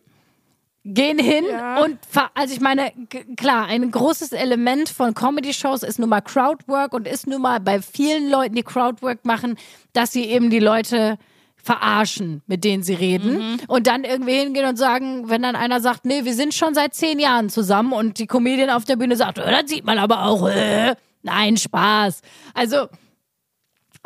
gehen 0.94 1.18
hin 1.18 1.44
Ja. 1.50 1.82
und 1.82 1.98
ver 2.08 2.30
also 2.34 2.54
ich 2.54 2.60
meine 2.60 2.92
klar 3.36 3.66
ein 3.66 3.90
großes 3.90 4.32
Element 4.32 4.88
von 4.88 5.14
Comedy 5.14 5.52
Shows 5.52 5.82
ist 5.82 5.98
nun 5.98 6.08
mal 6.08 6.20
Crowdwork 6.20 6.92
und 6.94 7.08
ist 7.08 7.26
nun 7.26 7.42
mal 7.42 7.58
bei 7.60 7.82
vielen 7.82 8.30
Leuten 8.30 8.54
die 8.54 8.62
Crowdwork 8.62 9.24
machen 9.24 9.56
dass 9.92 10.12
sie 10.12 10.24
eben 10.26 10.48
die 10.48 10.60
Leute 10.60 11.18
verarschen 11.56 12.42
mit 12.46 12.62
denen 12.62 12.84
sie 12.84 12.94
reden 12.94 13.58
und 13.66 13.88
dann 13.88 14.04
irgendwie 14.04 14.34
hingehen 14.38 14.66
und 14.68 14.76
sagen 14.76 15.28
wenn 15.28 15.42
dann 15.42 15.56
einer 15.56 15.80
sagt 15.80 16.04
nee 16.04 16.24
wir 16.24 16.34
sind 16.34 16.54
schon 16.54 16.74
seit 16.74 16.94
zehn 16.94 17.18
Jahren 17.18 17.50
zusammen 17.50 17.92
und 17.92 18.18
die 18.20 18.26
Comedian 18.28 18.70
auf 18.70 18.84
der 18.84 18.94
Bühne 18.96 19.16
sagt 19.16 19.38
"Äh, 19.38 19.50
das 19.50 19.68
sieht 19.68 19.84
man 19.84 19.98
aber 19.98 20.24
auch 20.24 20.48
äh. 20.48 20.94
nein 21.22 21.56
Spaß 21.56 22.20
also 22.54 22.86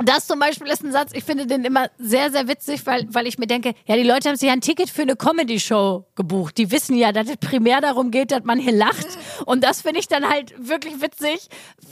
das 0.08 0.26
zum 0.26 0.38
Beispiel 0.38 0.68
ist 0.68 0.82
ein 0.82 0.92
Satz, 0.92 1.10
ich 1.12 1.24
finde 1.24 1.46
den 1.46 1.64
immer 1.64 1.90
sehr, 1.98 2.30
sehr 2.30 2.48
witzig, 2.48 2.86
weil, 2.86 3.06
weil 3.10 3.26
ich 3.26 3.38
mir 3.38 3.46
denke, 3.46 3.74
ja, 3.86 3.96
die 3.96 4.02
Leute 4.02 4.28
haben 4.28 4.36
sich 4.36 4.46
ja 4.46 4.52
ein 4.52 4.60
Ticket 4.60 4.88
für 4.88 5.02
eine 5.02 5.16
Comedy-Show 5.16 6.06
gebucht. 6.14 6.58
Die 6.58 6.70
wissen 6.70 6.96
ja, 6.96 7.12
dass 7.12 7.28
es 7.28 7.36
primär 7.36 7.80
darum 7.80 8.10
geht, 8.10 8.30
dass 8.30 8.44
man 8.44 8.58
hier 8.58 8.72
lacht. 8.72 9.06
Und 9.46 9.62
das 9.62 9.82
finde 9.82 10.00
ich 10.00 10.08
dann 10.08 10.28
halt 10.28 10.54
wirklich 10.56 11.00
witzig, 11.00 11.48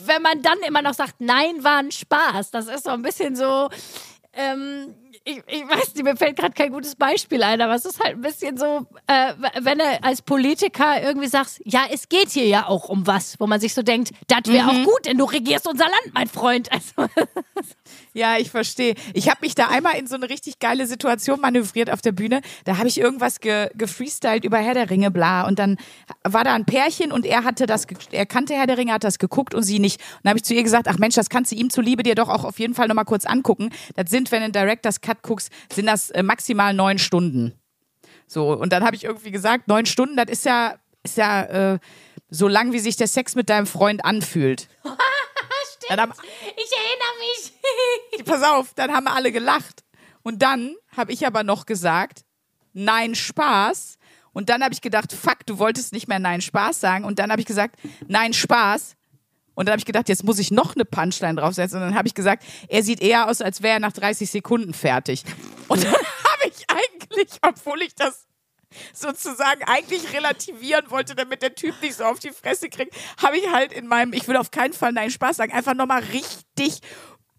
wenn 0.07 0.23
man 0.23 0.43
dann 0.43 0.59
immer 0.67 0.83
noch 0.83 0.95
sagt, 0.95 1.17
nein, 1.19 1.63
war 1.63 1.79
ein 1.79 1.91
Spaß. 1.91 2.51
Das 2.51 2.67
ist 2.67 2.85
so 2.85 2.91
ein 2.91 3.03
bisschen 3.03 3.37
so, 3.37 3.69
ähm, 4.33 4.95
ich, 5.29 5.43
ich 5.47 5.69
weiß 5.69 5.95
nicht, 5.95 6.05
mir 6.05 6.17
fällt 6.17 6.37
gerade 6.37 6.55
kein 6.55 6.73
gutes 6.73 6.97
Beispiel 6.97 7.43
ein, 7.43 7.61
aber 7.61 7.75
es 7.75 7.85
ist 7.85 8.03
halt 8.03 8.15
ein 8.15 8.23
bisschen 8.23 8.57
so, 8.57 8.87
äh, 9.07 9.35
wenn 9.61 9.79
du 9.79 10.03
als 10.03 10.23
Politiker 10.23 11.03
irgendwie 11.03 11.29
sagst, 11.29 11.61
ja, 11.65 11.83
es 11.91 12.09
geht 12.09 12.31
hier 12.31 12.47
ja 12.47 12.67
auch 12.67 12.89
um 12.89 13.07
was, 13.07 13.39
wo 13.39 13.47
man 13.47 13.61
sich 13.61 13.75
so 13.75 13.83
denkt, 13.83 14.13
das 14.27 14.53
wäre 14.53 14.69
auch 14.69 14.85
gut, 14.85 15.05
denn 15.05 15.19
du 15.19 15.25
regierst 15.25 15.67
unser 15.67 15.85
Land, 15.85 16.15
mein 16.15 16.29
Freund. 16.29 16.69
Also, 16.79 17.11
Ja, 18.19 18.37
ich 18.37 18.51
verstehe. 18.51 18.97
Ich 19.15 19.29
habe 19.29 19.39
mich 19.43 19.55
da 19.55 19.69
einmal 19.69 19.97
in 19.97 20.09
so 20.09 20.17
eine 20.17 20.29
richtig 20.29 20.59
geile 20.59 20.89
Situation 20.89 21.41
manövriert 21.41 21.89
auf 21.89 22.01
der 22.01 22.11
Bühne. 22.11 22.41
Da 22.65 22.77
habe 22.77 22.89
ich 22.89 22.99
irgendwas 22.99 23.39
ge 23.39 23.71
gefreestylt 23.77 24.45
über 24.45 24.59
Herr 24.59 24.75
der 24.75 24.91
Ringe, 24.91 25.13
bla. 25.13 25.47
Und 25.47 25.61
dann 25.61 25.77
war 26.25 26.43
da 26.43 26.53
ein 26.53 26.65
Pärchen 26.65 27.13
und 27.13 27.25
er 27.25 27.45
hatte 27.45 27.67
das, 27.67 27.87
er 28.11 28.27
kannte 28.27 28.55
Herr 28.55 28.67
der 28.67 28.77
Ringe, 28.77 28.93
hat 28.93 29.05
das 29.05 29.21
geguckt 29.21 29.55
und 29.55 29.63
sie 29.63 29.79
nicht. 29.79 30.01
Und 30.01 30.25
dann 30.25 30.31
habe 30.31 30.39
ich 30.39 30.43
zu 30.43 30.53
ihr 30.53 30.65
gesagt, 30.65 30.89
ach 30.89 30.99
Mensch, 30.99 31.15
das 31.15 31.31
kannst 31.31 31.53
du 31.53 31.57
ihm 31.57 31.71
zuliebe 31.71 32.03
dir 32.03 32.17
doch 32.17 32.29
auch 32.29 32.43
auf 32.43 32.59
jeden 32.59 32.75
Fall 32.75 32.89
nochmal 32.89 33.05
kurz 33.05 33.25
angucken. 33.25 33.71
Das 33.95 34.11
sind, 34.11 34.33
wenn 34.33 34.41
du 34.41 34.47
einen 34.47 34.53
Director's 34.53 35.01
Cut 35.01 35.23
guckst, 35.23 35.53
sind 35.73 35.87
das 35.87 36.11
äh, 36.11 36.25
maximal 36.25 36.75
neun 36.75 36.99
Stunden. 36.99 37.53
So, 38.27 38.53
und 38.53 38.73
dann 38.73 38.83
habe 38.83 38.97
ich 38.97 39.05
irgendwie 39.05 39.31
gesagt, 39.31 39.69
neun 39.69 39.87
Stunden, 39.87 40.17
das 40.17 40.27
ist 40.29 40.45
ja, 40.45 40.75
ist 41.05 41.19
ja 41.19 41.75
äh, 41.75 41.79
so 42.31 42.49
lang, 42.49 42.73
wie 42.73 42.81
sich 42.81 42.97
der 42.97 43.07
Sex 43.07 43.37
mit 43.37 43.49
deinem 43.49 43.69
Freund 43.69 44.05
anfühlt. 44.05 44.67
Dann 45.89 46.01
haben, 46.01 46.13
ich 46.57 46.71
erinnere 46.77 47.15
mich. 47.21 48.25
pass 48.25 48.43
auf, 48.43 48.75
dann 48.75 48.93
haben 48.93 49.07
alle 49.07 49.33
gelacht. 49.33 49.85
Und 50.23 50.43
dann 50.43 50.77
habe 50.97 51.13
ich 51.13 51.27
aber 51.27 51.43
noch 51.43 51.67
gesagt, 51.67 52.21
nein, 52.73 53.15
Spaß. 53.15 53.99
Und 54.33 54.49
dann 54.49 54.63
habe 54.63 54.75
ich 54.75 54.81
gedacht, 54.81 55.13
fuck, 55.13 55.47
du 55.47 55.59
wolltest 55.59 55.93
nicht 55.93 56.09
mehr 56.09 56.19
nein, 56.19 56.41
Spaß 56.41 56.81
sagen. 56.81 57.05
Und 57.05 57.19
dann 57.19 57.31
habe 57.31 57.41
ich 57.41 57.47
gesagt, 57.47 57.77
nein, 58.07 58.33
Spaß. 58.33 58.95
Und 59.55 59.67
dann 59.67 59.73
habe 59.73 59.81
ich 59.81 59.87
gedacht, 59.87 60.09
jetzt 60.09 60.23
muss 60.23 60.39
ich 60.39 60.53
noch 60.53 60.77
eine 60.77 60.85
Punchline 60.85 61.41
draufsetzen. 61.41 61.81
Und 61.81 61.89
dann 61.89 61.99
habe 61.99 62.07
ich 62.07 62.15
gesagt, 62.15 62.45
er 62.69 62.85
sieht 62.85 63.01
eher 63.01 63.29
aus, 63.29 63.41
als 63.41 63.61
wäre 63.61 63.75
er 63.75 63.81
nach 63.81 63.93
30 63.93 64.31
Sekunden 64.31 64.73
fertig. 64.73 65.25
Und 65.67 65.83
dann 65.83 65.93
habe 65.95 66.49
ich 66.49 66.65
eigentlich, 66.69 67.29
obwohl 67.43 67.83
ich 67.83 67.95
das 67.97 68.28
sozusagen 68.93 69.63
eigentlich 69.65 70.13
relativieren 70.13 70.91
wollte, 70.91 71.15
damit 71.15 71.43
der 71.43 71.55
Typ 71.55 71.75
nicht 71.83 71.95
so 71.97 72.05
auf 72.05 72.19
die 72.19 72.31
Fresse 72.31 72.69
kriegt, 72.69 72.95
habe 73.23 73.37
ich 73.39 73.49
halt 73.53 73.73
in 73.73 73.87
meinem, 73.87 74.13
ich 74.13 74.27
will 74.29 74.37
auf 74.37 74.51
keinen 74.51 74.73
Fall 74.73 74.93
nein 74.93 75.11
Spaß 75.11 75.37
sagen, 75.37 75.53
einfach 75.53 75.75
nochmal 75.75 76.03
richtig, 76.13 76.81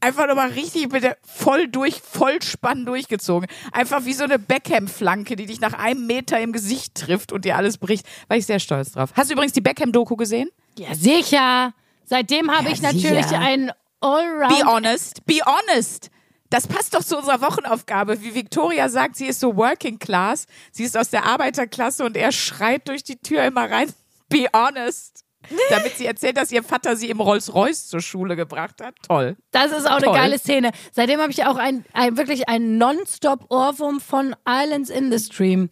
einfach 0.01 0.27
nochmal 0.27 0.49
richtig 0.51 0.89
bitte 0.89 1.17
voll 1.23 1.67
durch, 1.67 2.01
voll 2.01 2.41
spannend 2.41 2.87
durchgezogen. 2.87 3.49
Einfach 3.71 4.05
wie 4.05 4.13
so 4.13 4.23
eine 4.23 4.39
Beckham-Flanke, 4.39 5.35
die 5.35 5.45
dich 5.45 5.59
nach 5.59 5.73
einem 5.73 6.07
Meter 6.07 6.39
im 6.39 6.51
Gesicht 6.53 6.95
trifft 6.95 7.31
und 7.31 7.45
dir 7.45 7.57
alles 7.57 7.77
bricht. 7.77 8.05
War 8.27 8.37
ich 8.37 8.45
sehr 8.45 8.59
stolz 8.59 8.91
drauf. 8.93 9.09
Hast 9.15 9.29
du 9.29 9.33
übrigens 9.33 9.53
die 9.53 9.61
Beckham-Doku 9.61 10.15
gesehen? 10.15 10.49
Ja, 10.77 10.93
sicher. 10.95 11.73
Seitdem 12.05 12.49
habe 12.49 12.65
Ja, 12.67 12.71
ich 12.73 12.81
natürlich 12.81 13.25
sicher. 13.25 13.39
einen 13.39 13.67
Be 13.67 13.73
Allround. 14.07 14.65
honest, 14.65 15.25
be 15.25 15.39
honest. 15.45 16.09
Das 16.49 16.67
passt 16.67 16.95
doch 16.95 17.03
zu 17.03 17.17
unserer 17.17 17.41
Wochenaufgabe. 17.41 18.21
Wie 18.21 18.33
Victoria 18.33 18.89
sagt, 18.89 19.15
sie 19.15 19.27
ist 19.27 19.39
so 19.39 19.55
Working 19.55 19.99
Class. 19.99 20.47
Sie 20.71 20.83
ist 20.83 20.97
aus 20.97 21.09
der 21.09 21.25
Arbeiterklasse 21.25 22.03
und 22.03 22.17
er 22.17 22.31
schreit 22.31 22.87
durch 22.87 23.03
die 23.03 23.17
Tür 23.17 23.43
immer 23.43 23.69
rein. 23.69 23.91
Be 24.29 24.47
honest. 24.53 25.23
Damit 25.69 25.95
sie 25.95 26.05
erzählt, 26.05 26.35
dass 26.35 26.51
ihr 26.51 26.63
Vater 26.63 26.97
sie 26.97 27.09
im 27.09 27.21
Rolls-Royce 27.21 27.87
zur 27.87 28.01
Schule 28.01 28.35
gebracht 28.35 28.81
hat. 28.83 28.93
Toll. 29.07 29.37
Das 29.51 29.71
ist 29.71 29.87
auch 29.87 29.97
eine 29.97 30.05
Toll. 30.05 30.15
geile 30.15 30.37
Szene. 30.37 30.71
Seitdem 30.91 31.21
habe 31.21 31.31
ich 31.31 31.45
auch 31.45 31.55
ein, 31.55 31.85
ein 31.93 32.17
wirklich 32.17 32.49
einen 32.49 32.77
Nonstop-Ohrwurm 32.77 34.01
von 34.01 34.35
Islands 34.47 34.89
in 34.89 35.11
the 35.11 35.17
Stream. 35.17 35.69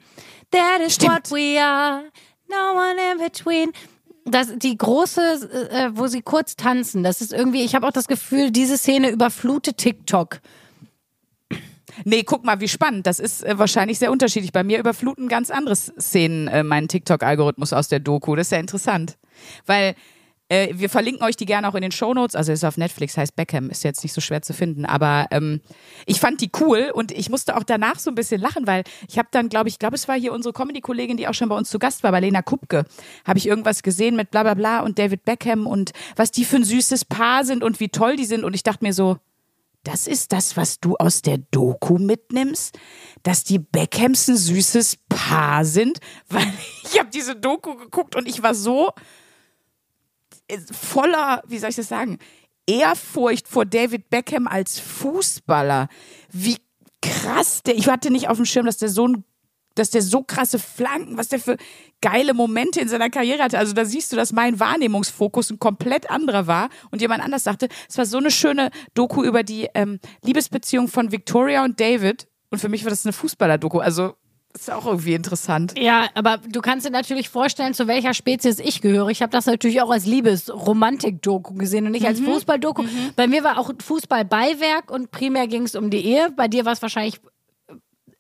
That 0.52 0.80
is 0.86 0.96
Stimmt. 0.96 1.12
what 1.12 1.32
we 1.32 1.62
are. 1.62 2.04
No 2.48 2.80
one 2.80 2.96
in 3.12 3.18
between. 3.18 3.74
Das, 4.24 4.58
die 4.58 4.78
große, 4.78 5.70
äh, 5.72 5.90
wo 5.94 6.08
sie 6.08 6.22
kurz 6.22 6.56
tanzen, 6.56 7.04
das 7.04 7.22
ist 7.22 7.34
irgendwie, 7.34 7.64
ich 7.64 7.76
habe 7.76 7.88
auch 7.88 7.92
das 7.92 8.08
Gefühl, 8.08 8.52
diese 8.52 8.78
Szene 8.78 9.10
überflutet 9.10 9.78
TikTok. 9.78 10.40
Nee, 12.06 12.24
guck 12.24 12.46
mal, 12.46 12.60
wie 12.60 12.68
spannend. 12.68 13.08
Das 13.08 13.20
ist 13.20 13.44
äh, 13.44 13.58
wahrscheinlich 13.58 14.00
sehr 14.00 14.12
unterschiedlich. 14.12 14.52
Bei 14.52 14.64
mir 14.64 14.80
überfluten 14.80 15.28
ganz 15.28 15.50
andere 15.52 15.76
Szenen 15.76 16.48
äh, 16.48 16.64
meinen 16.64 16.88
TikTok-Algorithmus 16.88 17.74
aus 17.74 17.88
der 17.88 18.00
Doku. 18.00 18.36
Das 18.36 18.48
ist 18.48 18.52
ja 18.52 18.60
interessant. 18.60 19.18
Weil 19.66 19.96
äh, 20.50 20.70
wir 20.74 20.90
verlinken 20.90 21.24
euch 21.26 21.36
die 21.36 21.46
gerne 21.46 21.68
auch 21.68 21.76
in 21.76 21.82
den 21.82 21.92
Shownotes. 21.92 22.36
Also 22.36 22.52
ist 22.52 22.64
auf 22.64 22.78
Netflix, 22.78 23.18
heißt 23.18 23.36
Beckham, 23.36 23.70
ist 23.70 23.84
jetzt 23.84 24.04
nicht 24.04 24.14
so 24.14 24.22
schwer 24.22 24.42
zu 24.42 24.54
finden. 24.54 24.86
Aber 24.86 25.28
ähm, 25.32 25.62
ich 26.06 26.20
fand 26.20 26.42
die 26.42 26.52
cool 26.62 26.92
und 26.94 27.12
ich 27.12 27.30
musste 27.30 27.58
auch 27.58 27.64
danach 27.64 28.00
so 28.00 28.10
ein 28.12 28.16
bisschen 28.16 28.40
lachen, 28.40 28.66
weil 28.68 28.84
ich 29.10 29.18
habe 29.18 29.28
dann, 29.32 29.50
glaube 29.50 29.70
ich, 29.70 29.80
glaube 29.80 29.96
es 29.96 30.08
war 30.08 30.16
hier 30.16 30.34
unsere 30.34 30.54
Comedy-Kollegin, 30.54 31.18
die 31.18 31.28
auch 31.28 31.34
schon 31.34 31.50
bei 31.50 31.58
uns 31.58 31.70
zu 31.70 31.80
Gast 31.80 32.04
war, 32.04 32.12
bei 32.12 32.20
Lena 32.20 32.42
Kupke, 32.42 32.86
habe 33.26 33.40
ich 33.40 33.48
irgendwas 33.48 33.84
gesehen 33.84 34.16
mit 34.16 34.32
bla 34.32 34.44
bla 34.44 34.54
bla 34.54 34.80
und 34.82 35.00
David 35.00 35.26
Beckham 35.26 35.68
und 35.68 35.92
was 36.16 36.32
die 36.32 36.46
für 36.46 36.58
ein 36.58 36.64
süßes 36.64 37.06
Paar 37.06 37.44
sind 37.44 37.64
und 37.64 37.80
wie 37.80 37.90
toll 37.90 38.16
die 38.16 38.26
sind. 38.26 38.44
Und 38.44 38.54
ich 38.54 38.64
dachte 38.64 38.86
mir 38.86 38.94
so, 38.94 39.18
das 39.88 40.06
ist 40.06 40.34
das, 40.34 40.58
was 40.58 40.82
du 40.82 40.98
aus 40.98 41.22
der 41.22 41.38
Doku 41.38 41.98
mitnimmst, 41.98 42.78
dass 43.24 43.46
die 43.46 43.58
Beckhams 43.58 44.28
ein 44.28 44.36
süßes 44.36 44.98
Paar 45.08 45.64
sind, 45.64 46.00
weil 46.30 46.46
ich 46.84 47.00
habe 47.00 47.10
diese 47.10 47.36
Doku 47.36 47.76
geguckt 47.76 48.16
und 48.16 48.28
ich 48.28 48.44
war 48.44 48.54
so 48.54 48.92
äh, 50.50 50.60
voller, 50.60 51.42
wie 51.48 51.58
soll 51.58 51.70
ich 51.70 51.78
das 51.78 51.88
sagen, 51.88 52.20
Ehrfurcht 52.68 53.48
vor 53.48 53.66
David 53.66 54.10
Beckham 54.10 54.46
als 54.46 54.78
Fußballer. 54.78 55.88
Wie 56.30 56.58
krass 57.02 57.64
der, 57.64 57.78
ich 57.78 57.88
hatte 57.88 58.12
nicht 58.12 58.28
auf 58.28 58.36
dem 58.36 58.46
Schirm, 58.46 58.66
dass 58.66 58.78
der 58.78 58.90
so 58.90 59.08
ein 59.08 59.24
dass 59.80 59.90
der 59.90 60.02
so 60.02 60.24
krasse 60.24 60.60
Flanken, 60.60 61.18
was 61.18 61.30
der 61.30 61.40
für 61.40 61.58
geile 62.02 62.34
Momente 62.34 62.80
in 62.80 62.88
seiner 62.88 63.10
Karriere 63.10 63.44
hatte. 63.44 63.58
Also 63.58 63.74
da 63.74 63.86
siehst 63.86 64.12
du, 64.12 64.16
dass 64.16 64.32
mein 64.32 64.60
Wahrnehmungsfokus 64.60 65.50
ein 65.50 65.60
komplett 65.60 66.10
anderer 66.10 66.48
war 66.48 66.70
und 66.92 67.02
jemand 67.02 67.24
anders 67.24 67.44
sagte, 67.44 67.68
es 67.90 67.98
war 67.98 68.06
so 68.06 68.18
eine 68.18 68.32
schöne 68.32 68.70
Doku 68.94 69.24
über 69.24 69.44
die 69.44 69.68
ähm, 69.74 70.00
Liebesbeziehung 70.24 70.88
von 70.88 71.12
Victoria 71.12 71.64
und 71.64 71.80
David 71.80 72.28
und 72.50 72.60
für 72.60 72.70
mich 72.70 72.84
war 72.84 72.90
das 72.90 73.06
eine 73.06 73.14
Fußballer-Doku. 73.14 73.80
Also 73.80 74.14
ist 74.54 74.72
auch 74.72 74.86
irgendwie 74.88 75.14
interessant. 75.14 75.78
Ja, 75.78 76.08
aber 76.16 76.38
du 76.38 76.62
kannst 76.62 76.86
dir 76.86 76.90
natürlich 76.90 77.30
vorstellen, 77.30 77.74
zu 77.74 77.88
welcher 77.88 78.14
Spezies 78.14 78.60
ich 78.60 78.82
gehöre. 78.82 79.10
Ich 79.10 79.22
habe 79.22 79.32
das 79.32 79.46
natürlich 79.46 79.82
auch 79.82 79.92
als 79.92 80.06
Liebes-Romantik-Doku 80.06 81.54
gesehen 81.56 81.86
und 81.86 81.92
nicht 81.92 82.08
als 82.08 82.20
Fußball-Doku. 82.22 82.84
Bei 83.16 83.28
mir 83.28 83.44
war 83.44 83.60
auch 83.60 83.72
Fußball-Beiwerk 83.84 84.90
und 84.90 85.12
primär 85.12 85.48
ging 85.48 85.64
es 85.64 85.76
um 85.76 85.90
die 85.90 86.04
Ehe. 86.04 86.32
Bei 86.36 86.48
dir 86.48 86.66
war 86.66 86.74
es 86.74 86.82
wahrscheinlich 86.82 87.20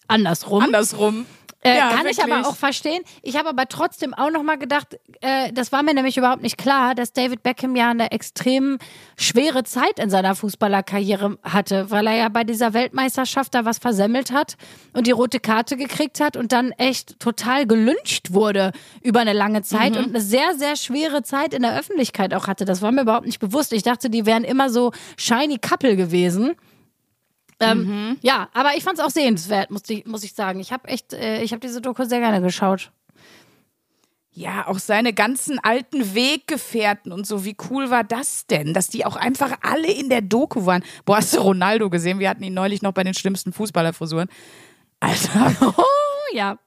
andersrum. 0.07 0.63
Andersrum. 0.63 1.25
Äh, 1.67 1.77
Ja, 1.77 1.89
kann 1.93 2.05
ich 2.07 2.19
aber 2.19 2.29
wirklich. 2.29 2.45
auch 2.47 2.55
verstehen. 2.55 3.03
Ich 3.21 3.37
habe 3.37 3.49
aber 3.49 3.67
trotzdem 3.67 4.13
auch 4.13 4.31
noch 4.31 4.43
mal 4.43 4.57
gedacht, 4.57 4.97
äh, 5.21 5.51
das 5.53 5.71
war 5.71 5.83
mir 5.83 5.93
nämlich 5.93 6.17
überhaupt 6.17 6.41
nicht 6.41 6.57
klar, 6.57 6.95
dass 6.95 7.13
David 7.13 7.43
Beckham 7.43 7.75
ja 7.75 7.89
eine 7.89 8.11
extrem 8.11 8.77
schwere 9.17 9.63
Zeit 9.63 9.99
in 9.99 10.09
seiner 10.09 10.35
Fußballerkarriere 10.35 11.37
hatte, 11.43 11.89
weil 11.91 12.07
er 12.07 12.15
ja 12.15 12.29
bei 12.29 12.43
dieser 12.43 12.73
Weltmeisterschaft 12.73 13.53
da 13.55 13.65
was 13.65 13.77
versemmelt 13.79 14.31
hat 14.31 14.55
und 14.93 15.07
die 15.07 15.11
rote 15.11 15.39
Karte 15.39 15.77
gekriegt 15.77 16.19
hat 16.19 16.37
und 16.37 16.51
dann 16.51 16.71
echt 16.71 17.19
total 17.19 17.65
gelünscht 17.65 18.31
wurde 18.31 18.71
über 19.01 19.19
eine 19.21 19.33
lange 19.33 19.61
Zeit 19.61 19.93
Mhm. 19.93 19.97
und 19.99 20.09
eine 20.09 20.21
sehr, 20.21 20.55
sehr 20.55 20.75
schwere 20.75 21.23
Zeit 21.23 21.53
in 21.53 21.61
der 21.61 21.77
Öffentlichkeit 21.77 22.33
auch 22.33 22.47
hatte. 22.47 22.65
Das 22.65 22.81
war 22.81 22.91
mir 22.91 23.01
überhaupt 23.01 23.25
nicht 23.25 23.39
bewusst. 23.39 23.73
Ich 23.73 23.83
dachte, 23.83 24.09
die 24.09 24.25
wären 24.25 24.43
immer 24.43 24.69
so 24.69 24.91
shiny 25.17 25.57
Couple 25.59 25.95
gewesen. 25.95 26.55
Ähm, 27.59 27.85
Mhm. 27.85 28.17
Ja, 28.21 28.49
aber 28.53 28.75
ich 28.75 28.83
fand 28.83 28.99
es 28.99 29.03
auch 29.03 29.09
sehenswert, 29.09 29.71
muss 29.71 29.81
ich, 29.89 30.05
muss 30.05 30.23
ich 30.23 30.33
sagen. 30.33 30.59
Ich 30.59 30.71
habe 30.71 30.87
echt, 30.87 31.13
äh, 31.13 31.41
ich 31.41 31.51
habe 31.51 31.59
diese 31.59 31.81
Doku 31.81 32.03
sehr 32.05 32.19
gerne 32.19 32.41
geschaut. 32.41 32.91
Ja, 34.31 34.67
auch 34.67 34.77
seine 34.77 35.13
ganzen 35.13 35.57
alten 35.63 36.13
Weggefährten 36.13 37.11
und 37.11 37.25
so, 37.25 37.43
wie 37.43 37.57
cool 37.71 37.89
war 37.89 38.03
das 38.03 38.45
denn, 38.45 38.75
dass 38.75 38.87
die 38.87 39.03
auch 39.03 39.15
einfach 39.15 39.57
alle 39.63 39.91
in 39.91 40.09
der 40.09 40.21
Doku 40.21 40.67
waren. 40.67 40.83
Boah, 41.05 41.17
hast 41.17 41.33
du 41.35 41.39
Ronaldo 41.39 41.89
gesehen? 41.89 42.19
Wir 42.19 42.29
hatten 42.29 42.43
ihn 42.43 42.53
neulich 42.53 42.83
noch 42.83 42.91
bei 42.91 43.03
den 43.03 43.15
schlimmsten 43.15 43.51
Fußballerfrisuren. 43.51 44.29
Alter, 44.99 45.55
Oh 45.75 45.83
ja. 46.33 46.59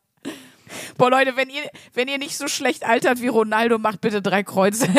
Boah 0.97 1.11
Leute, 1.11 1.37
wenn 1.37 1.49
ihr, 1.51 1.62
wenn 1.95 2.09
ihr 2.09 2.18
nicht 2.18 2.37
so 2.37 2.49
schlecht 2.49 2.87
altert 2.87 3.21
wie 3.21 3.29
Ronaldo, 3.29 3.79
macht 3.79 4.01
bitte 4.01 4.23
drei 4.23 4.43
Kreuze. 4.43 4.89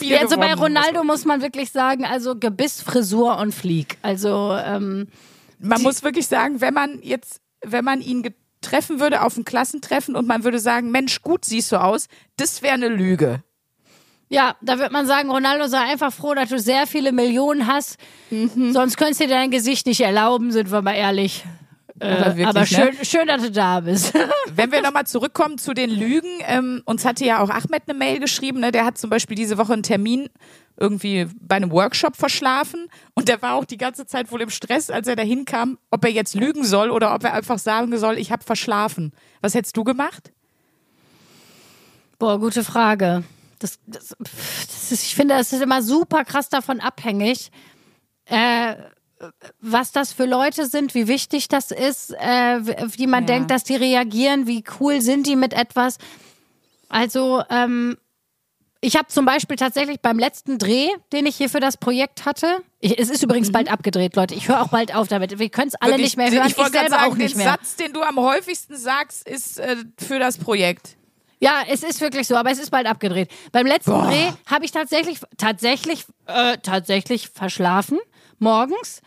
Ja 0.00 0.20
also 0.20 0.36
bei. 0.36 0.52
Ronaldo 0.54 1.04
muss 1.04 1.24
man 1.24 1.40
wirklich 1.40 1.70
sagen, 1.70 2.04
also 2.04 2.36
Gebiss, 2.36 2.82
Frisur 2.82 3.38
und 3.38 3.54
Flieg. 3.54 3.96
Also 4.02 4.56
ähm, 4.60 5.06
Man 5.60 5.82
muss 5.82 6.02
wirklich 6.02 6.26
sagen, 6.26 6.60
wenn 6.60 6.74
man 6.74 6.98
jetzt, 7.02 7.40
wenn 7.64 7.84
man 7.84 8.00
ihn 8.00 8.34
treffen 8.60 8.98
würde 8.98 9.22
auf 9.22 9.36
ein 9.36 9.44
Klassentreffen 9.44 10.16
und 10.16 10.26
man 10.26 10.42
würde 10.42 10.58
sagen, 10.58 10.90
Mensch, 10.90 11.22
gut 11.22 11.44
siehst 11.44 11.70
du 11.70 11.80
aus, 11.80 12.08
das 12.36 12.62
wäre 12.62 12.74
eine 12.74 12.88
Lüge. 12.88 13.42
ja, 14.28 14.56
da 14.62 14.78
wird 14.78 14.90
man 14.90 15.06
sagen, 15.06 15.30
Ronaldo 15.30 15.66
sei 15.68 15.78
einfach 15.80 16.12
froh, 16.12 16.34
dass 16.34 16.48
du 16.48 16.58
sehr 16.58 16.86
viele 16.86 17.12
Millionen 17.12 17.66
hast. 17.66 17.98
Mhm. 18.30 18.72
Sonst 18.72 18.96
könntest 18.96 19.20
du 19.20 19.26
dir 19.26 19.34
dein 19.34 19.50
Gesicht 19.50 19.86
nicht 19.86 20.00
erlauben, 20.00 20.50
sind 20.50 20.72
wir 20.72 20.82
mal 20.82 20.94
ehrlich. 20.94 21.44
Aber, 22.00 22.36
wirklich, 22.36 22.46
Aber 22.46 22.60
ne? 22.60 22.66
schön, 22.66 23.04
schön, 23.04 23.26
dass 23.28 23.42
du 23.42 23.50
da 23.52 23.80
bist. 23.80 24.12
Wenn 24.54 24.72
wir 24.72 24.82
nochmal 24.82 25.06
zurückkommen 25.06 25.58
zu 25.58 25.74
den 25.74 25.90
Lügen, 25.90 26.28
ähm, 26.46 26.82
uns 26.86 27.04
hatte 27.04 27.24
ja 27.24 27.40
auch 27.40 27.50
Ahmed 27.50 27.82
eine 27.86 27.96
Mail 27.96 28.18
geschrieben, 28.18 28.60
ne? 28.60 28.72
der 28.72 28.84
hat 28.84 28.98
zum 28.98 29.10
Beispiel 29.10 29.36
diese 29.36 29.58
Woche 29.58 29.72
einen 29.72 29.84
Termin 29.84 30.28
irgendwie 30.76 31.28
bei 31.40 31.54
einem 31.54 31.70
Workshop 31.70 32.16
verschlafen 32.16 32.88
und 33.14 33.28
der 33.28 33.40
war 33.42 33.54
auch 33.54 33.64
die 33.64 33.76
ganze 33.76 34.06
Zeit 34.06 34.32
wohl 34.32 34.42
im 34.42 34.50
Stress, 34.50 34.90
als 34.90 35.06
er 35.06 35.14
da 35.14 35.22
hinkam, 35.22 35.78
ob 35.92 36.04
er 36.04 36.10
jetzt 36.10 36.34
lügen 36.34 36.64
soll 36.64 36.90
oder 36.90 37.14
ob 37.14 37.22
er 37.22 37.32
einfach 37.32 37.58
sagen 37.58 37.96
soll, 37.96 38.18
ich 38.18 38.32
habe 38.32 38.42
verschlafen. 38.42 39.12
Was 39.40 39.54
hättest 39.54 39.76
du 39.76 39.84
gemacht? 39.84 40.32
Boah, 42.18 42.40
gute 42.40 42.64
Frage. 42.64 43.22
Das, 43.60 43.78
das, 43.86 44.16
das 44.18 44.92
ist, 44.92 45.04
ich 45.04 45.14
finde, 45.14 45.34
es 45.34 45.52
ist 45.52 45.62
immer 45.62 45.80
super 45.80 46.24
krass 46.24 46.48
davon 46.48 46.80
abhängig, 46.80 47.52
äh, 48.26 48.74
was 49.60 49.92
das 49.92 50.12
für 50.12 50.24
Leute 50.26 50.66
sind, 50.66 50.94
wie 50.94 51.08
wichtig 51.08 51.48
das 51.48 51.70
ist, 51.70 52.10
äh, 52.12 52.60
wie 52.96 53.06
man 53.06 53.24
Ja. 53.24 53.34
denkt, 53.34 53.50
dass 53.50 53.64
die 53.64 53.76
reagieren, 53.76 54.46
wie 54.46 54.64
cool 54.80 55.00
sind 55.00 55.26
die 55.26 55.36
mit 55.36 55.52
etwas. 55.52 55.98
Also, 56.88 57.42
ähm, 57.50 57.96
ich 58.80 58.96
habe 58.96 59.08
zum 59.08 59.24
Beispiel 59.24 59.56
tatsächlich 59.56 60.00
beim 60.00 60.18
letzten 60.18 60.58
Dreh, 60.58 60.88
den 61.12 61.24
ich 61.24 61.36
hier 61.36 61.48
für 61.48 61.60
das 61.60 61.78
Projekt 61.78 62.26
hatte, 62.26 62.58
ich, 62.80 62.98
es 62.98 63.08
ist 63.08 63.22
übrigens 63.22 63.50
bald 63.50 63.72
abgedreht, 63.72 64.14
Leute. 64.14 64.34
Ich 64.34 64.48
höre 64.48 64.60
auch 64.60 64.68
bald 64.68 64.94
auf 64.94 65.08
damit. 65.08 65.38
Wir 65.38 65.48
können 65.48 65.68
es 65.68 65.74
alle 65.76 65.92
Wirklich, 65.92 66.08
nicht 66.08 66.16
mehr 66.18 66.30
hören. 66.30 66.48
Ich 66.48 66.54
gerade 66.54 66.70
selber 66.70 66.90
sagen, 66.90 67.10
auch 67.12 67.16
nicht 67.16 67.32
den 67.34 67.38
mehr. 67.38 67.48
Satz, 67.50 67.76
den 67.76 67.94
du 67.94 68.02
am 68.02 68.18
häufigsten 68.20 68.76
sagst, 68.76 69.26
ist 69.26 69.58
äh, 69.58 69.76
für 69.98 70.18
das 70.18 70.36
Projekt. 70.36 70.96
Ja, 71.40 71.62
es 71.68 71.82
ist 71.82 72.00
wirklich 72.02 72.26
so, 72.28 72.36
aber 72.36 72.50
es 72.50 72.58
ist 72.58 72.70
bald 72.70 72.86
abgedreht. 72.86 73.30
Beim 73.52 73.66
letzten 73.66 73.90
Boah. 73.90 74.06
Dreh 74.06 74.30
habe 74.50 74.66
ich 74.66 74.70
tatsächlich, 74.70 75.18
tatsächlich, 75.38 76.04
äh, 76.26 76.58
tatsächlich 76.58 77.30
verschlafen 77.30 77.98
morgens. 78.38 79.00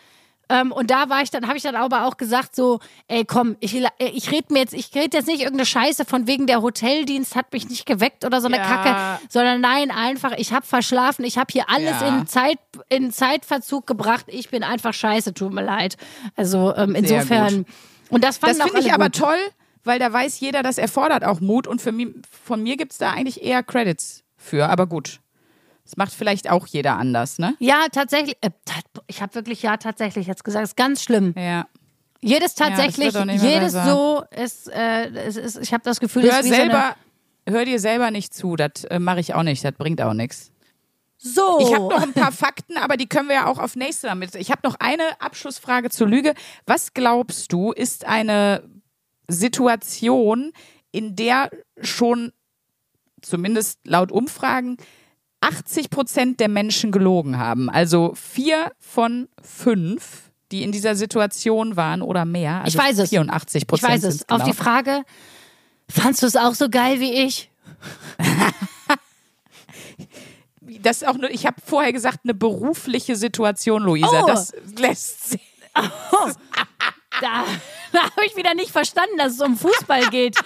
Ähm, 0.50 0.72
und 0.72 0.90
da 0.92 1.10
war 1.10 1.22
ich 1.22 1.30
dann, 1.30 1.48
habe 1.48 1.58
ich 1.58 1.64
dann 1.64 1.76
aber 1.76 2.06
auch 2.06 2.18
gesagt 2.18 2.56
so, 2.56 2.80
ey 3.08 3.26
komm, 3.26 3.58
ich, 3.60 3.76
äh, 3.76 3.90
ich 4.00 4.32
rede 4.32 4.54
mir 4.54 4.60
jetzt, 4.60 4.74
ich 4.74 4.94
rede 4.96 5.18
jetzt 5.18 5.28
nicht 5.28 5.42
irgendeine 5.42 5.66
Scheiße 5.66 6.06
von 6.06 6.26
wegen 6.28 6.48
der 6.48 6.62
Hoteldienst 6.62 7.36
hat 7.36 7.52
mich 7.52 7.68
nicht 7.70 7.86
geweckt 7.86 8.24
oder 8.26 8.40
so 8.42 8.48
eine 8.48 8.58
Ja. 8.58 8.64
Kacke, 8.64 8.96
sondern 9.30 9.62
nein, 9.62 9.92
einfach, 9.92 10.32
ich 10.38 10.54
habe 10.54 10.66
verschlafen, 10.66 11.26
ich 11.26 11.38
habe 11.38 11.48
hier 11.52 11.70
alles 11.70 12.00
Ja. 12.02 12.08
in 12.08 12.28
Zeit, 12.28 12.60
in 12.90 13.12
Zeitverzug 13.12 13.86
gebracht, 13.88 14.26
ich 14.28 14.50
bin 14.50 14.64
einfach 14.64 14.94
scheiße, 14.94 15.34
tut 15.34 15.52
mir 15.54 15.64
leid. 15.64 15.98
Also 16.36 16.74
ähm, 16.76 16.96
insofern, 16.96 17.66
und 18.10 18.24
das 18.24 18.38
fanden 18.38 18.60
Das 18.60 18.68
finde 18.70 18.82
ich 18.82 18.94
aber 18.94 19.06
gut. 19.06 19.16
toll, 19.18 19.38
weil 19.84 20.00
da 20.00 20.12
weiß 20.12 20.40
jeder, 20.40 20.64
das 20.64 20.78
erfordert 20.78 21.24
auch 21.26 21.40
Mut 21.42 21.68
und 21.68 21.82
für 21.82 21.92
mich, 21.92 22.08
von 22.46 22.64
mir 22.64 22.78
gibt 22.78 22.94
es 22.94 22.98
da 22.98 23.12
eigentlich 23.12 23.44
eher 23.44 23.64
Credits 23.64 24.24
für, 24.38 24.68
aber 24.70 24.88
gut. 24.88 25.20
Das 25.88 25.96
macht 25.96 26.12
vielleicht 26.14 26.50
auch 26.50 26.68
jeder 26.68 26.98
anders, 26.98 27.40
ne? 27.40 27.56
Ja, 27.60 27.86
tatsächlich. 27.90 28.36
Äh, 28.42 28.50
ich 29.08 29.22
habe 29.22 29.34
wirklich 29.36 29.62
ja 29.62 29.78
tatsächlich 29.78 30.28
jetzt 30.28 30.44
gesagt. 30.44 30.66
Ist 30.66 30.76
ganz 30.76 31.02
schlimm. 31.02 31.34
Ja. 31.38 31.66
Jedes 32.20 32.56
tatsächlich, 32.56 33.14
mehr 33.14 33.36
jedes 33.36 33.72
so 33.72 34.22
ist, 34.36 34.68
äh, 34.70 35.08
es 35.12 35.38
ist 35.38 35.58
ich 35.62 35.72
habe 35.72 35.84
das 35.86 36.02
Gefühl, 36.02 36.24
Hör 36.24 36.42
ist 36.42 36.50
selber, 36.50 36.96
hör 37.48 37.64
dir 37.64 37.80
selber 37.80 38.12
nicht 38.12 38.34
zu, 38.34 38.58
das 38.58 38.84
äh, 38.86 39.00
mache 39.00 39.22
ich 39.22 39.34
auch 39.34 39.44
nicht, 39.44 39.64
das 39.64 39.72
bringt 39.74 40.02
auch 40.02 40.14
nichts. 40.14 40.52
so. 41.18 41.60
Ich 41.62 41.68
So. 41.68 41.76
habe 41.76 41.88
noch 41.96 42.02
ein 42.02 42.14
paar 42.14 42.32
Fakten, 42.34 42.76
aber 42.78 42.98
die 42.98 43.08
können 43.08 43.30
wir 43.30 43.36
ja 43.36 43.46
auch 43.46 43.60
auf 43.60 43.78
nächste 43.78 44.08
damit. 44.08 44.36
Ich 44.36 44.52
habe 44.52 44.62
noch 44.66 44.76
eine 44.80 45.04
Abschlussfrage 45.22 45.90
zur 45.90 46.08
Lüge. 46.08 46.34
Was 46.66 46.94
glaubst 46.94 47.54
du, 47.54 47.72
ist 47.72 48.04
eine 48.06 48.64
Situation, 49.30 50.52
in 50.92 51.16
der 51.16 51.50
schon, 51.82 52.34
zumindest 53.22 53.80
laut 53.86 54.12
Umfragen, 54.12 54.78
80 55.42 55.90
Prozent 55.90 56.40
der 56.40 56.50
Menschen 56.50 56.92
gelogen 56.92 57.38
haben? 57.38 57.70
Also 57.70 58.14
vier 58.16 58.72
von 58.80 59.28
fünf, 59.42 60.32
die 60.52 60.64
in 60.64 60.72
dieser 60.72 60.96
Situation 60.96 61.76
waren 61.76 62.02
oder 62.02 62.26
mehr. 62.26 62.62
Also 62.64 62.78
Ich 62.78 62.84
weiß 62.84 63.00
es. 63.00 63.12
84% 63.12 63.56
ich 63.58 63.68
Prozent. 63.68 63.92
weiß 63.92 64.04
es. 64.04 64.18
sind's 64.20 64.30
Auf 64.30 64.44
die 64.44 64.52
genau. 64.52 64.64
Frage, 64.64 65.04
fandst 65.90 66.24
du 66.24 66.28
es 66.28 66.36
auch 66.36 66.54
so 66.54 66.70
geil 66.70 67.00
wie 67.00 67.14
ich? 67.26 67.50
Das 70.82 70.98
ist 70.98 71.08
auch 71.08 71.16
nur, 71.16 71.30
ich 71.32 71.46
habe 71.46 71.56
vorher 71.66 71.94
gesagt, 71.94 72.20
eine 72.24 72.34
berufliche 72.34 73.16
Situation, 73.16 73.84
Luisa. 73.84 74.24
Oh. 74.24 74.28
Das 74.28 74.54
lässt 74.78 75.32
sich. 75.32 75.42
Da, 77.20 77.46
da 77.94 78.04
habe 78.04 78.26
ich 78.28 78.36
wieder 78.36 78.54
nicht 78.54 78.70
verstanden, 78.70 79.18
dass 79.18 79.34
es 79.34 79.42
um 79.42 79.58
Fußball 79.58 80.08
geht. 80.12 80.38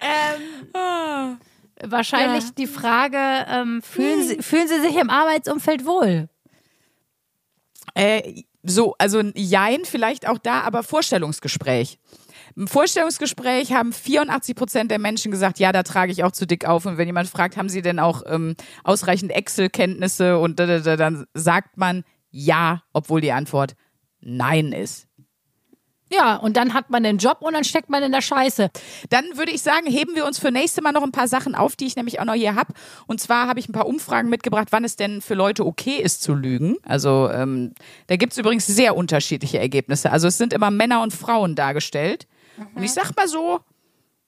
ähm, 0.00 1.38
wahrscheinlich 1.82 2.44
Ja. 2.44 2.50
die 2.56 2.66
Frage, 2.66 3.18
ähm, 3.48 3.82
fühlen, 3.82 4.22
Sie, 4.26 4.42
fühlen 4.42 4.68
Sie 4.68 4.80
sich 4.80 4.96
im 4.96 5.10
Arbeitsumfeld 5.10 5.84
wohl? 5.86 6.28
Äh, 7.94 8.42
So, 8.66 8.94
also 8.98 9.18
ein 9.18 9.32
Jein 9.36 9.84
vielleicht 9.84 10.26
auch 10.26 10.38
da, 10.38 10.62
aber 10.62 10.82
Vorstellungsgespräch. 10.82 11.98
Im 12.56 12.66
Vorstellungsgespräch 12.66 13.72
haben 13.74 13.92
84 13.92 14.54
Prozent 14.56 14.90
der 14.90 14.98
Menschen 14.98 15.30
gesagt, 15.30 15.58
ja, 15.58 15.70
da 15.70 15.82
trage 15.82 16.12
ich 16.12 16.24
auch 16.24 16.32
zu 16.32 16.46
dick 16.46 16.64
auf. 16.66 16.86
Und 16.86 16.96
wenn 16.96 17.06
jemand 17.06 17.28
fragt, 17.28 17.58
haben 17.58 17.68
sie 17.68 17.82
denn 17.82 17.98
auch 17.98 18.22
ähm, 18.26 18.56
ausreichend 18.82 19.32
Excel-Kenntnisse 19.32 20.38
und 20.38 20.58
da, 20.60 20.66
da, 20.66 20.78
da, 20.78 20.96
dann 20.96 21.26
sagt 21.34 21.76
man 21.76 22.04
ja, 22.30 22.82
obwohl 22.94 23.20
die 23.20 23.32
Antwort 23.32 23.74
nein 24.20 24.72
ist. 24.72 25.08
Ja, 26.14 26.36
und 26.36 26.56
dann 26.56 26.74
hat 26.74 26.90
man 26.90 27.02
den 27.02 27.18
Job 27.18 27.38
und 27.40 27.54
dann 27.54 27.64
steckt 27.64 27.90
man 27.90 28.02
in 28.02 28.12
der 28.12 28.20
Scheiße. 28.20 28.70
Dann 29.10 29.24
würde 29.34 29.52
ich 29.52 29.62
sagen, 29.62 29.86
heben 29.86 30.14
wir 30.14 30.26
uns 30.26 30.38
für 30.38 30.50
nächste 30.50 30.82
Mal 30.82 30.92
noch 30.92 31.02
ein 31.02 31.12
paar 31.12 31.28
Sachen 31.28 31.54
auf, 31.54 31.76
die 31.76 31.86
ich 31.86 31.96
nämlich 31.96 32.20
auch 32.20 32.24
noch 32.24 32.34
hier 32.34 32.54
habe. 32.54 32.72
Und 33.06 33.20
zwar 33.20 33.48
habe 33.48 33.58
ich 33.58 33.68
ein 33.68 33.72
paar 33.72 33.86
Umfragen 33.86 34.28
mitgebracht, 34.28 34.68
wann 34.70 34.84
es 34.84 34.96
denn 34.96 35.20
für 35.20 35.34
Leute 35.34 35.66
okay 35.66 35.96
ist 35.96 36.22
zu 36.22 36.34
lügen. 36.34 36.76
Also 36.84 37.30
ähm, 37.30 37.72
da 38.06 38.16
gibt 38.16 38.32
es 38.32 38.38
übrigens 38.38 38.66
sehr 38.66 38.96
unterschiedliche 38.96 39.58
Ergebnisse. 39.58 40.12
Also 40.12 40.28
es 40.28 40.38
sind 40.38 40.52
immer 40.52 40.70
Männer 40.70 41.02
und 41.02 41.12
Frauen 41.12 41.54
dargestellt. 41.54 42.26
Und 42.74 42.84
ich 42.84 42.92
sag 42.92 43.16
mal 43.16 43.26
so, 43.26 43.60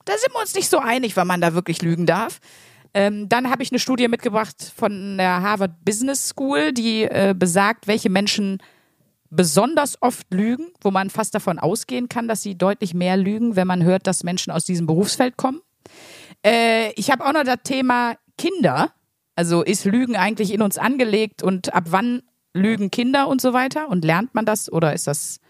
da 0.05 0.14
sind 0.18 0.32
wir 0.34 0.41
uns 0.41 0.55
nicht 0.55 0.68
so 0.68 0.78
einig, 0.78 1.16
wann 1.16 1.26
man 1.26 1.41
da 1.41 1.55
wirklich 1.55 1.82
lügen 1.82 2.07
darf. 2.07 2.41
Ähm, 2.95 3.28
dann 3.28 3.51
habe 3.51 3.62
ich 3.62 3.70
eine 3.70 3.78
Studie 3.78 4.09
mitgebracht 4.09 4.72
von 4.74 5.18
der 5.18 5.43
Harvard 5.43 5.84
Business 5.84 6.28
School, 6.28 6.72
die 6.72 7.03
äh, 7.03 7.34
besagt, 7.37 7.87
welche 7.87 8.09
Menschen 8.09 8.59
besonders 9.31 10.01
oft 10.03 10.33
lügen, 10.33 10.66
wo 10.81 10.91
man 10.91 11.11
fast 11.11 11.35
davon 11.35 11.59
ausgehen 11.59 12.09
kann, 12.09 12.29
dass 12.29 12.43
sie 12.43 12.57
deutlich 12.57 12.95
mehr 12.95 13.16
lügen, 13.16 13.57
wenn 13.57 13.66
man 13.66 13.85
hört, 13.85 14.07
dass 14.07 14.24
Menschen 14.24 14.53
aus 14.53 14.64
diesem 14.64 14.87
Berufsfeld 14.87 15.37
kommen. 15.37 15.61
Äh, 16.45 16.93
ich 16.93 17.11
habe 17.11 17.24
auch 17.24 17.33
noch 17.33 17.45
das 17.45 17.59
Thema 17.64 18.16
Kinder. 18.39 18.93
Also 19.35 19.62
ist 19.62 19.85
Lügen 19.85 20.16
eigentlich 20.16 20.53
in 20.53 20.62
uns 20.62 20.79
angelegt 20.79 21.43
und 21.43 21.74
ab 21.74 21.85
wann 21.89 22.22
lügen 22.55 22.91
Kinder 22.91 23.29
und 23.29 23.41
so 23.41 23.53
weiter? 23.53 23.89
Und 23.89 24.05
lernt 24.05 24.35
man 24.35 24.47
das 24.47 24.72
oder 24.72 24.95
ist 24.95 25.07
das, 25.07 25.41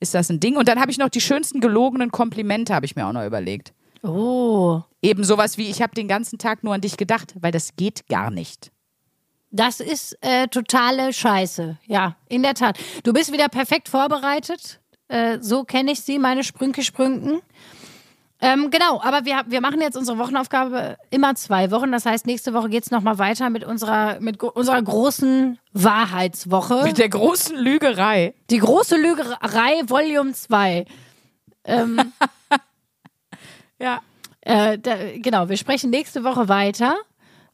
ist 0.00 0.14
das 0.14 0.30
ein 0.30 0.40
Ding? 0.40 0.56
Und 0.56 0.68
dann 0.68 0.80
habe 0.80 0.90
ich 0.90 0.98
noch 0.98 1.08
die 1.08 1.20
schönsten 1.20 1.60
gelogenen 1.60 2.10
Komplimente, 2.10 2.74
habe 2.74 2.86
ich 2.86 2.96
mir 2.96 3.06
auch 3.06 3.12
noch 3.12 3.26
überlegt. 3.26 3.74
Oh. 4.02 4.82
Eben 5.02 5.24
sowas 5.24 5.58
wie, 5.58 5.68
ich 5.68 5.82
habe 5.82 5.94
den 5.94 6.08
ganzen 6.08 6.38
Tag 6.38 6.62
nur 6.62 6.74
an 6.74 6.80
dich 6.80 6.96
gedacht, 6.96 7.34
weil 7.40 7.52
das 7.52 7.76
geht 7.76 8.06
gar 8.08 8.30
nicht. 8.30 8.70
Das 9.50 9.80
ist 9.80 10.18
äh, 10.22 10.48
totale 10.48 11.12
Scheiße. 11.12 11.78
Ja, 11.86 12.16
in 12.28 12.42
der 12.42 12.54
Tat. 12.54 12.78
Du 13.04 13.12
bist 13.12 13.32
wieder 13.32 13.48
perfekt 13.48 13.88
vorbereitet. 13.88 14.80
Äh, 15.08 15.38
so 15.40 15.64
kenne 15.64 15.92
ich 15.92 16.00
sie, 16.00 16.18
meine 16.18 16.42
Sprünke 16.44 16.82
Sprünken. 16.82 17.40
Ähm, 18.38 18.70
genau, 18.70 19.00
aber 19.00 19.24
wir, 19.24 19.44
wir 19.46 19.62
machen 19.62 19.80
jetzt 19.80 19.96
unsere 19.96 20.18
Wochenaufgabe 20.18 20.98
immer 21.10 21.34
zwei 21.36 21.70
Wochen. 21.70 21.90
Das 21.90 22.04
heißt, 22.04 22.26
nächste 22.26 22.52
Woche 22.52 22.68
geht 22.68 22.84
es 22.84 22.90
nochmal 22.90 23.18
weiter 23.18 23.48
mit 23.48 23.64
unserer, 23.64 24.20
mit 24.20 24.42
unserer 24.42 24.82
großen 24.82 25.58
Wahrheitswoche. 25.72 26.82
Mit 26.84 26.98
der 26.98 27.08
großen 27.08 27.56
Lügerei. 27.56 28.34
Die 28.50 28.58
große 28.58 28.96
Lügerei 28.96 29.82
Volume 29.86 30.32
2. 30.32 30.84
Ähm, 31.64 32.12
Ja. 33.78 34.00
äh, 34.40 34.78
da, 34.78 34.96
genau, 35.16 35.48
wir 35.48 35.56
sprechen 35.56 35.90
nächste 35.90 36.24
Woche 36.24 36.48
weiter. 36.48 36.96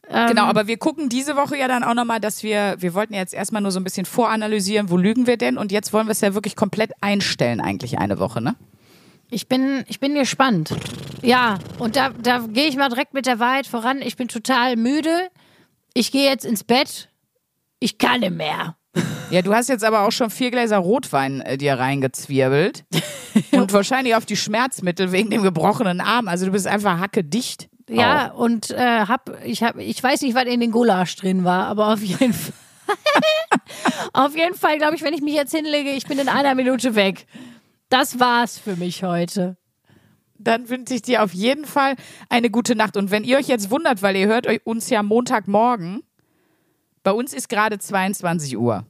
Ähm, 0.09 0.28
Genau, 0.28 0.44
aber 0.44 0.66
wir 0.66 0.76
gucken 0.76 1.09
diese 1.09 1.36
Woche 1.36 1.57
ja 1.57 1.68
dann 1.68 1.84
auch 1.84 1.94
nochmal, 1.94 2.20
dass 2.20 2.42
wir, 2.42 2.76
wir 2.78 2.94
wollten 2.94 3.14
ja 3.14 3.20
jetzt 3.20 3.34
erstmal 3.34 3.62
nur 3.62 3.70
so 3.70 3.80
ein 3.80 3.84
bisschen 3.84 4.07
voranalysieren, 4.07 4.90
wo 4.90 4.96
lügen 4.96 5.26
wir 5.26 5.36
denn? 5.36 5.59
Und 5.59 5.72
jetzt 5.72 5.92
wollen 5.92 6.07
wir 6.07 6.12
es 6.12 6.20
ja 6.20 6.34
wirklich 6.34 6.57
komplett 6.57 6.92
einstellen, 7.00 7.61
eigentlich 7.61 7.98
eine 7.98 8.18
Woche, 8.18 8.40
ne? 8.40 8.57
Ich 9.30 9.48
bin, 9.48 9.84
ich 9.88 9.98
bin 9.98 10.14
gespannt. 10.14 10.74
Ja, 11.22 11.59
und 11.78 11.96
da, 11.96 12.11
da 12.11 12.40
gehe 12.40 12.68
ich 12.68 12.76
mal 12.76 12.90
direkt 12.90 13.14
mit 13.14 13.24
der 13.24 13.38
Wahrheit 13.38 13.66
voran. 13.66 14.03
Ich 14.03 14.16
bin 14.16 14.28
total 14.28 14.76
müde. 14.76 15.28
Ich 15.94 16.12
gehe 16.12 16.28
jetzt 16.28 16.44
ins 16.44 16.64
Bett. 16.64 17.09
Ich 17.78 17.96
kann 17.96 18.20
nicht 18.20 18.36
mehr. 18.36 18.76
Ja, 19.30 19.40
du 19.40 19.55
hast 19.55 19.70
jetzt 19.70 19.84
aber 19.84 20.00
auch 20.00 20.12
schon 20.12 20.28
vier 20.28 20.50
Gläser 20.50 20.76
Rotwein 20.76 21.40
äh, 21.40 21.57
dir 21.57 21.78
reingezwirbelt. 21.78 22.84
und 23.53 23.72
wahrscheinlich 23.72 24.14
auf 24.14 24.26
die 24.26 24.36
Schmerzmittel 24.36 25.12
wegen 25.12 25.30
dem 25.30 25.42
gebrochenen 25.42 26.03
Arm. 26.03 26.28
Also 26.28 26.44
du 26.44 26.53
bist 26.53 26.66
einfach 26.66 26.98
hackedicht. 26.98 27.70
Ja, 27.89 28.33
Auch. 28.33 28.39
und 28.39 28.70
äh, 28.70 28.76
hab, 29.07 29.45
ich 29.45 29.62
hab, 29.62 29.76
ich 29.76 30.03
weiß 30.03 30.22
nicht, 30.22 30.35
was 30.35 30.45
in 30.45 30.61
den 30.61 30.70
Gulasch 30.70 31.16
drin 31.16 31.45
war, 31.45 31.66
aber 31.66 31.93
auf 31.93 32.01
jeden 32.03 32.33
Fall. 32.33 32.53
auf 34.12 34.37
jeden 34.37 34.55
Fall, 34.55 34.78
glaube 34.78 34.95
ich, 34.97 35.03
wenn 35.03 35.14
ich 35.14 35.22
mich 35.22 35.35
jetzt 35.35 35.55
hinlege, 35.55 35.91
ich 35.91 36.07
bin 36.07 36.18
in 36.18 36.28
einer 36.28 36.55
Minute 36.55 36.95
weg. 36.95 37.26
Das 37.89 38.18
war's 38.20 38.59
für 38.59 38.76
mich 38.76 39.03
heute. 39.03 39.57
Dann 40.39 40.68
wünsche 40.68 40.95
ich 40.95 41.03
dir 41.03 41.22
auf 41.22 41.33
jeden 41.33 41.64
Fall 41.64 41.95
eine 42.28 42.51
gute 42.51 42.74
Nacht. 42.74 42.97
Und 42.97 43.11
wenn 43.11 43.22
ihr 43.24 43.37
euch 43.39 43.49
jetzt 43.49 43.70
wundert, 43.70 44.03
weil 44.03 44.16
ihr 44.16 44.26
hört 44.26 44.47
uns 44.64 44.91
ja 44.91 45.03
Montagmorgen, 45.03 46.03
bei 47.03 47.12
uns 47.12 47.33
ist 47.33 47.49
gerade 47.49 47.78
22 47.78 48.57
Uhr. 48.59 48.85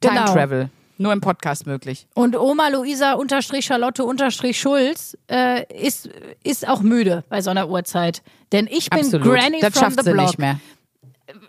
Time 0.00 0.14
Genau. 0.14 0.32
Travel. 0.32 0.70
Nur 1.02 1.12
im 1.12 1.20
Podcast 1.20 1.66
möglich. 1.66 2.06
Und 2.14 2.36
Oma 2.38 2.68
Luisa 2.68 3.14
unterstrich 3.14 3.64
Charlotte 3.64 4.04
unterstrich 4.04 4.60
Schulz 4.60 5.16
äh, 5.28 5.64
ist, 5.74 6.08
ist 6.44 6.68
auch 6.68 6.80
müde 6.80 7.24
bei 7.28 7.42
so 7.42 7.50
einer 7.50 7.68
Uhrzeit. 7.68 8.22
Denn 8.52 8.68
ich 8.70 8.88
bin 8.88 9.00
Absolut. 9.00 9.26
Granny 9.26 9.58
das 9.60 9.72
from 9.74 9.82
schafft 9.82 9.98
the 9.98 10.04
sie 10.04 10.12
Block. 10.12 10.26
nicht 10.26 10.38
mehr. 10.38 10.60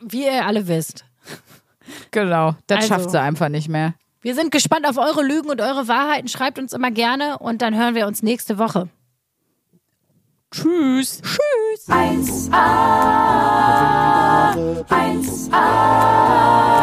Wie 0.02 0.24
ihr 0.24 0.46
alle 0.46 0.68
wisst. 0.68 1.06
Genau, 2.12 2.56
das 2.68 2.78
Also. 2.78 2.88
schafft 2.88 3.12
sie 3.12 3.22
einfach 3.22 3.50
nicht 3.50 3.70
mehr. 3.70 3.94
Wir 4.22 4.34
sind 4.34 4.52
gespannt 4.52 4.88
auf 4.88 4.98
eure 4.98 5.22
Lügen 5.22 5.50
und 5.50 5.62
eure 5.62 5.88
Wahrheiten. 5.88 6.28
Schreibt 6.30 6.58
uns 6.58 6.74
immer 6.74 6.90
gerne 6.90 7.38
und 7.38 7.62
dann 7.62 7.76
hören 7.76 7.94
wir 7.94 8.08
uns 8.08 8.24
nächste 8.24 8.58
Woche. 8.58 8.90
Tschüss. 10.52 11.22
Tschüss. 11.22 11.90
1a, 11.90 12.54
1a, 14.90 16.83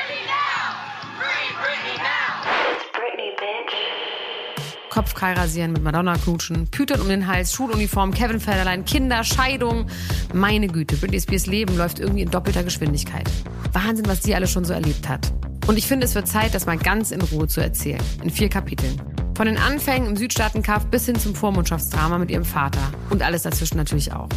Brittany. 4.91 5.01
Kopfkeil 5.01 5.35
rasieren, 5.35 5.71
mit 5.73 5.83
Madonna 5.83 6.15
knutschen, 6.15 6.67
Pütern 6.67 7.01
um 7.01 7.07
den 7.07 7.27
Hals, 7.27 7.53
Schuluniform, 7.53 8.13
Kevin 8.13 8.39
Federlein, 8.39 8.85
Kinder, 8.85 9.23
Scheidung. 9.23 9.87
Meine 10.33 10.67
Güte, 10.67 10.95
Britney 10.97 11.19
Spears 11.19 11.47
Leben 11.47 11.77
läuft 11.77 11.99
irgendwie 11.99 12.21
in 12.21 12.29
doppelter 12.29 12.63
Geschwindigkeit. 12.63 13.29
Wahnsinn, 13.73 14.07
was 14.07 14.19
die 14.21 14.35
alles 14.35 14.51
schon 14.51 14.65
so 14.65 14.73
erlebt 14.73 15.07
hat. 15.07 15.31
Und 15.67 15.77
ich 15.77 15.87
finde, 15.87 16.05
es 16.05 16.15
wird 16.15 16.27
Zeit, 16.27 16.53
das 16.53 16.65
mal 16.65 16.77
ganz 16.77 17.11
in 17.11 17.21
Ruhe 17.21 17.47
zu 17.47 17.61
erzählen. 17.61 18.01
In 18.23 18.29
vier 18.29 18.49
Kapiteln. 18.49 19.01
Von 19.35 19.45
den 19.45 19.57
Anfängen 19.57 20.09
im 20.09 20.17
Südstaatenkampf 20.17 20.85
bis 20.87 21.05
hin 21.05 21.15
zum 21.15 21.35
Vormundschaftsdrama 21.35 22.17
mit 22.17 22.29
ihrem 22.29 22.45
Vater. 22.45 22.81
Und 23.09 23.21
alles 23.21 23.43
dazwischen 23.43 23.77
natürlich 23.77 24.11
auch. 24.11 24.29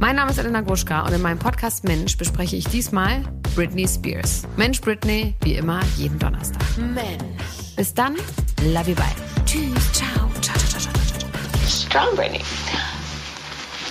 Mein 0.00 0.16
Name 0.16 0.30
ist 0.30 0.38
Elena 0.38 0.62
Gruschka 0.62 1.02
und 1.02 1.12
in 1.12 1.20
meinem 1.20 1.38
Podcast 1.38 1.84
Mensch 1.84 2.16
bespreche 2.16 2.56
ich 2.56 2.64
diesmal 2.64 3.22
Britney 3.54 3.86
Spears. 3.86 4.44
Mensch 4.56 4.80
Britney, 4.80 5.34
wie 5.42 5.56
immer, 5.56 5.82
jeden 5.98 6.18
Donnerstag. 6.18 6.62
Mensch. 6.78 7.76
Bis 7.76 7.92
dann, 7.92 8.16
love 8.62 8.88
you, 8.88 8.96
bye. 8.96 9.04
Tschüss, 9.44 9.92
ciao, 9.92 10.30
ciao, 10.40 10.56
ciao, 10.56 10.80
ciao, 10.80 10.80
ciao, 10.80 11.18
ciao. 11.18 11.68
strong 11.68 12.16
Brittany. 12.16 12.42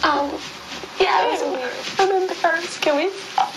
Um, 0.03 0.31
yeah, 0.99 1.27
it 1.27 1.31
was 1.31 1.41
weird. 1.43 1.73
And 1.99 2.09
then 2.09 2.27
the 2.27 2.33
first, 2.33 2.81
can 2.81 2.97
we 2.97 3.11
stop? 3.11 3.53